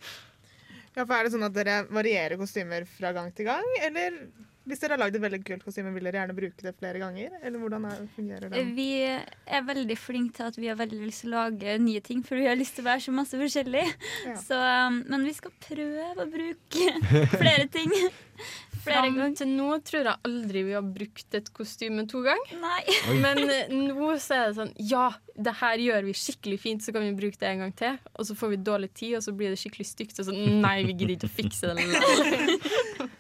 [1.00, 3.64] Ja, for Er det sånn at dere varierer kostymer fra gang til gang?
[3.86, 4.18] Eller
[4.70, 7.38] hvis dere har lagd et veldig kult kostyme, vil dere gjerne bruke det flere ganger?
[7.39, 8.64] Eller hvordan er, fungerer det?
[8.78, 12.22] Vi er veldig flinke til at vi har veldig lyst til å lage nye ting,
[12.28, 13.86] for vi har lyst til å være så masse forskjellig.
[14.43, 16.89] Så, um, men vi skal prøve å bruke
[17.41, 17.95] flere ting.
[18.89, 19.35] Flere ganger.
[19.39, 22.55] til nå tror jeg aldri vi har brukt et kostyme to ganger.
[22.61, 22.81] Nei.
[23.23, 25.07] Men eh, nå så er det sånn Ja,
[25.39, 27.99] det her gjør vi skikkelig fint, så kan vi bruke det en gang til.
[28.17, 30.19] Og så får vi dårlig tid, og så blir det skikkelig stygt.
[30.19, 31.87] Og så nei, vi gidder ikke å fikse det.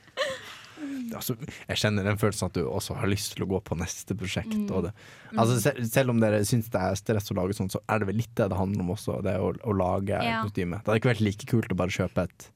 [1.15, 1.35] altså,
[1.67, 4.53] jeg kjenner den følelsen at du også har lyst til å gå på neste prosjekt.
[4.55, 4.67] Mm.
[4.75, 4.93] Og det.
[5.35, 8.09] Altså, selv, selv om dere syns det er stress å lage sånn, så er det
[8.11, 9.19] vel litt det det handler om også.
[9.25, 10.41] Det å, å lage Ja.
[10.45, 10.79] kostyme.
[10.81, 12.49] Det hadde ikke vært like kult å bare kjøpe et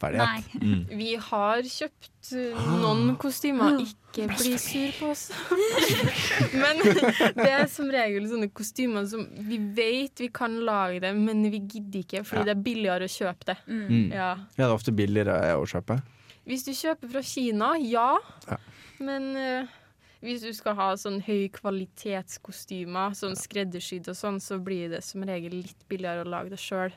[0.00, 0.42] ferdig Nei.
[0.60, 0.82] Mm.
[0.98, 3.78] Vi har kjøpt eh, noen kostymer.
[3.84, 5.22] Ikke bli sur på oss.
[6.62, 11.44] men det er som regel sånne kostymer som vi vet vi kan lage det, men
[11.52, 12.48] vi gidder ikke fordi Ja.
[12.50, 13.58] det er billigere å kjøpe det.
[13.70, 14.08] Mm.
[14.12, 14.30] Ja.
[14.36, 16.00] Ja, det er ofte billigere å kjøpe.
[16.48, 18.08] Hvis du kjøper fra Kina, ja.
[18.48, 18.56] Ja.
[19.00, 19.76] Men uh,
[20.24, 25.60] hvis du skal ha sånn høykvalitetskostymer, sånn skreddersydd og sånn, så blir det som regel
[25.62, 26.92] litt billigere å lage det sjøl.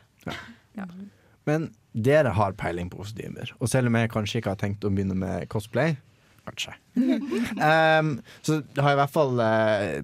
[0.75, 0.87] Ja.
[1.47, 3.53] Men dere har peiling på kostymer.
[3.59, 5.95] Og selv om jeg kanskje ikke har tenkt å begynne med cosplay
[6.43, 6.73] Kanskje.
[6.99, 10.01] um, så har jeg i hvert fall uh,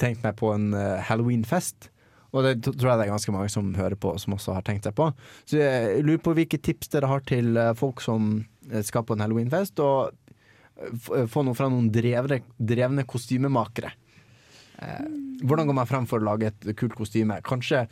[0.00, 1.90] tenkt meg på en eh, halloweenfest.
[2.34, 4.88] Og det tror jeg det er ganske mange som hører på, som også har tenkt
[4.88, 5.06] seg på.
[5.46, 8.36] Så jeg lurer på hvilke tips dere har til eh, folk som
[8.70, 10.10] eh, skal på en halloweenfest, og
[10.80, 13.92] eh, få noe fra noen drevne, drevne kostymemakere.
[14.82, 15.06] Eh,
[15.46, 17.38] hvordan går man frem for å lage et kult kostyme?
[17.46, 17.84] Kanskje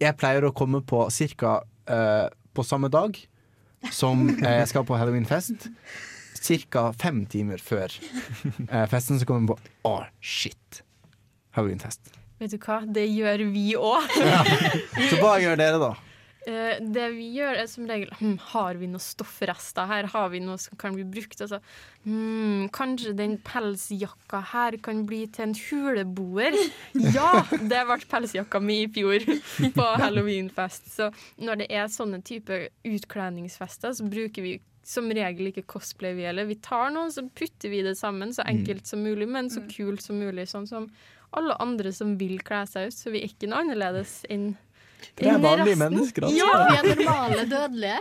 [0.00, 1.04] jeg pleier å komme på
[1.36, 1.58] ca.
[1.84, 3.18] Eh, på samme dag
[3.92, 5.68] som eh, jeg skal på halloweenfest.
[6.44, 6.90] Ca.
[7.00, 7.92] fem timer før
[8.68, 10.82] eh, festen, så kommer jeg på Å, shit.
[11.56, 12.12] Halloweenfest.
[12.42, 14.10] Vet du hva, det gjør vi òg.
[15.08, 15.92] Så hva gjør dere, da?
[16.44, 20.08] Eh, det vi gjør, er som regel hm, Har vi noen stoffrester her?
[20.12, 21.40] Har vi noe som kan bli brukt?
[21.40, 21.60] Altså,
[22.04, 26.58] hm, kanskje den pelsjakka her kan bli til en huleboer?
[27.16, 27.30] Ja!
[27.54, 29.24] Det ble pelsjakka mi i fjor
[29.74, 30.92] på halloweenfest.
[30.98, 31.08] Så
[31.40, 36.44] når det er sånne type utkledningsfester, så bruker vi som regel ikke cosplay vi heller.
[36.48, 40.04] Vi tar noe, så putter vi det sammen så enkelt som mulig, men så kult
[40.04, 40.44] som mulig.
[40.50, 40.90] Sånn som
[41.34, 42.96] alle andre som vil kle seg ut.
[42.98, 44.52] Så vi er ikke noe annerledes enn
[45.18, 46.38] Det er vanlige mennesker, altså.
[46.38, 46.82] Ja!
[46.84, 47.98] Vi er normale dødelige.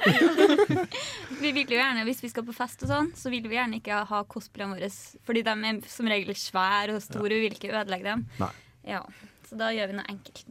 [1.43, 3.79] Vi vil jo gjerne, Hvis vi skal på fest og sånn, så vil vi gjerne
[3.81, 4.89] ikke ha cosplayene våre
[5.27, 8.25] fordi de er som regel svære og store, vi vil ikke ødelegge dem.
[8.39, 8.51] Nei.
[8.87, 9.01] Ja,
[9.49, 10.45] Så da gjør vi noe enkelt.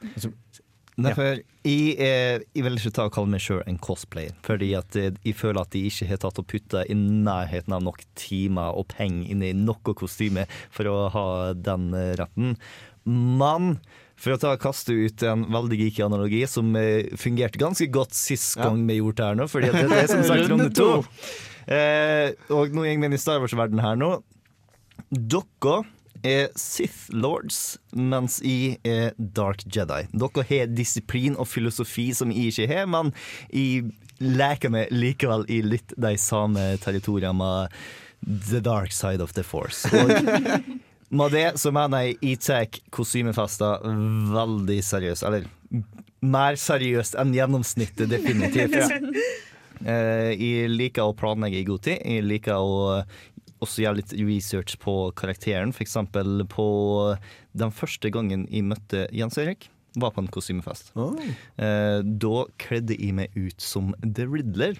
[0.00, 0.32] Altså,
[1.00, 4.96] Derfor, jeg, eh, jeg vil ikke ta og kalle meg sjøl en cosplayer, fordi at
[5.00, 8.76] eh, jeg føler at jeg ikke har tatt og putta i nærheten av nok timer
[8.76, 11.26] og penger inn i noe kostyme for å ha
[11.56, 12.56] den eh, retten.
[13.08, 13.78] Men
[14.20, 18.58] for å ta kaste ut en veldig geeky analogi som eh, fungerte ganske godt sist
[18.60, 20.90] gang vi gjorde det her nå, for det, det er som sagt runde to.
[21.70, 24.12] Eh, og nå går vi inn i Star Wars-verdenen her nå.
[25.10, 25.80] Dere
[26.26, 30.02] er Sith Lords, mens jeg er Dark Jedi.
[30.12, 33.14] Dere har disiplin og filosofi som jeg ikke har, men
[33.48, 33.88] jeg
[34.20, 37.80] leker meg likevel i litt de samme territoriene med
[38.20, 39.88] the dark side of the force.
[39.96, 40.10] Og
[41.10, 43.84] med det så mener jeg jeg tar kostymefester
[44.34, 45.26] veldig seriøst.
[45.26, 45.48] Eller
[46.20, 48.80] mer seriøst enn gjennomsnittet, definitivt.
[49.80, 52.02] Eh, jeg liker å planlegge i god tid.
[52.04, 52.98] Jeg liker å
[53.64, 55.72] også gjøre litt research på karakteren.
[55.72, 55.96] F.eks.
[56.52, 56.66] på
[57.56, 59.70] den første gangen jeg møtte Jens Erik.
[59.96, 60.92] Var på en kostymefest.
[61.56, 64.78] Eh, da kledde jeg meg ut som The Riddler.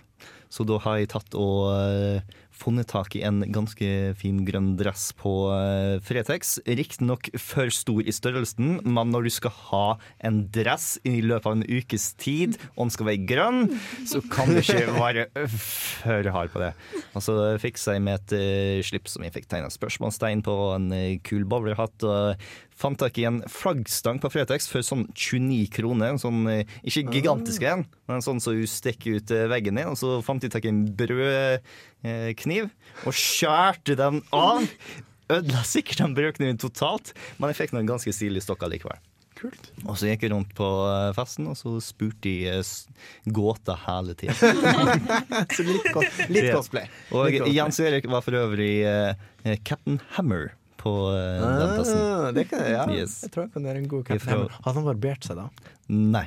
[0.50, 3.88] Så da har jeg tatt og eh, funnet tak i en ganske
[4.20, 6.58] fin grønn dress på eh, Fretex.
[6.66, 9.84] Riktignok for stor i størrelsen, men når du skal ha
[10.26, 13.60] en dress i løpet av en ukes tid, og den skal være grønn,
[14.08, 16.72] så kan du ikke være for hard på det.
[17.14, 20.90] Og så fiksa jeg med et eh, slips som jeg fikk tegna spørsmålstegn på, en
[20.96, 22.04] eh, kul bowlerhatt.
[22.04, 22.50] og
[22.80, 26.14] Fant tak i en flaggstang på Fretex for sånn 29 kroner.
[26.14, 29.80] En sånn, eh, ikke gigantisk en, men en sånn som du stikker ut eh, veggen
[29.80, 29.84] i.
[29.90, 32.70] Og så fant jeg tak i en brødkniv
[33.04, 34.64] og skjærte den av.
[35.30, 38.98] Ødela sikkert den brødkniven totalt, men jeg fikk noen ganske stilige stokker likevel.
[39.40, 39.70] Kult.
[39.86, 42.72] Og så gikk jeg rundt på eh, festen, og så spurte de eh,
[43.30, 44.34] gåter hele tida.
[45.56, 45.86] Så litt,
[46.32, 46.90] litt cosplay.
[47.16, 47.38] Og.
[47.48, 49.14] Jens Erik var for øvrig uh,
[49.64, 50.50] Captain Hammer
[50.80, 52.00] på uh, den festen.
[52.00, 52.82] Ah, det kan ja.
[52.96, 53.20] Yes.
[53.26, 54.58] Jeg tror jeg kan være en god Captain Hammer.
[54.64, 55.48] Hadde han barbert seg da?
[55.92, 56.26] Nei.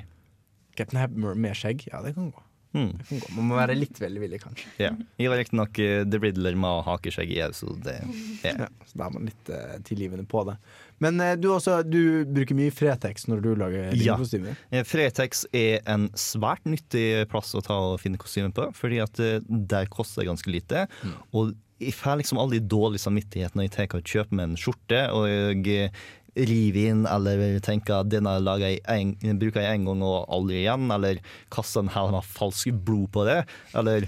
[0.77, 1.87] Captain Hammer med skjegg?
[1.91, 2.45] Ja, det kan gå.
[2.73, 2.87] Mm.
[2.97, 3.27] Det kan gå.
[3.35, 4.65] Man må være litt velvillig, kanskje.
[4.81, 4.87] Ja.
[5.21, 7.99] Jeg var riktignok uh, The Riddler med hakeskjegg i òg, så det
[8.41, 8.63] yeah.
[8.63, 10.55] Ja, så da er man litt uh, tilgivende på det.
[11.03, 14.17] Men uh, du, også, du bruker mye Fretex når du lager dine Ja.
[14.17, 14.57] kostymer.
[14.73, 19.21] Eh, Fretex er en svært nyttig plass å ta og finne kostymer på, fordi at
[19.21, 20.87] eh, der koster det ganske lite.
[21.29, 21.53] Og
[21.83, 25.69] jeg får liksom aldri dårlig samvittighet når jeg tenker å kjøpe meg en skjorte, og
[25.71, 26.03] eh,
[26.33, 30.87] river inn eller tenker at denne jeg en, bruker jeg en gang og aldri igjen,
[30.93, 31.21] eller
[31.53, 33.43] kaster en hel med falsk blod på det,
[33.77, 34.07] eller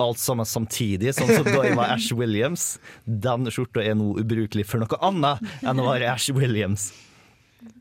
[0.00, 2.76] alt sammen samtidig, sånn som da jeg var Ash Williams.
[3.04, 6.90] Den skjorta er nå ubrukelig for noe annet enn å være Ash Williams.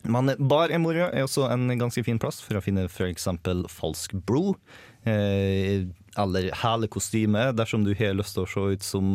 [0.04, 3.28] Men Bar moro er også en ganske fin plass for å finne f.eks.
[3.70, 4.58] falsk blod.
[5.06, 5.88] Eh,
[6.20, 9.14] eller hele kostyme, dersom du har lyst til å se ut som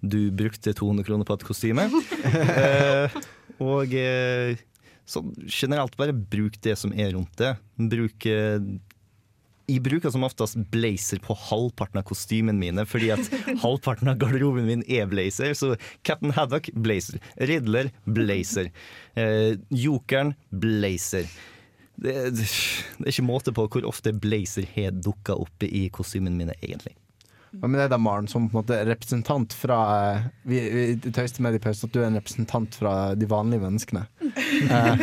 [0.00, 1.86] du brukte 200 kroner på et kostyme.
[2.64, 3.18] eh,
[3.60, 4.60] og eh,
[5.10, 7.54] så generelt bare bruk det som er rundt det.
[7.90, 8.58] Bruk eh,
[9.70, 13.30] jeg bruker som oftest blazer på halvparten av kostymene mine, fordi at
[13.64, 15.54] halvparten av garderoben min er blazer.
[15.58, 15.74] Så
[16.06, 17.20] Captain Haddock, blazer.
[17.36, 18.72] Riddler, blazer.
[19.14, 21.30] Eh, Jokeren, blazer.
[22.00, 22.46] Det, det,
[22.98, 26.96] det er ikke måte på hvor ofte blazer har dukka opp i kostymene mine, egentlig.
[27.50, 29.78] Hva med deg da, Maren, som på en måte representant fra
[30.14, 33.66] eh, Vi, vi tøyste med i pausen at du er en representant fra de vanlige
[33.66, 34.06] menneskene.
[34.60, 35.00] Eh,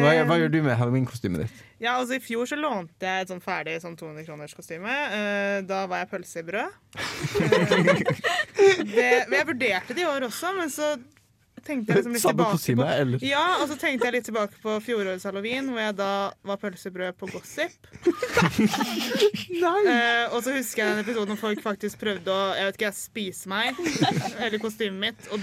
[0.00, 1.62] hva, hva gjør du med halloween-kostymet ditt?
[1.82, 4.90] Ja, altså I fjor så lånte jeg et sånn ferdig sånn 200 kroners kostyme.
[4.90, 6.70] Eh, da var jeg pølse i brød.
[8.54, 10.92] Eh, det, jeg vurderte det i år også, men så
[11.64, 13.24] tenkte jeg liksom litt Samme kostyme, på, eller?
[13.26, 16.12] Ja, og så tenkte jeg litt tilbake på fjorårets halloween, hvor jeg da
[16.46, 17.90] var pølsebrød på Gossip.
[19.64, 19.74] uh,
[20.30, 23.00] og så husker jeg den episoden hvor folk faktisk prøvde å jeg vet ikke, jeg,
[23.00, 23.84] spise meg,
[24.38, 25.38] eller kostymet mitt, og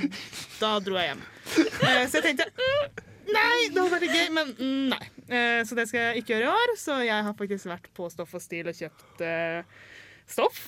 [0.61, 1.23] da dro jeg hjem.
[1.51, 4.51] Uh, så jeg tenkte mm, Nei, det hadde vært gøy, men
[4.91, 5.01] nei.
[5.29, 6.75] Eh, så det skal jeg ikke gjøre i år.
[6.79, 9.61] Så jeg har faktisk vært på Stoff og Stil og kjøpt eh,
[10.31, 10.61] stoff.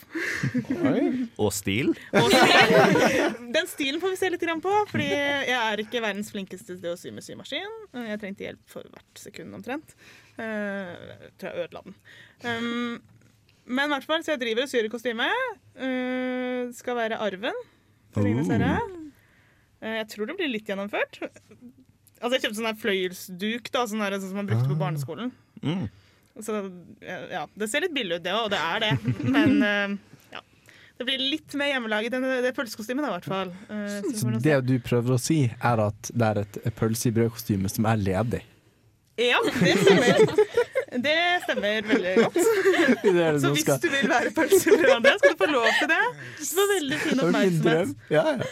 [1.39, 1.93] Og stil.
[2.19, 3.39] Og stil.
[3.55, 6.99] Den stilen får vi se litt på, fordi jeg er ikke verdens flinkeste til å
[6.99, 7.73] sy med symaskin.
[8.09, 9.95] Jeg trengte hjelp for hvert sekund omtrent.
[10.37, 10.93] Eh,
[11.23, 11.97] Jeg tror jeg ødela den.
[12.43, 12.95] Um,
[13.65, 15.29] men i hvert fall, så jeg driver og syr i kostyme.
[16.75, 17.55] Skal være arven.
[19.83, 21.21] Eh, jeg tror det blir litt gjennomført.
[22.23, 25.33] Altså, jeg kjøpte sånn fløyelsduk, da, sånn, der, sånn som man brukte på barneskolen.
[25.59, 25.89] Mm.
[26.41, 26.55] Så
[27.03, 28.93] ja, det ser litt billig ut, det òg, og det er det.
[29.35, 29.97] Men eh,
[30.33, 30.41] ja.
[30.97, 33.51] Det blir litt mer hjemmelaget enn det, det pølsekostymet, i hvert fall.
[33.67, 37.15] Eh, så Så det du prøver å si, er at det er et pølse i
[37.19, 38.41] brød-kostyme som er ledig.
[39.21, 40.23] Ja, det stemmer.
[41.01, 42.35] Det stemmer veldig godt.
[43.03, 46.01] Det det Så hvis skal- du vil være pølseleverandør, skal du få lov til det.
[46.39, 47.89] Det var veldig fin oppmerksomhet.
[48.13, 48.43] Ja, ja.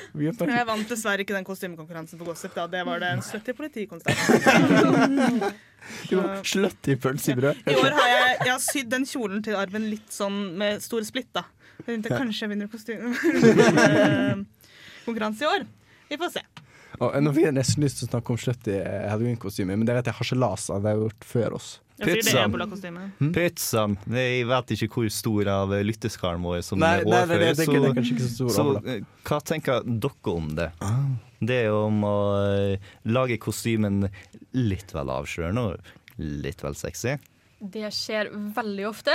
[0.55, 2.53] Jeg vant dessverre ikke den kostymekonkurransen på Gossip.
[2.55, 4.17] da Det var det en slutty politikonstant.
[6.09, 7.55] Du var sløtt i pølse i år
[7.97, 11.31] har jeg, jeg har sydd den kjolen til arven litt sånn med stor splitt.
[11.33, 11.41] da
[11.87, 15.61] Kanskje jeg vinner kostymekonkurranse i år.
[16.11, 16.41] Vi får se.
[17.01, 19.85] Og nå fikk jeg nesten lyst til å snakke om sløtt i eh, halloween-kostyme, men
[19.87, 20.15] det vet jeg.
[20.21, 21.67] Det har gjort før oss.
[22.01, 23.05] Jeg sier det er ebolakostyme.
[23.35, 23.97] Pizzaen.
[24.17, 28.67] Jeg vet ikke hvor stor av lytteskallen vår som Nei, er nei, det så så
[28.79, 28.95] det.
[28.97, 30.69] eh, hva tenker dere om det?
[31.41, 34.07] Det er om å eh, lage kostymen
[34.57, 37.15] litt vel avslørende og litt vel sexy.
[37.61, 39.13] Det skjer veldig ofte.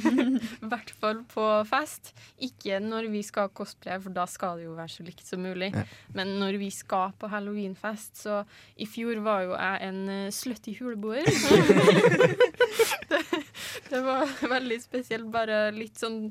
[0.62, 2.12] I hvert fall på fest.
[2.38, 5.72] Ikke når vi skal cosplaye, for da skal det jo være så likt som mulig.
[5.74, 5.82] Ja.
[6.14, 8.42] Men når vi skal på halloweenfest, så
[8.78, 11.26] i fjor var jo jeg en uh, slutty huleboer.
[13.10, 13.22] det,
[13.90, 15.26] det var veldig spesielt.
[15.34, 16.28] Bare litt sånn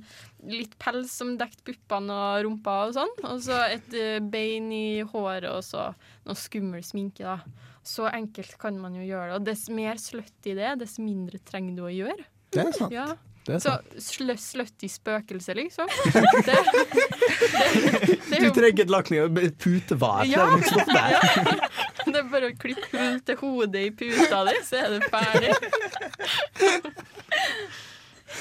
[0.47, 3.15] litt pels som dekket puppene og rumpa og sånn.
[3.27, 5.89] Og så et eh, bein i håret og så
[6.23, 7.67] noe skummel sminke, da.
[7.85, 9.39] Så enkelt kan man jo gjøre det.
[9.39, 12.27] Og dess mer slutty det er, dess mindre trenger du å gjøre.
[12.53, 12.93] Det er sant.
[12.93, 13.07] Ja.
[13.49, 15.89] Det Så sl slutty spøkelse, liksom.
[16.13, 20.25] Det, det, det er Du trenger laken og et putevar.
[20.29, 20.45] Ja.
[20.53, 21.21] Det ja.
[22.05, 25.55] Det er bare å klippe hull til hodet i puta di, så er det ferdig.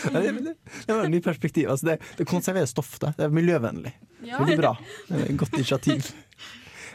[0.05, 0.55] Ja, det, det,
[0.87, 1.71] det var et nytt perspektiv.
[1.73, 2.99] Altså det, det konserverer stoff.
[3.01, 3.15] Det.
[3.17, 3.95] det er miljøvennlig.
[4.27, 4.43] Ja.
[4.43, 4.75] Veldig bra.
[5.09, 6.13] Det er et godt initiativ.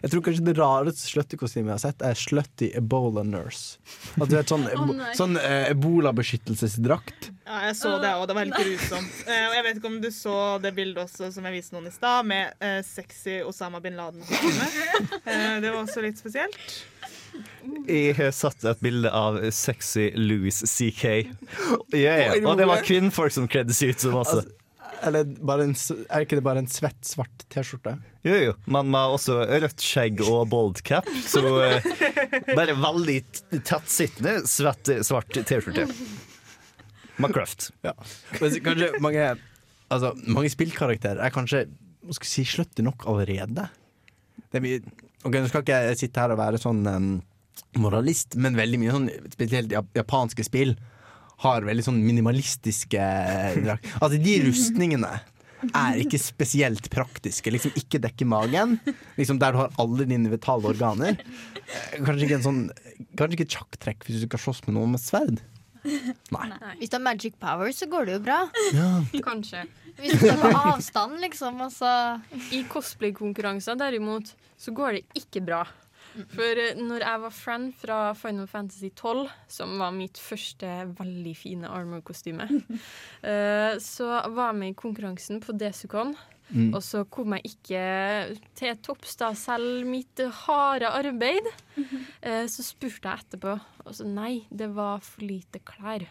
[0.04, 3.80] Jeg tror kanskje det rareste slutty-kostymet jeg har sett, er slutty ebola nurse.
[4.20, 5.14] At du vet, sånn nei.
[5.16, 7.30] sånn eh, ebolabeskyttelsesdrakt.
[7.48, 8.26] Ja, jeg så det òg.
[8.28, 9.22] Det var helt grusomt.
[9.24, 11.88] Eh, og jeg vet ikke om du så det bildet også som jeg viste noen
[11.88, 14.68] i stad, med eh, sexy Osama bin Laden-kostyme.
[15.24, 16.60] Eh, det var også litt spesielt.
[17.88, 21.06] Jeg har satt et bilde av sexy Louis CK.
[21.96, 22.36] Ja, ja.
[22.44, 24.44] Og det var kvinnfolk som kledde seg ut som også.
[25.04, 25.28] Eller
[25.64, 25.76] en,
[26.08, 27.96] er ikke det bare en svett, svart T-skjorte?
[28.24, 28.54] Jo, jo.
[28.72, 31.08] Men med også rødt skjegg og bold cap.
[31.28, 31.84] Så uh,
[32.54, 33.18] bare veldig
[33.60, 35.88] tettsittende, svett, svart T-skjorte.
[37.22, 37.72] Macraft.
[37.86, 37.94] Ja.
[38.40, 39.28] Men kanskje mange,
[39.94, 41.66] altså, mange spillkarakterer er kanskje
[42.24, 43.68] si, slutty nok allerede.
[44.50, 44.80] Det er mye,
[45.24, 47.14] ok, Nå skal ikke jeg sitte her og være sånn um,
[47.80, 50.76] moralist, men veldig mye sånn spesielt japanske spill
[51.44, 53.06] har veldig sånn minimalistiske
[53.64, 53.88] drakt.
[54.00, 55.14] Altså, de rustningene
[55.72, 57.52] er ikke spesielt praktiske.
[57.54, 58.78] Liksom Ikke dekke magen,
[59.20, 61.20] liksom der du har alle dine vitale organer.
[62.04, 62.64] Kanskje ikke en sånn
[63.18, 65.40] Kanskje ikke sjakktrekk hvis du skal slåss med noen med sverd.
[66.32, 66.48] Nei.
[66.80, 68.40] Hvis du har magic power, så går det jo bra.
[69.26, 69.66] Kanskje.
[70.00, 71.60] Hvis du er på avstand, liksom.
[71.66, 71.90] Altså.
[72.56, 75.64] I cosplay-konkurranser derimot, så går det ikke bra.
[76.34, 81.34] For eh, når jeg var friend fra Final Fantasy 12, som var mitt første veldig
[81.38, 82.48] fine armor-kostyme,
[83.30, 86.14] eh, så var jeg med i konkurransen på Desicon.
[86.54, 86.74] Mm.
[86.76, 87.84] Og så kom jeg ikke
[88.60, 91.52] til topps, da, selv mitt harde arbeid.
[92.24, 96.06] Eh, så spurte jeg etterpå, og så nei, det var for lite klær.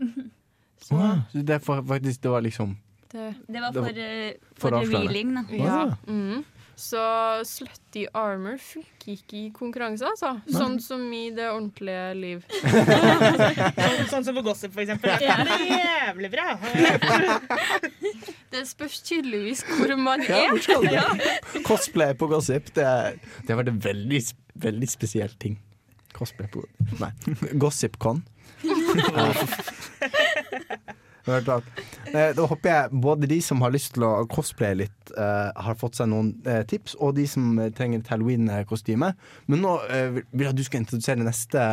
[0.78, 2.76] Så Åh, så det, var faktisk, det var liksom
[3.10, 3.88] det, Det var for,
[4.54, 5.42] for for revealing, da.
[5.58, 5.78] Ja.
[5.82, 5.96] Ah.
[6.06, 6.44] Mm.
[6.78, 7.00] Så
[7.48, 10.28] slutty armor funker ikke i konkurranse, altså.
[10.54, 12.44] Sånn som i det ordentlige liv.
[12.62, 15.10] Sånn, sånn som på Gossip, for eksempel.
[15.24, 15.36] Ja.
[15.42, 16.46] Det er jævlig bra.
[18.54, 20.54] Det spørs tydeligvis hvor man Ja, er.
[20.92, 21.02] Ja.
[21.66, 24.22] Cosplay på Gossip, det, er- det har vært en veldig,
[24.68, 25.58] veldig spesiell ting.
[26.16, 26.62] Cosplay på
[27.02, 27.10] Nei,
[27.60, 28.22] Gossip-con.
[31.28, 35.78] Eh, Da håper jeg både de som har lyst til å cosplaye litt, uh, har
[35.78, 39.12] fått seg noen uh, tips, og de som trenger et halloween-kostyme.
[39.46, 41.70] Men nå uh, vil jeg at du skal introdusere neste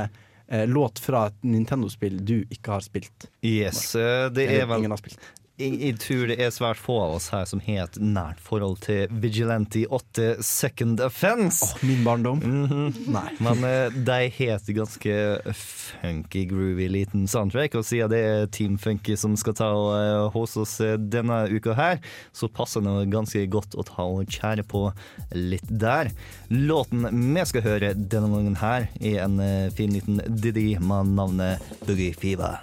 [0.70, 3.26] låt fra et Nintendo-spill du ikke har spilt.
[3.42, 3.96] Yes,
[4.38, 5.18] det er vel ingen har spilt.
[5.56, 8.82] Jeg, jeg tror det er svært få av oss her som har et nært forhold
[8.84, 11.72] til Vigilante 8 Second Offense.
[11.86, 12.42] min barndom.
[12.44, 13.28] Nei.
[13.46, 15.16] Men eh, de har et ganske
[15.56, 20.58] funky, groovy liten soundtrack, og siden det er Team Funky som skal ta uh, hos
[20.60, 22.02] oss eh, denne uka her,
[22.36, 24.90] så passer det ganske godt å ta og kjære på
[25.36, 26.12] litt der.
[26.52, 31.64] Låten vi skal høre denne gangen her, er en eh, fin liten Diddy med navnet
[31.86, 32.60] Boogie Fever.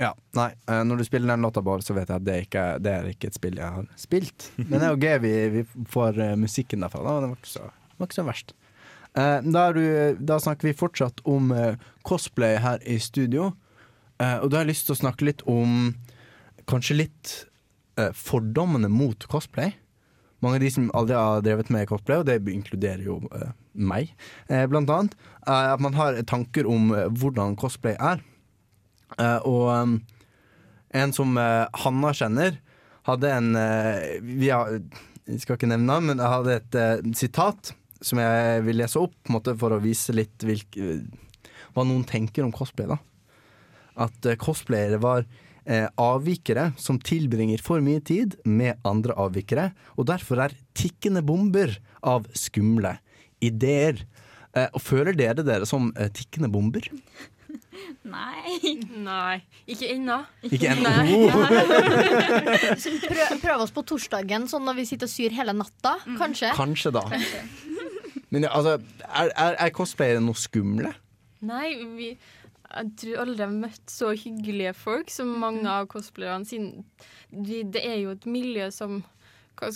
[0.00, 2.64] Ja, nei, eh, Når du spiller den låta, Bård, så vet jeg at det, ikke,
[2.82, 4.48] det er ikke et spill jeg har spilt.
[4.58, 7.04] Men det er jo gøy vi, vi får eh, musikken derfra.
[7.06, 7.16] Da.
[7.22, 7.68] Det var ikke så,
[7.98, 8.54] var ikke så verst.
[9.14, 9.84] Eh, da, du,
[10.18, 11.54] da snakker vi fortsatt om
[12.06, 13.52] cosplay her i studio.
[14.24, 15.88] Og da har jeg lyst til å snakke litt om
[16.70, 17.32] kanskje litt
[18.14, 19.74] fordommene mot cosplay.
[20.42, 23.18] Mange av de som aldri har drevet med cosplay, og det inkluderer jo
[23.74, 24.14] meg,
[24.70, 25.16] blant annet,
[25.50, 28.22] at man har tanker om hvordan cosplay er.
[29.18, 29.96] Eh, og um,
[30.94, 32.58] en som eh, Hanna kjenner,
[33.04, 34.78] hadde en eh, vi har,
[35.26, 37.74] vi, skal ikke nevne navn, men jeg hadde et sitat
[38.04, 41.00] som jeg vil lese opp måte, for å vise litt hvilke,
[41.72, 42.90] hva noen tenker om cosplay.
[42.90, 42.98] da
[44.04, 45.24] At cosplayere var
[45.64, 51.76] eh, avvikere som tilbringer for mye tid med andre avvikere, og derfor er tikkende bomber
[52.04, 52.96] av skumle
[53.44, 54.04] ideer.
[54.54, 56.86] Eh, og føler dere dere som eh, tikkende bomber?
[58.14, 58.74] Nei.
[59.04, 59.38] Nei.
[59.70, 60.18] Ikke ennå.
[60.46, 60.92] Ikke ennå.
[63.04, 65.96] Prøv, prøv oss på torsdagen, sånn når vi sitter og syr hele natta.
[66.18, 66.52] Kanskje.
[66.56, 67.04] Kanskje da.
[68.34, 70.94] Men ja, altså, er, er, er cosplayere noe skumle?
[71.44, 72.14] Nei, vi
[72.74, 76.84] jeg tror aldri jeg har møtt så hyggelige folk som mange av cosplayerne sine.
[77.30, 79.02] Det er jo et miljø som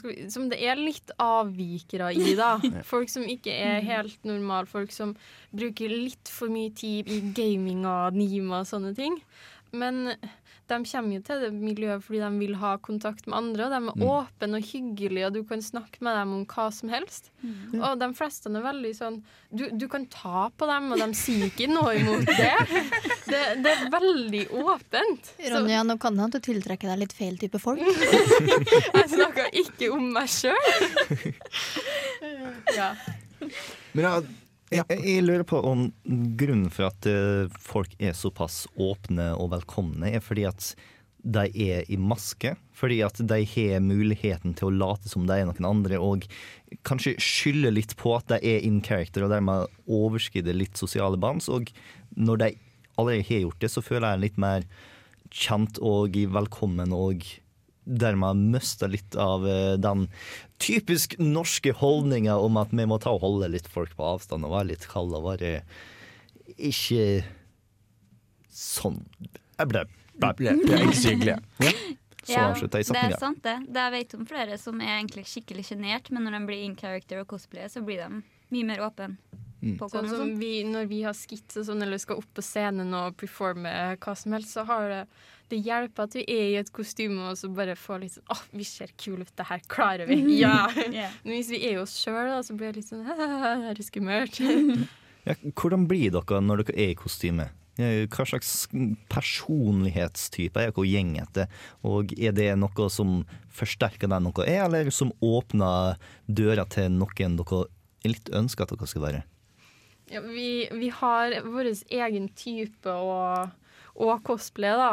[0.04, 2.56] vi, Som det er litt avvikere i, da.
[2.92, 4.68] Folk som ikke er helt normale.
[4.70, 5.14] Folk som
[5.54, 9.20] bruker litt for mye tid i gaming og anime og sånne ting.
[9.72, 10.14] Men
[10.68, 13.78] de kommer jo til det miljøet fordi de vil ha kontakt med andre, og de
[13.78, 14.02] er Mm.
[14.08, 17.30] åpne og hyggelige, og du kan snakke med dem om hva som helst.
[17.42, 17.80] Mm.
[17.80, 21.46] Og de fleste er veldig sånn du, du kan ta på dem, og de sier
[21.48, 22.50] ikke noe imot det.
[23.28, 25.30] Det, det er veldig åpent.
[25.38, 27.80] Så Ronja, nå kan det hende du tiltrekker deg litt feil type folk.
[28.98, 31.34] jeg snakker ikke om meg sjøl.
[32.76, 32.92] Ja.
[33.92, 34.14] Men ja,
[34.68, 35.86] Jeg, jeg lurer på om
[36.38, 40.74] grunnen for at eh, folk er såpass åpne og velkomne, er fordi at
[41.24, 42.54] de er i maske.
[42.76, 46.28] Fordi at de har muligheten til å late som de er noen andre, og
[46.86, 51.48] kanskje skylde litt på at de er in character, og dermed overskrider litt sosiale bånd.
[51.48, 51.72] Og
[52.14, 52.52] når de
[52.98, 54.68] allerede har gjort det, så føler jeg litt mer
[55.34, 57.24] kjent og velkommen og
[57.88, 60.06] dermed mista litt av eh, den
[60.58, 64.54] typisk norske holdninga om at vi må ta og holde litt folk på avstand og
[64.56, 65.52] være litt kalde og være
[66.58, 67.24] ikke
[68.58, 69.00] sånn
[69.58, 69.84] Jeg ble,
[70.18, 71.36] ble, Ble- ble ikke så hyggelig.
[71.62, 71.72] Ja.
[72.28, 73.54] Så Ja, avslutta jeg det er sant, det.
[73.72, 73.80] det.
[73.86, 77.22] Jeg vet om flere som er egentlig skikkelig sjenert, men når de blir in character
[77.22, 78.18] og cosplayer, så blir de
[78.54, 79.16] mye mer åpen.
[79.58, 79.74] Mm.
[79.90, 83.16] Sånn som vi, når vi har skits og sånn, eller skal opp på scenen og
[83.18, 85.02] performe hva som helst, så har det
[85.48, 88.36] det hjelper at vi er i et kostyme og så bare får litt sånn Å,
[88.52, 90.20] vi ser kule ut, det her klarer vi.
[90.42, 90.68] Ja!
[90.76, 91.14] yeah.
[91.24, 94.42] Men hvis vi er oss sjøl, så blir det litt sånn Det er skummelt.
[95.28, 97.50] Ja, hvordan blir dere når dere er i kostyme?
[97.78, 98.52] Hva slags
[99.12, 101.50] personlighetstype er dere gjeng etter?
[101.84, 103.20] Og er det noe som
[103.52, 107.66] forsterker den noe er, eller som åpner døra til noen dere
[108.06, 109.22] litt ønsker at dere skal være?
[110.08, 113.50] Ja, vi, vi har vår egen type og,
[113.98, 114.92] og cosplay, da.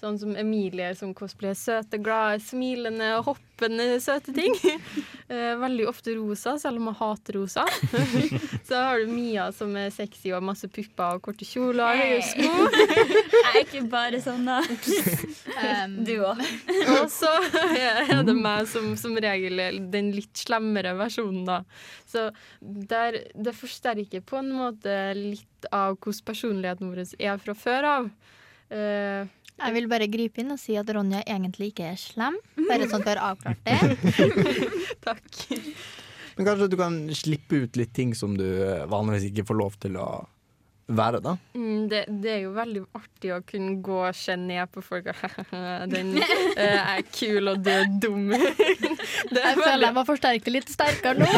[0.00, 4.56] Sånn som Emilie som cosplayer søte, glade, smilende, og hoppende søte ting.
[5.30, 7.62] Eh, veldig ofte rosa, selv om jeg hater rosa.
[8.66, 12.00] Så har du Mia som er sexy og har masse pupper og korte kjoler og
[12.00, 12.64] høye sko.
[12.74, 14.56] Jeg er ikke bare sånn, da.
[16.02, 16.42] du òg.
[16.96, 17.30] Og så
[17.78, 19.62] er det meg som som regel
[19.94, 21.60] den litt slemmere versjonen, da.
[22.10, 22.26] Så
[22.58, 28.10] der, det forsterker på en måte litt av hvordan personligheten vår er fra før av.
[28.70, 29.26] Eh,
[29.60, 32.36] Jeg vil bare gripe inn og si at Ronja egentlig ikke er slem.
[32.56, 33.78] Bare sånn at du har avklart det.
[35.06, 35.40] Takk.
[36.36, 39.76] Men kanskje du kan slippe ut litt ting som du eh, vanligvis ikke får lov
[39.82, 40.10] til å
[40.90, 41.36] være, da?
[41.54, 45.10] Mm, det, det er jo veldig artig å kunne gå og se ned på folk
[45.12, 45.20] og
[45.92, 48.32] Den eh, er kul, og du er dum.
[49.34, 51.28] Det Jeg føler jeg må forsterke litt sterkere nå.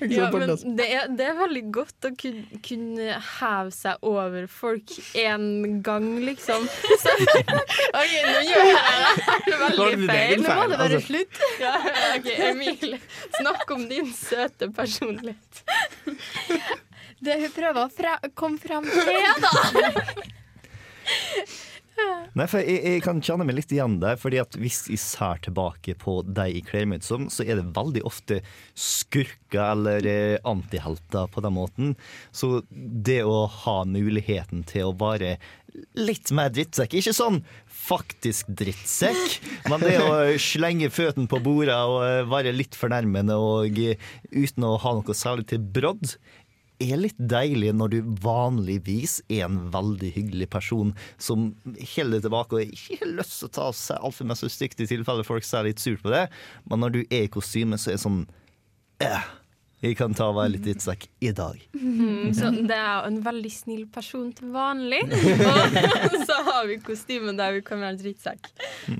[0.00, 4.88] Ja, men det er, det er veldig godt å kunne, kunne heve seg over folk
[5.18, 6.68] én gang, liksom.
[7.02, 7.10] Så,
[8.00, 8.78] OK, nå gjør jeg
[9.48, 10.36] det veldig feil.
[10.44, 11.08] Nå må det være altså.
[11.08, 11.34] slutt.
[11.62, 11.74] Ja,
[12.14, 12.98] OK, Emilie,
[13.40, 15.52] snakk om din søte personlighet.
[17.24, 19.06] Det hun prøver å fra komme fram til,
[19.44, 19.52] da.
[22.34, 25.42] Nei, for jeg, jeg kan kjenne meg litt igjen der, fordi at hvis jeg ser
[25.44, 28.40] tilbake på de jeg kler som, så er det veldig ofte
[28.74, 31.92] skurker eller eh, antihelter på den måten.
[32.34, 35.36] Så det å ha muligheten til å være
[35.98, 37.40] litt mer drittsekk, ikke sånn
[37.84, 39.38] faktisk drittsekk,
[39.70, 43.98] men det å slenge føttene på bordet og eh, være litt fornærmende og eh,
[44.34, 46.16] uten å ha noe særlig til brodd,
[46.82, 51.52] er litt deilig når du vanligvis er en veldig hyggelig person som
[51.94, 55.26] holder tilbake og ikke har lyst til å ta seg altfor mye stygt i tilfelle
[55.26, 56.26] folk ser litt surt på det.
[56.70, 58.24] Men når du er i kostyme, så er det sånn
[59.04, 59.30] eh,
[59.84, 61.58] Jeg kan ta og være litt drittsekk i dag.
[61.76, 65.02] Mm, så det er jo en veldig snill person til vanlig.
[65.04, 68.48] Og så har vi kostymen der vi kan være drittsekk.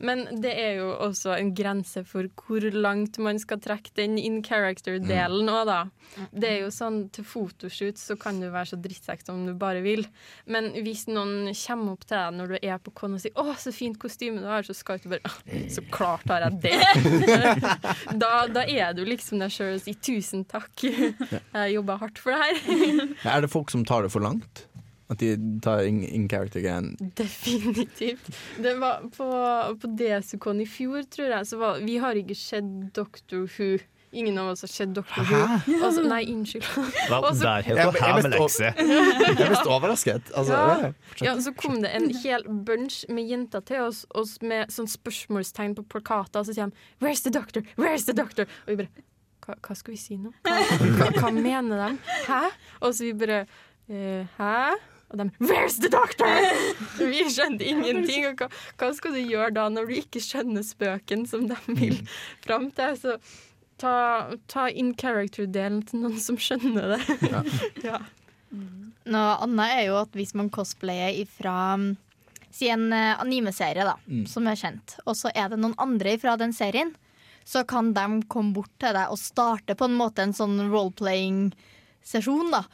[0.05, 4.43] Men det er jo også en grense for hvor langt man skal trekke den in
[4.45, 5.80] character-delen òg, da.
[6.37, 9.80] Det er jo sånn til fotoshoot så kan du være så drittsekk som du bare
[9.85, 10.05] vil.
[10.45, 13.57] Men hvis noen kommer opp til deg når du er på con og sier 'Å,
[13.57, 15.32] så fint kostyme du har', så skal du bare
[15.72, 18.18] 'Så klart har jeg det'.
[18.22, 20.74] da, da er du liksom deg sjøl og sier 'tusen takk'.
[20.83, 23.09] Jeg jobba hardt for det her.
[23.37, 24.66] Er det folk som tar det for langt?
[25.12, 26.95] At de tar in, in character-greien?
[27.14, 28.31] Definitivt.
[28.59, 29.27] Det var på,
[29.81, 33.77] på Desicon i fjor, tror jeg, så var Vi har ikke sett Doctor Who.
[34.14, 35.41] Ingen av oss har sett Doctor Hæ?
[35.66, 35.77] Who.
[35.85, 36.64] Altså, nei, unnskyld.
[37.11, 38.61] Også, der Jeg- dere jeg er mest.
[38.64, 40.31] Jeg er mest overrasket.
[40.39, 40.77] Altså, ja.
[40.81, 40.93] ja,
[41.27, 45.75] ja, så kom det en hel bunch med jenter til oss, oss med sånn spørsmålstegn
[45.77, 47.61] på plakater, og så sier de 'Where's the doctor?
[47.77, 48.89] Where's the doctor?' Og vi bare
[49.45, 50.32] hva, hva skal vi si nå?
[50.47, 50.57] Hva,
[50.99, 51.88] hva, hva mener de?
[52.26, 52.42] Hæ?
[52.80, 53.42] Og så vi bare
[53.88, 54.74] eh, Hæ?
[55.12, 56.26] Og de 'Where's the doctor?'
[57.12, 58.24] Vi skjønte ingenting.
[58.30, 58.49] Og hva,
[58.80, 62.01] hva skal du gjøre da, når du ikke skjønner spøken som de vil
[62.42, 62.97] fram til?
[62.99, 63.18] Så
[63.78, 63.92] ta,
[64.49, 67.03] ta in character-delen til noen som skjønner det.
[67.84, 68.01] ja.
[69.05, 71.90] Noe annet er jo at hvis man cosplayer ifra mm,
[72.55, 74.26] Si en anime-serie, da, Mm.
[74.30, 76.92] som er kjent, og så er det noen andre fra den serien,
[77.45, 82.51] så kan de komme bort til deg og starte på en måte en sånn role-playing-sesjon,
[82.55, 82.64] da.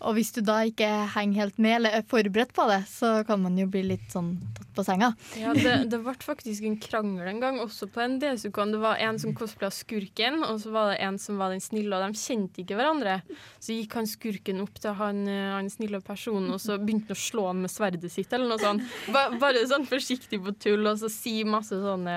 [0.00, 3.42] Og hvis du da ikke henger helt med eller er forberedt på det, så kan
[3.42, 5.10] man jo bli litt sånn tatt på senga.
[5.36, 8.62] Ja, det, det ble faktisk en krangel en gang, også på en DSUK.
[8.72, 11.92] Det var en som cosplaya skurken, og så var det en som var den snille,
[11.92, 13.18] og de kjente ikke hverandre.
[13.60, 17.20] Så gikk han skurken opp til han, eh, han snille personen, og så begynte han
[17.20, 18.96] å slå han med sverdet sitt, eller noe sånt.
[19.12, 22.16] Bare, bare sånn forsiktig på tull, og så si masse sånne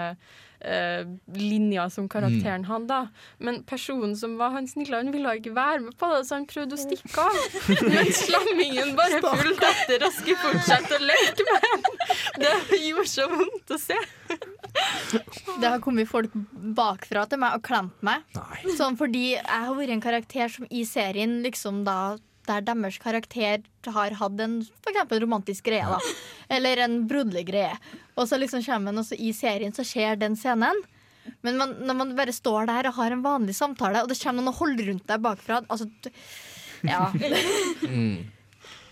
[0.64, 1.04] eh,
[1.36, 3.08] linja som karakteren han da.
[3.38, 6.48] Men personen som var han snille, han ville ikke være med på det, så han
[6.50, 7.40] prøvde å stikke av.
[7.92, 11.88] Men slammingen bare fulgte etter og skulle fortsette å leke med ham.
[12.44, 14.00] Det gjorde så vondt å se.
[15.62, 18.24] Det har kommet folk bakfra til meg og klemt meg.
[18.78, 22.16] Sånn fordi jeg har vært en karakter som i serien liksom da
[22.48, 23.64] der deres karakter
[23.96, 26.00] har hatt en for eksempel romantisk greie, da.
[26.58, 27.78] Eller en broderlig greie.
[28.18, 30.84] Og så liksom kommer man, og i serien så skjer den scenen.
[31.46, 34.42] Men man, når man bare står der og har en vanlig samtale, og det kommer
[34.42, 35.90] noen og holder rundt deg bakfra altså,
[36.84, 37.08] Ja.
[37.88, 38.28] Mm.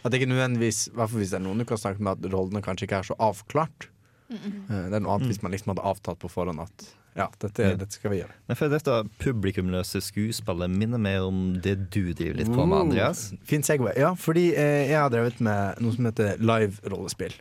[0.02, 2.34] At det ikke nødvendigvis, hvert fall hvis det er noen du kan snakke med, at
[2.34, 3.91] rollene kanskje ikke er så avklart.
[4.32, 7.74] Eh, Det er noe annet hvis man liksom hadde avtalt på forhånd at ja, dette,
[7.76, 8.36] dette skal vi gjøre.
[8.48, 13.26] Men for dette publikumløse skuespillet minner mer om det du driver litt på med, Andreas.
[13.34, 13.98] Uh, Fin segway.
[14.00, 17.36] Ja, fordi eh, jeg har drevet med noe som heter live-rollespill.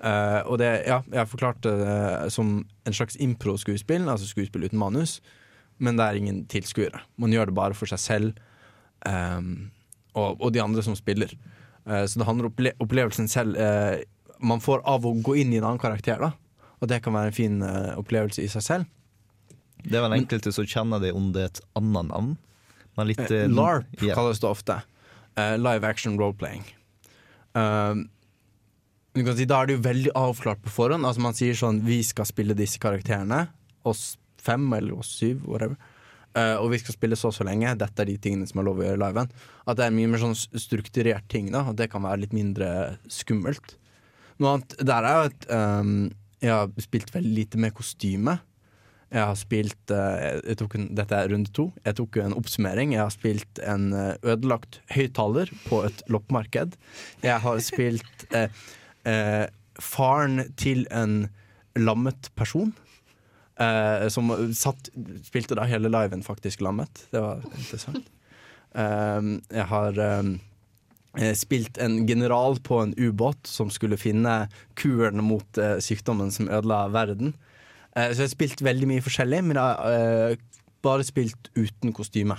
[0.00, 4.64] Uh, og det, ja, jeg har forklart det eh, som en slags impro-skuespill, altså skuespill
[4.64, 5.18] uten manus,
[5.78, 7.04] men det er ingen tilskuere.
[7.20, 8.42] Man gjør det bare for seg selv
[9.04, 9.70] um,
[10.14, 11.32] og, og de andre som spiller.
[11.84, 13.58] Så det handler om opple opplevelsen selv
[14.46, 16.32] man får av å gå inn i en annen karakter, da.
[16.82, 18.88] Og det kan være en fin uh, opplevelse i seg selv.
[19.84, 22.34] Det er vel enkelte som kjenner det under et annet navn.
[23.04, 24.14] Litt, eh, LARP yeah.
[24.16, 24.78] kalles det ofte.
[25.34, 26.64] Uh, live action role-playing.
[29.14, 31.06] Si, da er det jo veldig avklart på forhånd.
[31.06, 33.44] Altså Man sier sånn Vi skal spille disse karakterene.
[33.86, 34.14] Oss
[34.44, 35.76] fem eller oss syv, whatever.
[36.34, 37.76] Uh, og vi skal spille så og så lenge.
[37.78, 39.30] Dette er de tingene som er lov å gjøre i liven.
[39.64, 42.68] At det er mye mer sånn strukturert ting, da og det kan være litt mindre
[43.12, 43.76] skummelt.
[44.42, 45.94] Noe annet der er jo at um,
[46.44, 48.38] jeg har spilt veldig lite med kostyme.
[49.14, 51.68] Jeg har spilt eh, jeg en, Dette er runde to.
[51.86, 52.94] Jeg tok en oppsummering.
[52.96, 56.74] Jeg har spilt en eh, ødelagt høyttaler på et loppemarked.
[57.22, 58.64] Jeg har spilt eh,
[59.06, 59.44] eh,
[59.78, 61.28] faren til en
[61.78, 62.74] lammet person.
[63.62, 64.90] Eh, som satt,
[65.28, 67.06] spilte da hele liven faktisk lammet.
[67.14, 68.10] Det var interessant.
[68.74, 70.34] Eh, jeg har eh, eh,
[71.38, 76.88] spilt en general på en ubåt som skulle finne kuren mot eh, sykdommen som ødela
[76.90, 77.34] verden.
[77.94, 80.36] Eh, så jeg har spilt veldig mye forskjellig, men jeg har eh,
[80.84, 82.36] bare spilt uten kostyme.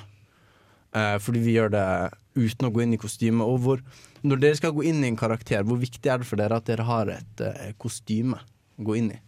[0.96, 1.88] Eh, fordi vi gjør det
[2.36, 3.48] uten å gå inn i kostyme.
[3.48, 3.84] Og hvor,
[4.28, 6.68] når dere skal gå inn i en karakter, hvor viktig er det for dere at
[6.68, 9.22] dere har et eh, kostyme å gå inn i?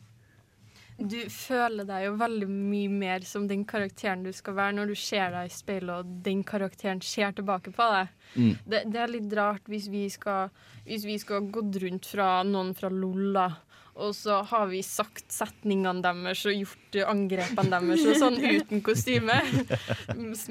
[0.97, 4.95] Du føler deg jo veldig mye mer som den karakteren du skal være når du
[4.97, 8.15] ser deg i speilet og den karakteren ser tilbake på deg.
[8.33, 8.53] Mm.
[8.65, 10.49] Det, det er litt rart hvis vi skal
[10.87, 13.49] Hvis vi skal gått rundt fra noen fra Lolla,
[13.97, 19.39] og så har vi sagt setningene deres og gjort angrepene deres og sånn uten kostyme.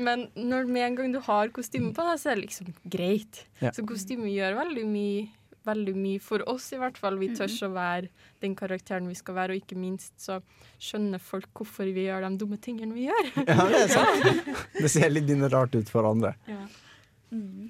[0.02, 3.44] Men når med en gang du har kostyme på deg, så er det liksom greit.
[3.62, 3.72] Ja.
[3.76, 5.26] Så kostyme gjør veldig mye
[5.66, 7.18] veldig mye for oss, i hvert fall.
[7.20, 8.10] Vi tør å være
[8.44, 10.40] den karakteren vi skal være, og ikke minst så
[10.82, 13.30] skjønner folk hvorfor vi gjør de dumme tingene vi gjør.
[13.42, 14.50] Ja, det er sant.
[14.82, 16.36] Det ser litt rart ut for andre.
[16.48, 16.64] Ja.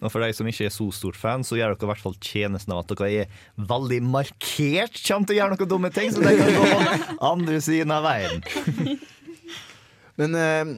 [0.05, 2.17] Og for deg som ikke er så stor fan, så gjør dere i hvert fall
[2.21, 6.25] tjenesten av at dere er veldig markert kommer til å gjøre noen dumme ting, så
[6.25, 8.99] dere kan gå andre siden av veien.
[10.21, 10.75] Men eh,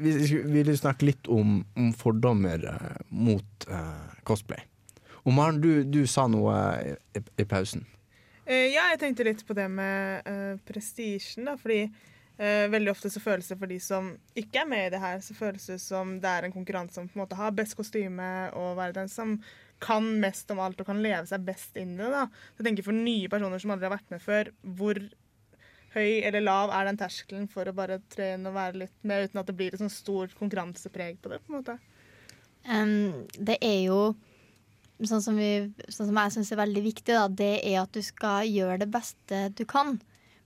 [0.00, 0.12] vi,
[0.44, 4.62] vi vil snakke litt om, om fordommer eh, mot eh, cosplay.
[5.28, 7.84] Og Maren, du, du sa noe i, i pausen.
[8.48, 13.12] Uh, ja, jeg tenkte litt på det med uh, prestisjen, da, fordi uh, veldig ofte
[13.12, 15.76] så føles det for de som ikke er med i det her, så føles det
[15.84, 18.96] som det er en konkurranse om på en måte å ha best kostyme og være
[19.02, 19.36] den som
[19.84, 22.08] kan mest om alt og kan leve seg best inn i det.
[22.10, 22.24] da.
[22.54, 24.50] Så jeg tenker For nye personer som aldri har vært med før,
[24.80, 25.02] hvor
[25.92, 29.28] høy eller lav er den terskelen for å bare tre inn og være litt med,
[29.28, 31.42] uten at det blir et sånn stort konkurransepreg på det?
[31.44, 31.78] på en måte?
[32.68, 34.00] Um, det er jo
[35.06, 38.02] sånn som, vi, sånn som jeg syns er veldig viktig, da, det er at du
[38.02, 39.98] skal gjøre det beste du kan.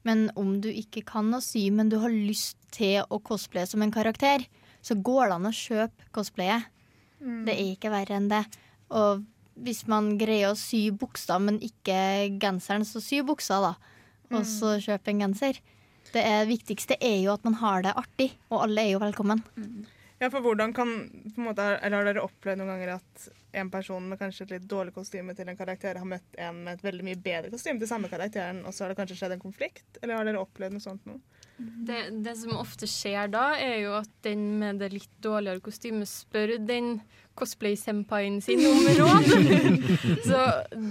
[0.05, 3.85] Men om du ikke kan å sy, men du har lyst til å cosplaye som
[3.85, 4.45] en karakter,
[4.83, 6.67] så går det an å kjøpe cosplayet.
[7.23, 7.45] Mm.
[7.47, 8.43] Det er ikke verre enn det.
[8.93, 9.23] Og
[9.63, 11.97] hvis man greier å sy buksa, men ikke
[12.43, 13.75] genseren, så sy buksa, da.
[14.33, 15.59] Og så kjøp en genser.
[16.13, 19.45] Det viktigste er jo at man har det artig, og alle er jo velkommen.
[20.19, 20.91] Ja, for hvordan kan
[21.35, 24.55] på en måte, Eller har dere opplevd noen ganger at en person med kanskje et
[24.57, 27.81] litt dårlig kostyme til en karakter har møtt en med et veldig mye bedre kostyme
[27.83, 29.87] til samme karakteren, og så har det kanskje skjedd en konflikt?
[30.01, 31.19] Eller har dere opplevd noe sånt nå?
[31.63, 36.11] Det, det som ofte skjer da, er jo at den med det litt dårligere kostymet
[36.11, 36.97] spør den
[37.39, 39.29] cosplay-sempaien sin om råd.
[40.29, 40.41] Så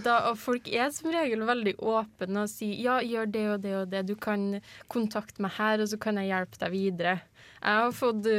[0.05, 3.75] da, og folk er som regel veldig åpne og sier ja, gjør det og det
[3.81, 4.05] og det.
[4.09, 4.61] Du kan
[4.91, 7.17] kontakte meg her, og så kan jeg hjelpe deg videre.
[7.61, 8.31] Jeg har fått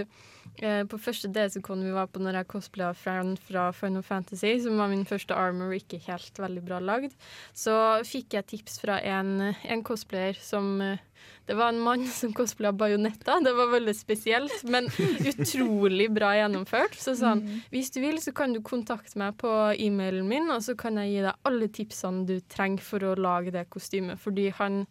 [0.59, 4.81] eh, På første DC-con vi var på når jeg cosplaya Fran fra Final Fantasy, som
[4.81, 7.17] var min første armor, ikke helt veldig bra lagd,
[7.55, 7.77] så
[8.07, 11.01] fikk jeg tips fra en, en cosplayer som eh,
[11.47, 13.41] det var en mann som cosplaya Bajonetta.
[13.41, 14.87] Det var veldig spesielt, men
[15.31, 16.95] utrolig bra gjennomført.
[17.03, 17.43] Så sa han
[17.73, 21.11] hvis du vil, så kan du kontakte meg på e-mailen min, og så kan jeg
[21.11, 24.23] gi deg alle tipsene du trenger for å lage det kostymet.
[24.23, 24.85] Fordi han,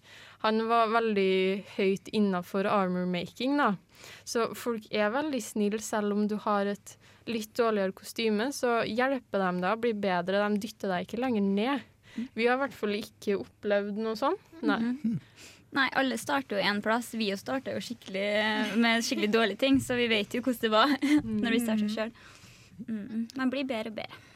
[0.43, 1.31] han var veldig
[1.77, 3.71] høyt innafor armor making, da.
[4.27, 6.97] Så folk er veldig snille, selv om du har et
[7.31, 10.43] litt dårligere kostyme, så hjelper de deg å bli bedre.
[10.43, 11.89] De dytter deg ikke lenger ned.
[12.35, 14.41] Vi har i hvert fall ikke opplevd noe sånt.
[14.67, 14.81] Nei.
[15.71, 17.13] Nei, alle starter jo én plass.
[17.15, 18.25] Vi jo starta jo skikkelig
[18.81, 20.95] med skikkelig dårlige ting, så vi vet jo hvordan det var
[21.45, 22.11] når vi starter sjøl.
[22.87, 23.27] Mm.
[23.37, 24.27] Man blir bedre og bedre.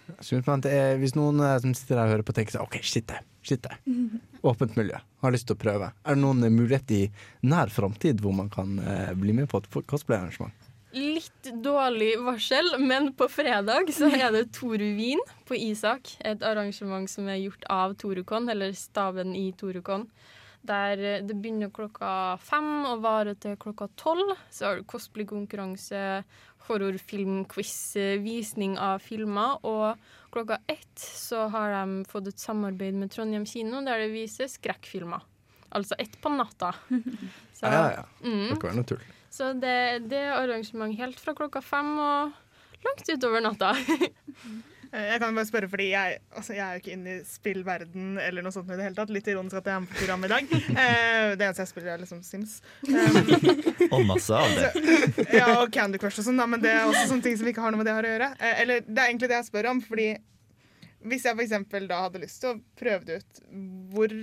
[0.70, 3.20] Er, hvis noen eh, som sitter der og hører på, tenker seg OK, shit det,
[3.46, 3.74] shit det.
[4.50, 5.90] Åpent miljø, har lyst til å prøve.
[6.06, 7.02] Er det noen mulighet i
[7.50, 10.54] nær framtid hvor man kan eh, bli med på et cosplayarrangement?
[10.96, 16.14] Litt dårlig varsel, men på fredag så er det Toruvin på Isak.
[16.24, 20.06] Et arrangement som er gjort av Torukon, eller staben i Torukon.
[20.66, 22.10] Der eh, det begynner klokka
[22.42, 24.36] fem og varer til klokka tolv.
[24.54, 26.02] Så har du cosplay-konkurranse,
[26.68, 29.60] horrorfilmquiz, eh, visning av filmer.
[29.66, 29.98] Og
[30.34, 35.24] klokka ett så har de fått et samarbeid med Trondheim kino, der det vises skrekkfilmer.
[35.76, 36.74] Altså ett på natta.
[37.56, 38.06] Så, Ja, ja, ja.
[38.24, 38.50] Mm.
[38.50, 39.04] Det kan være noe tull.
[39.32, 39.76] Så det,
[40.12, 42.32] det er arrangement helt fra klokka fem og
[42.86, 43.74] langt utover natta.
[44.92, 48.20] Eh, Jeg kan bare spørre, fordi jeg, altså, jeg er jo ikke inne i spillverden
[48.22, 49.14] eller noe sånt i det hele tatt.
[49.14, 50.56] Litt ironisk at jeg er med på programmet i dag.
[50.86, 52.58] Eh, det eneste jeg spiller, er liksom Sims.
[52.86, 53.32] Um,
[53.96, 54.70] Og masse av det.
[55.16, 57.64] så, ja, og Candy Crush og sånn, men det er også sånne ting som ikke
[57.64, 58.30] har noe med det her å gjøre.
[58.40, 60.10] Eh, eller det er egentlig det jeg spør om, fordi
[61.06, 63.42] hvis jeg for eksempel da hadde lyst til å prøve det ut,
[63.94, 64.14] hvor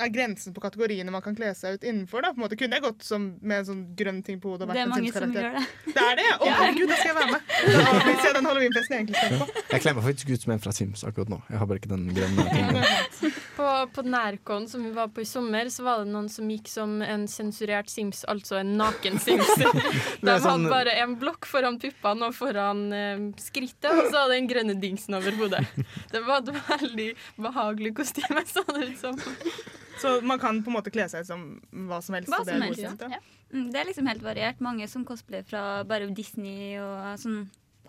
[0.00, 2.22] er grensen på kategoriene man kan kle seg ut innenfor?
[2.24, 2.30] da?
[2.32, 4.70] På en måte Kunne jeg gått som, med en sånn grønn ting på hodet og
[4.72, 5.64] vært Det er en mange som gjør det.
[5.92, 6.28] Det er det?
[6.32, 7.50] Å, herregud, da skal jeg være med!
[7.52, 9.64] Da vil jeg se den halloweenfesten jeg egentlig skal på.
[9.74, 11.40] Jeg kler meg faktisk ut som en fra Sims akkurat nå.
[11.52, 12.88] Jeg har bare ikke den grønne tingen.
[13.52, 16.70] På, på Nærcon som vi var på i sommer, så var det noen som gikk
[16.72, 19.50] som en sensurert Sims, altså en naken Sims.
[19.60, 24.08] De Det er sånn- hadde bare en blokk foran puppene og foran eh, skrittet, og
[24.08, 25.66] så hadde den grønne dingsen over hodet.
[26.10, 27.10] Det var et veldig
[27.44, 29.20] behagelig kostyme, så det ut som.
[30.02, 32.28] Så man kan på en måte kle seg som hva som helst?
[32.32, 33.18] Hva som det er helst, godkjent, ja.
[33.52, 34.60] Mm, Det er liksom helt variert.
[34.64, 37.42] Mange som cosplayer fra bare Disney og sånn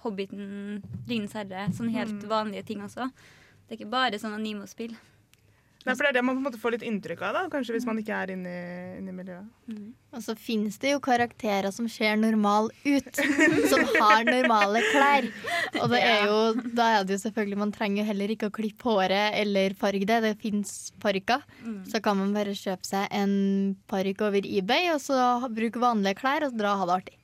[0.03, 1.69] Hobbiten, Ringenes herre.
[1.72, 2.27] Sånne helt Mm.
[2.30, 3.10] vanlige ting også.
[3.68, 4.95] Det er ikke bare sånn animo-spill.
[5.84, 7.73] Nei, for det er det man på en måte får litt inntrykk av, da, kanskje
[7.76, 8.68] hvis man ikke er inne i,
[9.01, 9.73] inne i miljøet.
[10.15, 13.19] Og så finnes det jo karakterer som ser normal ut,
[13.72, 15.27] som har normale klær.
[15.81, 16.39] Og det er jo,
[16.77, 20.07] da er det jo selvfølgelig Man trenger jo heller ikke å klippe håret eller farge
[20.07, 20.22] det.
[20.23, 21.43] Det fins parykker.
[21.91, 23.35] Så kan man bare kjøpe seg en
[23.91, 25.19] parykk over eBay, og så
[25.51, 27.18] bruke vanlige klær og dra og ha det artig.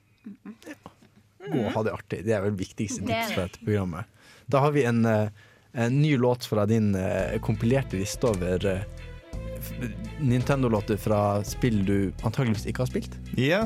[1.40, 2.24] Gå og ha det artig.
[2.26, 4.18] Det er vel viktigste Det er tips fra dette programmet.
[4.50, 5.30] Da har vi en, eh,
[5.72, 8.82] en ny låt fra din eh, kompilerte liste over eh,
[10.20, 13.16] Nintendo-låter fra spill du antageligvis ikke har spilt.
[13.38, 13.60] Ja,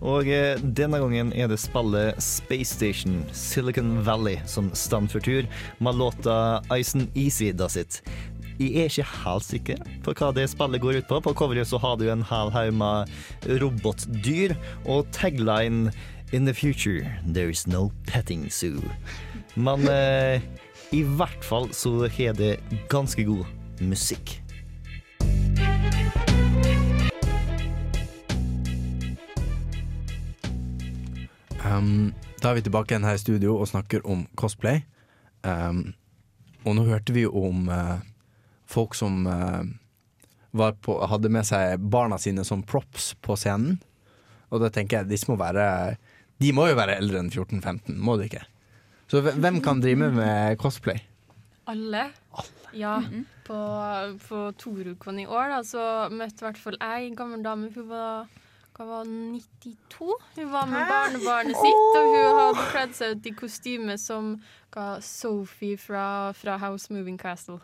[0.00, 5.48] og eh, denne gangen er det spillet Space Station Silicon Valley som stand for tur,
[5.78, 8.02] med låta Ison Easy Does It.
[8.58, 11.20] Jeg er ikke helt sikker på hva det spillet går ut på.
[11.22, 13.18] På coveret så har du en hel haug med
[13.62, 14.56] robotdyr,
[14.86, 15.92] og tagline
[16.30, 18.82] In the future there is no petting zoo.
[19.56, 20.42] Men eh,
[20.90, 22.58] i hvert fall så har det
[22.88, 23.44] ganske god
[23.84, 24.38] musikk.
[31.64, 34.80] Um, da er vi tilbake igjen her i studio og snakker om cosplay.
[35.44, 35.92] Um,
[36.64, 38.00] og nå hørte vi om uh,
[38.68, 39.64] folk som uh,
[40.56, 43.76] på, hadde med seg barna sine som props på scenen.
[44.48, 45.98] Og da tenker jeg disse må være
[46.40, 48.46] De må jo være eldre enn 14-15, må de ikke?
[49.08, 50.98] Så hvem kan drive med, cosplay?
[51.68, 52.10] Alle.
[52.36, 52.54] Alle.
[52.76, 52.98] Ja.
[53.46, 53.58] På,
[54.28, 57.70] på Torukon i år da, så møtte i hvert fall jeg en gammel dame.
[57.74, 58.28] Hun var,
[58.76, 60.12] hun var 92.
[60.36, 60.90] Hun var med Hæ?
[60.92, 64.34] barnebarnet sitt, og hun hadde kledd seg ut i kostyme som
[65.02, 66.04] Sophie fra,
[66.36, 67.58] fra House Moving Castle.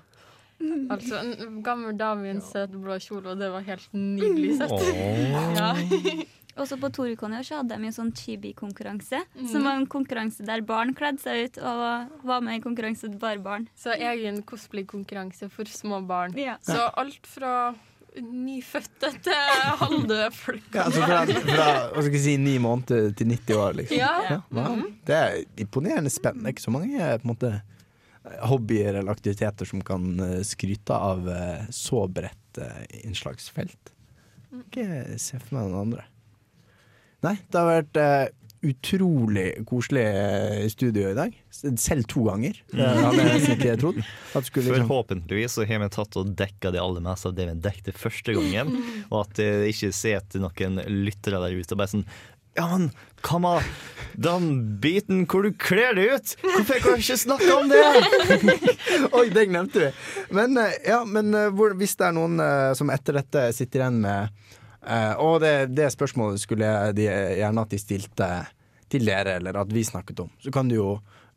[0.65, 4.73] Altså en gammel dame i en søt blå kjole, og det var helt nydelig sett.
[4.73, 4.89] Åh.
[5.59, 5.75] Ja.
[6.57, 9.25] Også på Torukon i år hadde de en sånn chibi-konkurranse.
[9.35, 9.49] Mm.
[9.51, 13.43] Som var en konkurranse der barn kledde seg ut, og var med i konkurranse bare
[13.43, 13.67] barn.
[13.75, 16.37] Så egen cosplay-konkurranse for små barn.
[16.39, 16.55] Ja.
[16.63, 17.75] Så alt fra
[18.23, 19.35] nyfødte til
[19.81, 20.69] halvdøde folk.
[20.77, 23.99] Ja, altså fra, fra hva skal jeg si, ni måneder til 90 år, liksom.
[23.99, 24.13] Ja.
[24.31, 24.85] Ja, Mhm.
[25.05, 26.53] Det er imponerende spennende.
[26.55, 27.51] Ikke så mange eh, på en måte,
[28.49, 33.91] hobbyer eller aktiviteter som kan eh, skryte av eh, så bredt eh, innslagsfelt.
[34.63, 34.87] Ikke
[35.19, 36.05] se for meg noen andre.
[37.25, 41.35] Nei, det har vært uh, utrolig koselig eh, studio i dag.
[41.79, 42.59] Selv to ganger.
[42.73, 43.99] Det hadde jeg ikke trodd.
[44.35, 47.49] At skulle liksom Forhåpentligvis så har vi tatt og dekka det aller meste av det
[47.51, 48.77] vi dekket første gangen.
[49.11, 52.07] Og at det ikke sitter noen lyttere der ute og bare sånn
[52.57, 52.89] Ja, men
[53.27, 53.69] hva med
[54.15, 54.49] den
[54.81, 56.35] biten hvor du kler deg ut?
[56.45, 57.81] Hvorfor kan vi ikke snakke om det?
[59.19, 59.89] Oi, det glemte vi.
[60.39, 63.83] Men, eh, ja, men eh, hvor, hvis det er noen eh, som etter dette sitter
[63.83, 64.61] igjen med eh,
[65.19, 67.09] Og det, det spørsmålet skulle jeg de,
[67.39, 68.29] gjerne at de stilte
[68.93, 70.89] til dere, eller at vi snakket om, så kan du jo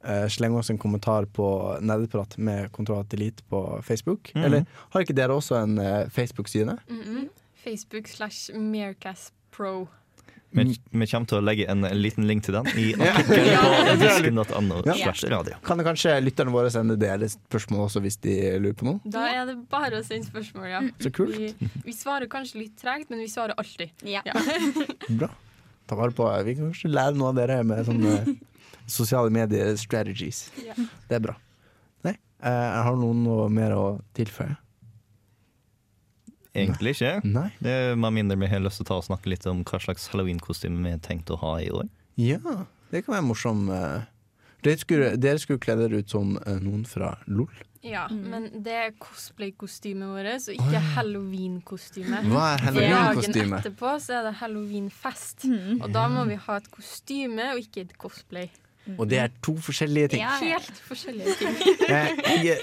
[0.06, 1.48] eh, slenge oss en kommentar på
[1.82, 4.32] Nerdeprat med Kontroll Elite på Facebook.
[4.36, 4.44] Mhm.
[4.46, 6.78] Eller har ikke dere også en eh, Facebook-side?
[6.88, 7.30] Mhm.
[7.64, 9.88] Facebook slash Meercast Pro.
[10.56, 10.64] Vi,
[10.96, 13.12] vi kommer til å legge en liten link til den i Ja.
[13.20, 14.78] artikkelen på disken.no.
[15.34, 15.58] Radio.
[15.68, 19.02] Kan kanskje lytterne våre sende deres spørsmål også hvis de lurer på noe?
[19.04, 20.80] Da er det bare å sende spørsmål, ja.
[21.04, 21.36] Så kult.
[21.36, 23.92] Vi, vi svarer kanskje litt tregt, men vi svarer alltid.
[24.08, 24.24] Ja.
[25.20, 25.30] Bra.
[25.88, 28.38] Ta vare på Vi kan kanskje lære noe av dere med sånne
[28.98, 30.46] sosiale medier strategies.
[30.66, 30.74] Ja.
[31.10, 31.36] Det er bra.
[32.08, 33.86] Nei, jeg har noen noe mer å
[34.18, 34.56] tilføye?
[36.64, 37.14] Egentlig ikke.
[37.26, 37.48] Nei.
[37.64, 39.80] Det er Med mindre vi har lyst til å ta og snakke litt om hva
[39.84, 41.88] slags halloween-kostyme vi har tenkt å ha i år.
[42.18, 42.40] Ja,
[42.92, 43.70] det kan være morsom.
[43.70, 44.06] eh.
[44.66, 47.54] Dere skulle, dere skulle kle dere ut som eh, noen fra LOL.
[47.86, 52.24] Ja, men det er cosplay-kostymet vårt, og ikke halloween-kostyme.
[52.32, 53.36] Hva er halloween-kostyme?
[53.38, 55.46] Dagen etterpå så er det halloween-fest,
[55.82, 58.50] og da må vi ha et kostyme og ikke et cosplay.
[58.98, 60.26] Og det er to forskjellige ting.
[60.42, 61.56] Helt forskjellige ting.
[61.90, 62.60] Jeg, jeg,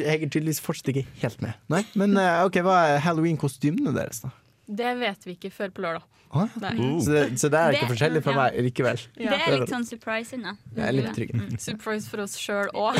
[0.00, 1.56] jeg er tydeligvis fortsatt ikke helt med.
[1.72, 4.32] Nei, Men eh, ok, hva er halloween-kostymene deres, da?
[4.68, 6.04] Det vet vi ikke før på lørdag.
[6.28, 6.72] Nei.
[7.00, 8.38] Så, det, så det er ikke Det- forskjellig fra ja.
[8.42, 8.98] meg likevel?
[9.16, 10.52] Det er litt sånn surprise unna.
[10.76, 11.30] Jeg er litt trygg.
[11.64, 12.98] Surprise for oss sjøl òg.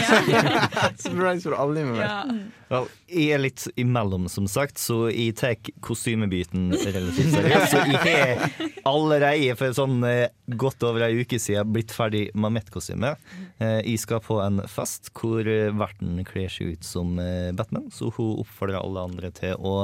[0.96, 2.06] Surprise for alle med meg.
[2.06, 2.22] Ja.
[2.68, 5.54] Vel, jeg er litt imellom, som sagt, så jeg tar
[5.84, 7.72] kostymebiten relativt seriøst.
[7.72, 10.26] Så jeg har allerede for sånn eh,
[10.60, 13.14] godt over ei uke siden blitt ferdig med mitt kostyme.
[13.60, 17.16] Eh, Jeg skal på en fest hvor eh, verten kler seg ut som
[17.56, 19.76] Batman, så hun oppfordrer alle andre til å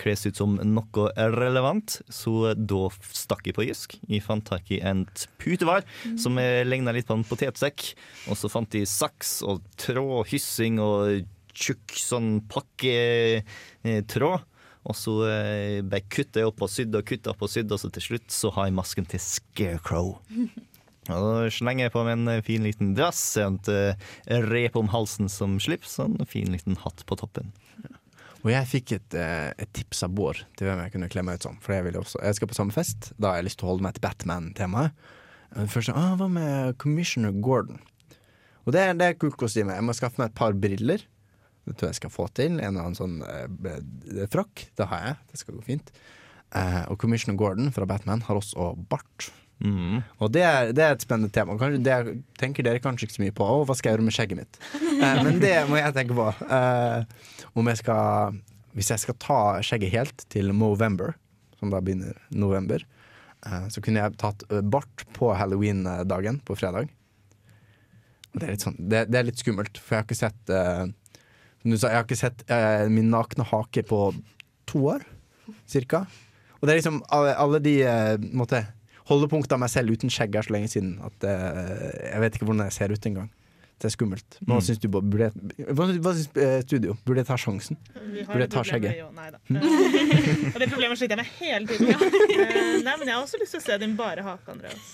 [0.00, 2.00] kle seg ut som noe relevant.
[2.12, 3.98] Så da stakk jeg på Jysk.
[4.08, 5.04] Jeg fant tak i en
[5.40, 5.84] putevar
[6.20, 7.90] som ligna litt på en potetsekk.
[8.30, 11.26] Og så fant jeg saks og tråd, hyssing og
[11.56, 14.46] tjukk sånn pakketråd.
[14.88, 17.82] Og så eh, bare kutta jeg opp og sydde og kutta opp og sydde, og
[17.82, 20.14] så til slutt så har jeg masken til Scarecrow.
[21.10, 24.10] Og da slenger jeg på meg en fin liten dress, et eh,
[24.46, 27.52] rep om halsen som og en fin liten hatt på toppen.
[28.40, 31.40] Og jeg fikk et, eh, et tips av Bård til hvem jeg kunne kle meg
[31.40, 31.58] ut som.
[31.60, 33.12] For jeg, også, jeg skal på samme fest.
[33.20, 35.08] Da har jeg lyst til å holde meg til Batman-temaet.
[35.50, 37.80] Først Først ah, Hva med Commissioner Gordon?
[38.64, 39.74] Og det, det er kult kostyme.
[39.74, 41.02] Jeg må skaffe meg et par briller.
[41.66, 42.56] Det tror jeg skal få til.
[42.58, 44.66] En eller annen sånn eh, frakk.
[44.78, 45.18] Det har jeg.
[45.32, 45.92] Det skal gå fint.
[46.56, 49.30] Eh, og Commissioner Gordon fra Batman har også bart.
[49.60, 51.56] Og det er, det er et spennende tema.
[51.60, 53.44] Kanskje, det er- tenker dere kanskje ikke så mye på.
[53.44, 54.60] Å, hva skal jeg gjøre med skjegget mitt?
[55.00, 56.28] Eh, men det må jeg tenke på.
[56.48, 57.04] Eh,
[57.54, 58.38] om jeg skal
[58.72, 61.16] Hvis jeg skal ta skjegget helt til Movember,
[61.58, 62.84] som da begynner november,
[63.44, 66.88] eh, så kunne jeg tatt eh, bart på halloween-dagen, på fredag.
[68.32, 70.84] Det er sånn, det, det er litt skummelt, for jeg har ikke sett eh,
[71.60, 73.98] som du sa, jeg har ikke sett eh, min nakne hake på
[74.70, 75.02] to år,
[75.66, 76.04] cirka.
[76.60, 78.14] Og det er liksom alle, alle de eh,
[79.10, 82.38] måte, holdepunktene av meg selv uten skjegg er så lenge siden at eh, jeg vet
[82.38, 83.28] ikke hvordan jeg ser ut engang.
[83.80, 84.34] Det er skummelt.
[84.44, 84.64] Hva Mm.
[84.66, 85.06] syns du, Bob?
[85.08, 86.98] Burde jeg, hva, hva syns eh, studio?
[87.08, 87.78] Burde jeg ta sjansen?
[88.28, 88.98] Burde jeg ta skjegget?
[89.16, 89.38] Nei da.
[90.52, 91.88] Og det problemet sliter jeg med hele tiden.
[91.88, 91.96] Ja.
[92.84, 94.90] Nei, men jeg har også lyst til å se din bare hake, Andreas.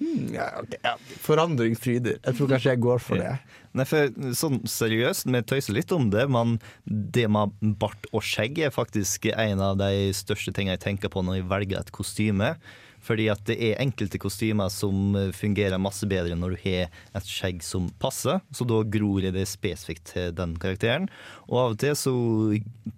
[0.00, 0.80] Hmm, ja, okay.
[0.82, 0.96] ja.
[1.24, 2.18] Forandring fryder.
[2.26, 3.36] Jeg tror kanskje jeg går for det.
[3.76, 8.58] Nei, for sånn seriøst, vi tøyser litt om det, men det med bart og skjegg
[8.66, 12.50] er faktisk en av de største tingene jeg tenker på når jeg velger et kostyme.
[13.06, 17.62] Fordi at det er enkelte kostymer som fungerer masse bedre når du har et skjegg
[17.64, 21.06] som passer, så da gror det spesifikt til den karakteren.
[21.46, 22.14] Og av og til så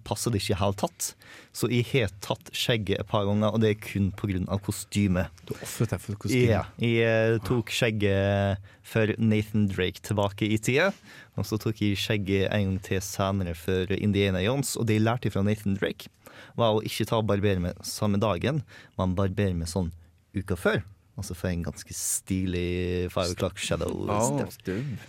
[0.07, 1.11] passer det ikke i det hele tatt.
[1.55, 4.57] Så jeg har tatt skjegget et par ganger, og det er kun pga.
[4.63, 5.29] kostymet.
[5.45, 6.49] Du ofret deg for kostymet?
[6.49, 6.63] Ja.
[6.81, 10.91] Jeg eh, tok skjegget for Nathan Drake tilbake i tida.
[11.39, 15.29] Og så tok jeg skjegget en gang til senere for Indiana Jones, og det lærte
[15.29, 16.11] jeg fra Nathan Drake,
[16.59, 18.63] var å ikke ta og barbere meg samme dagen,
[18.99, 19.91] men barbere meg sånn
[20.37, 20.81] uka før.
[21.19, 23.91] Altså for en ganske stilig Five O'Clock Shadow.
[24.07, 24.39] Oh,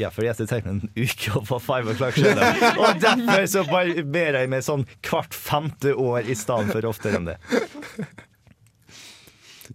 [0.00, 2.64] ja, fordi jeg tenkte en uke på Five O'Clock Shadow.
[2.82, 7.30] Og derfor så barberer jeg meg sånn hvert femte år i stedet for oftere enn
[7.30, 7.38] det.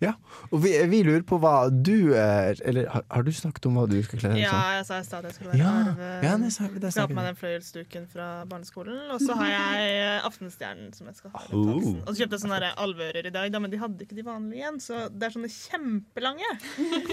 [0.04, 0.18] Ja,
[0.52, 3.86] og vi, vi lurer på hva du er Eller har, har du snakket om hva
[3.90, 4.74] du skal kle deg Ja, som?
[4.76, 6.10] jeg sa i stad at jeg skulle være Ja, arve.
[6.28, 9.00] ja, det sa- det skal ha på meg den fløyelsduken fra barneskolen.
[9.16, 11.44] Og så har jeg Aftenstjernen som jeg skal ha.
[11.50, 11.74] rundt Oh.
[11.74, 12.02] halsen.
[12.06, 14.62] Og så kjøpte jeg sånne alveører i dag, da, men de hadde ikke de vanlige
[14.62, 14.80] igjen.
[14.82, 16.52] Så det er sånne kjempelange.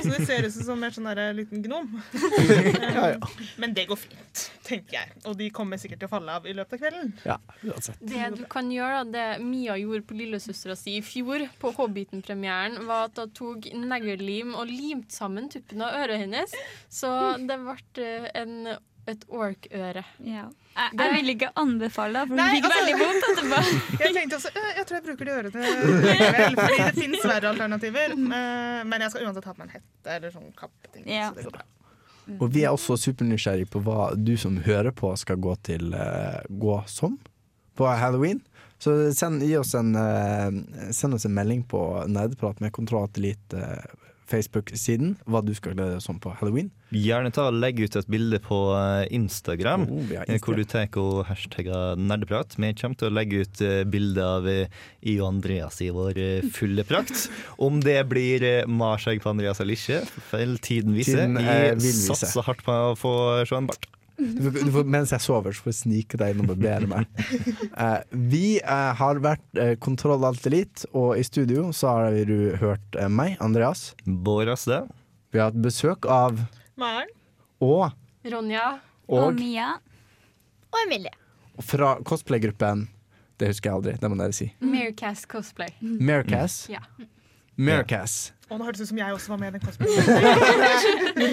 [0.02, 1.88] Så det ser ut som en sånn der liten gnom.
[2.92, 3.22] Um,
[3.59, 5.12] Men det går fint, tenker jeg.
[5.28, 7.12] Og de kommer sikkert til å falle av i løpet av kvelden.
[7.26, 7.98] Ja, uansett.
[8.00, 13.09] Det du kan gjøre, det Mia gjorde på lillesøstera si i fjor, på Hobbiten-premieren, var
[13.10, 16.55] at hun tok neglelim og limte sammen tuppen av øret hennes.
[16.93, 17.11] Så
[17.49, 18.57] det ble eh, en,
[19.11, 20.05] et ork-øre.
[20.27, 20.49] Ja.
[20.73, 23.59] Jeg, jeg vil ikke anbefale det, for det fikk altså- veldig vondt etterpå.
[24.03, 25.73] Jeg tenkte også, jeg tror jeg bruker de ørene
[26.07, 28.15] likevel, fordi det finnes verre alternativer.
[28.16, 31.05] Eh, Men jeg skal uansett ha på meg en hette eller sånn kappeting.
[31.12, 31.28] Ja.
[31.28, 31.66] Så det går bra.
[32.39, 36.40] Og vi er også supernysgjerrige på hva du som hører på skal gå til eh,
[36.49, 37.19] gå som
[37.77, 38.40] på halloween.
[38.82, 43.92] Så send, oss en, eh, send oss en melding på Nerdprat med Kontroll Elite eh,
[44.32, 46.72] Facebook-siden hva du skal glede deg sånn på halloween.
[46.90, 50.88] Gjerne ta og legge ut et bilde på eh, Instagram, Oh, eh, hvor du tar
[50.98, 52.59] og hashtagger nerdeprat.
[52.59, 56.18] Vi kommer til å legge ut bilde av I og Andreas i vår
[56.50, 57.28] fulle prakt.
[57.68, 60.02] Om det blir marsjegg marskjegg på Andreas eller ikke,
[60.32, 61.30] feil tiden viser.
[61.78, 63.14] Vi satser hardt på å få
[63.46, 63.92] se en bart.
[64.23, 66.89] Du får, du får, mens jeg sover, så får jeg snike deg inn og barbere
[66.90, 67.23] meg.
[67.74, 68.01] Uh,
[68.32, 72.99] vi uh, har vært uh, Kontroll Alt Elite, og i studio så har du hørt
[72.99, 73.93] eh, meg, Andreas.
[74.07, 74.82] Boras det.
[75.32, 76.39] Vi har hatt besøk av
[76.78, 77.11] Maren?
[77.62, 77.93] og,
[78.28, 78.66] Ronja.
[79.09, 79.73] og Mia.
[80.73, 81.12] Og Emilie.
[81.61, 82.86] fra cosplaygruppen
[83.36, 84.47] Det husker jeg aldri, det må dere si.
[84.65, 85.74] Meercast cosplay.
[85.81, 86.70] Meercast.
[86.73, 86.85] Ja.
[87.59, 88.32] Meercast.
[88.52, 90.02] Og nå hørtes det ut som jeg også var med i den cosplayen.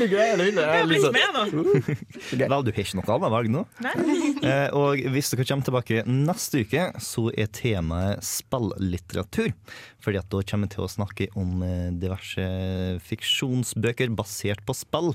[2.39, 3.61] Vel, du har ikke noe annet valg nå.
[3.83, 9.49] Eh, og hvis dere kommer tilbake neste uke, så er temaet spilllitteratur.
[9.99, 12.45] Fordi at da kommer vi til å snakke om eh, diverse
[13.03, 15.09] fiksjonsbøker basert på spill.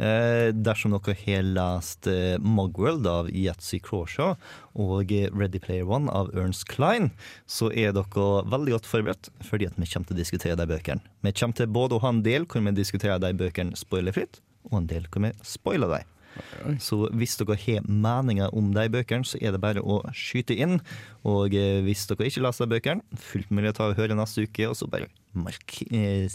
[0.00, 4.36] Eh, dersom dere har lest eh, Mugworld av Yatzy Crawshaw
[4.80, 7.10] og Ready Player One av Ernst Klein,
[7.50, 11.02] så er dere veldig godt forberedt, fordi at vi kommer til å diskutere de bøkene.
[11.26, 14.40] Vi kommer til både å ha en del hvor vi diskuterer de bøkene spoilerfritt,
[14.70, 16.16] og en del hvor vi spoiler dem.
[16.80, 20.78] Så hvis dere har meninger om de bøkene, så er det bare å skyte inn.
[21.26, 24.46] Og eh, hvis dere ikke leser de bøkene, fullt mulig å ta og høre neste
[24.46, 26.30] uke, og så bare mark eh,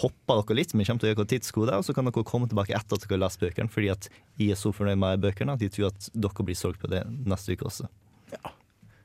[0.00, 0.74] hopper dere litt.
[0.74, 3.16] Vi kommer til å gjøre tidskode, og så kan dere komme tilbake etter at dere
[3.16, 4.10] har lest bøkene, fordi at
[4.40, 7.04] jeg er så fornøyd med bøkene at jeg tror at dere blir solgt på det
[7.24, 7.88] neste uke også.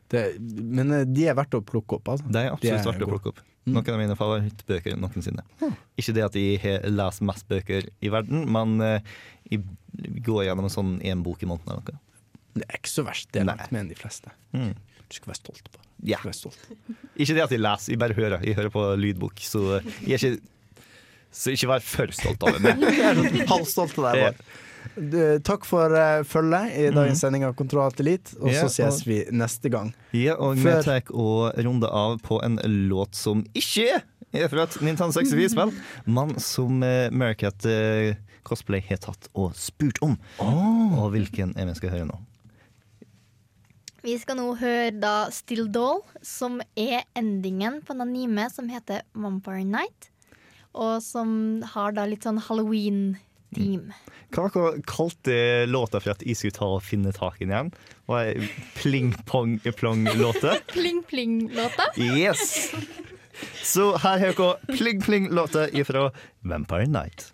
[0.10, 2.30] Det, men eh, de er verdt å plukke opp, altså.
[2.30, 3.46] De er absolutt verdt å plukke opp.
[3.68, 5.44] Noen av mine favorittbøker noensinne.
[6.00, 9.18] Ikke det at jeg leser mest bøker i verden, men eh,
[9.52, 9.66] jeg
[10.26, 12.00] går gjennom en sånn én bok i måneden eller noe.
[12.60, 13.30] Det er ikke så verst.
[13.34, 14.32] Det er langt mer enn de fleste.
[14.56, 14.72] Mm.
[15.10, 15.84] Du skal være stolt på.
[16.08, 16.22] Ja.
[16.24, 16.62] Være stolt.
[17.20, 18.40] Ikke det at jeg leser, jeg bare hører.
[18.46, 19.64] Jeg hører på lydbok, så
[20.06, 20.34] jeg er ikke
[21.36, 24.69] Så ikke vær for stolt av sånn halvstolt av deg, bare.
[25.00, 29.00] Du, takk for uh, følget i dagens sending av Kontroll Alt Elite, og så ses
[29.00, 29.94] og- vi neste gang.
[30.12, 32.60] Ja, og vi tar og runder av på en
[32.90, 34.02] låt som ikke
[34.36, 35.72] er fra et Nintendo 64-spill,
[36.06, 38.12] men som uh, Mercat uh,
[38.44, 40.18] Cosplay har tatt og spurt om.
[40.44, 42.20] Og hvilken er vi skal høre nå?
[44.04, 49.04] Vi skal nå høre da Still Doll, som er endingen på en anime som heter
[49.14, 50.08] Vampire Night.
[50.72, 52.40] Og som har da litt sånn
[53.56, 53.94] halloween-team.
[54.30, 57.72] Hva dere kalte låta for at jeg skulle ta og finne tak i den igjen?
[58.08, 60.60] Var det pling-pong-plong-låte?
[60.74, 61.90] Pling-pling-låta.
[61.98, 62.72] Yes!
[63.64, 66.12] Så her har dere pling-pling-låta ifra
[66.42, 67.32] Vampire Night.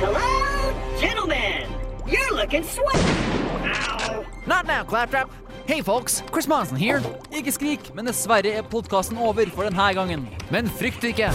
[0.00, 1.66] Hello, gentlemen.
[2.06, 3.43] You're looking sweet.
[4.46, 5.30] Not now, Claptrap!
[5.68, 6.22] Hei, folks!
[6.30, 7.00] Chris Monson here.
[7.32, 10.26] Ikke skrik, men dessverre er podkasten over for denne gangen.
[10.52, 11.30] Men frykt ikke.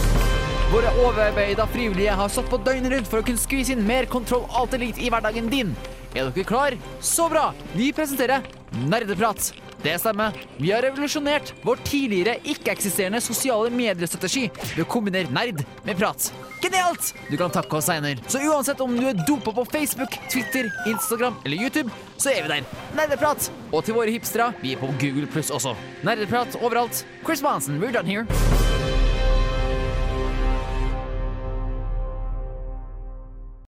[0.70, 4.46] Våre overarbeida frivillige har stått på døgnet rundt for å kunne skvise inn mer kontroll
[4.54, 5.74] alt elite i hverdagen din.
[6.14, 6.76] Er dere klar?
[7.02, 7.48] Så bra!
[7.74, 9.52] Vi presenterer Nerdeprat.
[9.82, 10.32] Det stemmer.
[10.56, 16.28] Vi har revolusjonert vår tidligere ikke-eksisterende sosiale mediestrategi ved å kombinere nerd med prat.
[16.60, 17.14] Genialt!
[17.30, 18.20] Du kan takke oss seinere.
[18.28, 21.88] Så uansett om du er dopa på Facebook, Twitter, Instagram eller YouTube,
[22.20, 22.68] så er vi der.
[22.98, 23.48] Nerdeprat!
[23.72, 25.72] Og til våre hipstere, vi er på Google Pluss også.
[26.04, 27.06] Nerdeprat overalt.
[27.24, 28.69] Chris Monson, we're done here.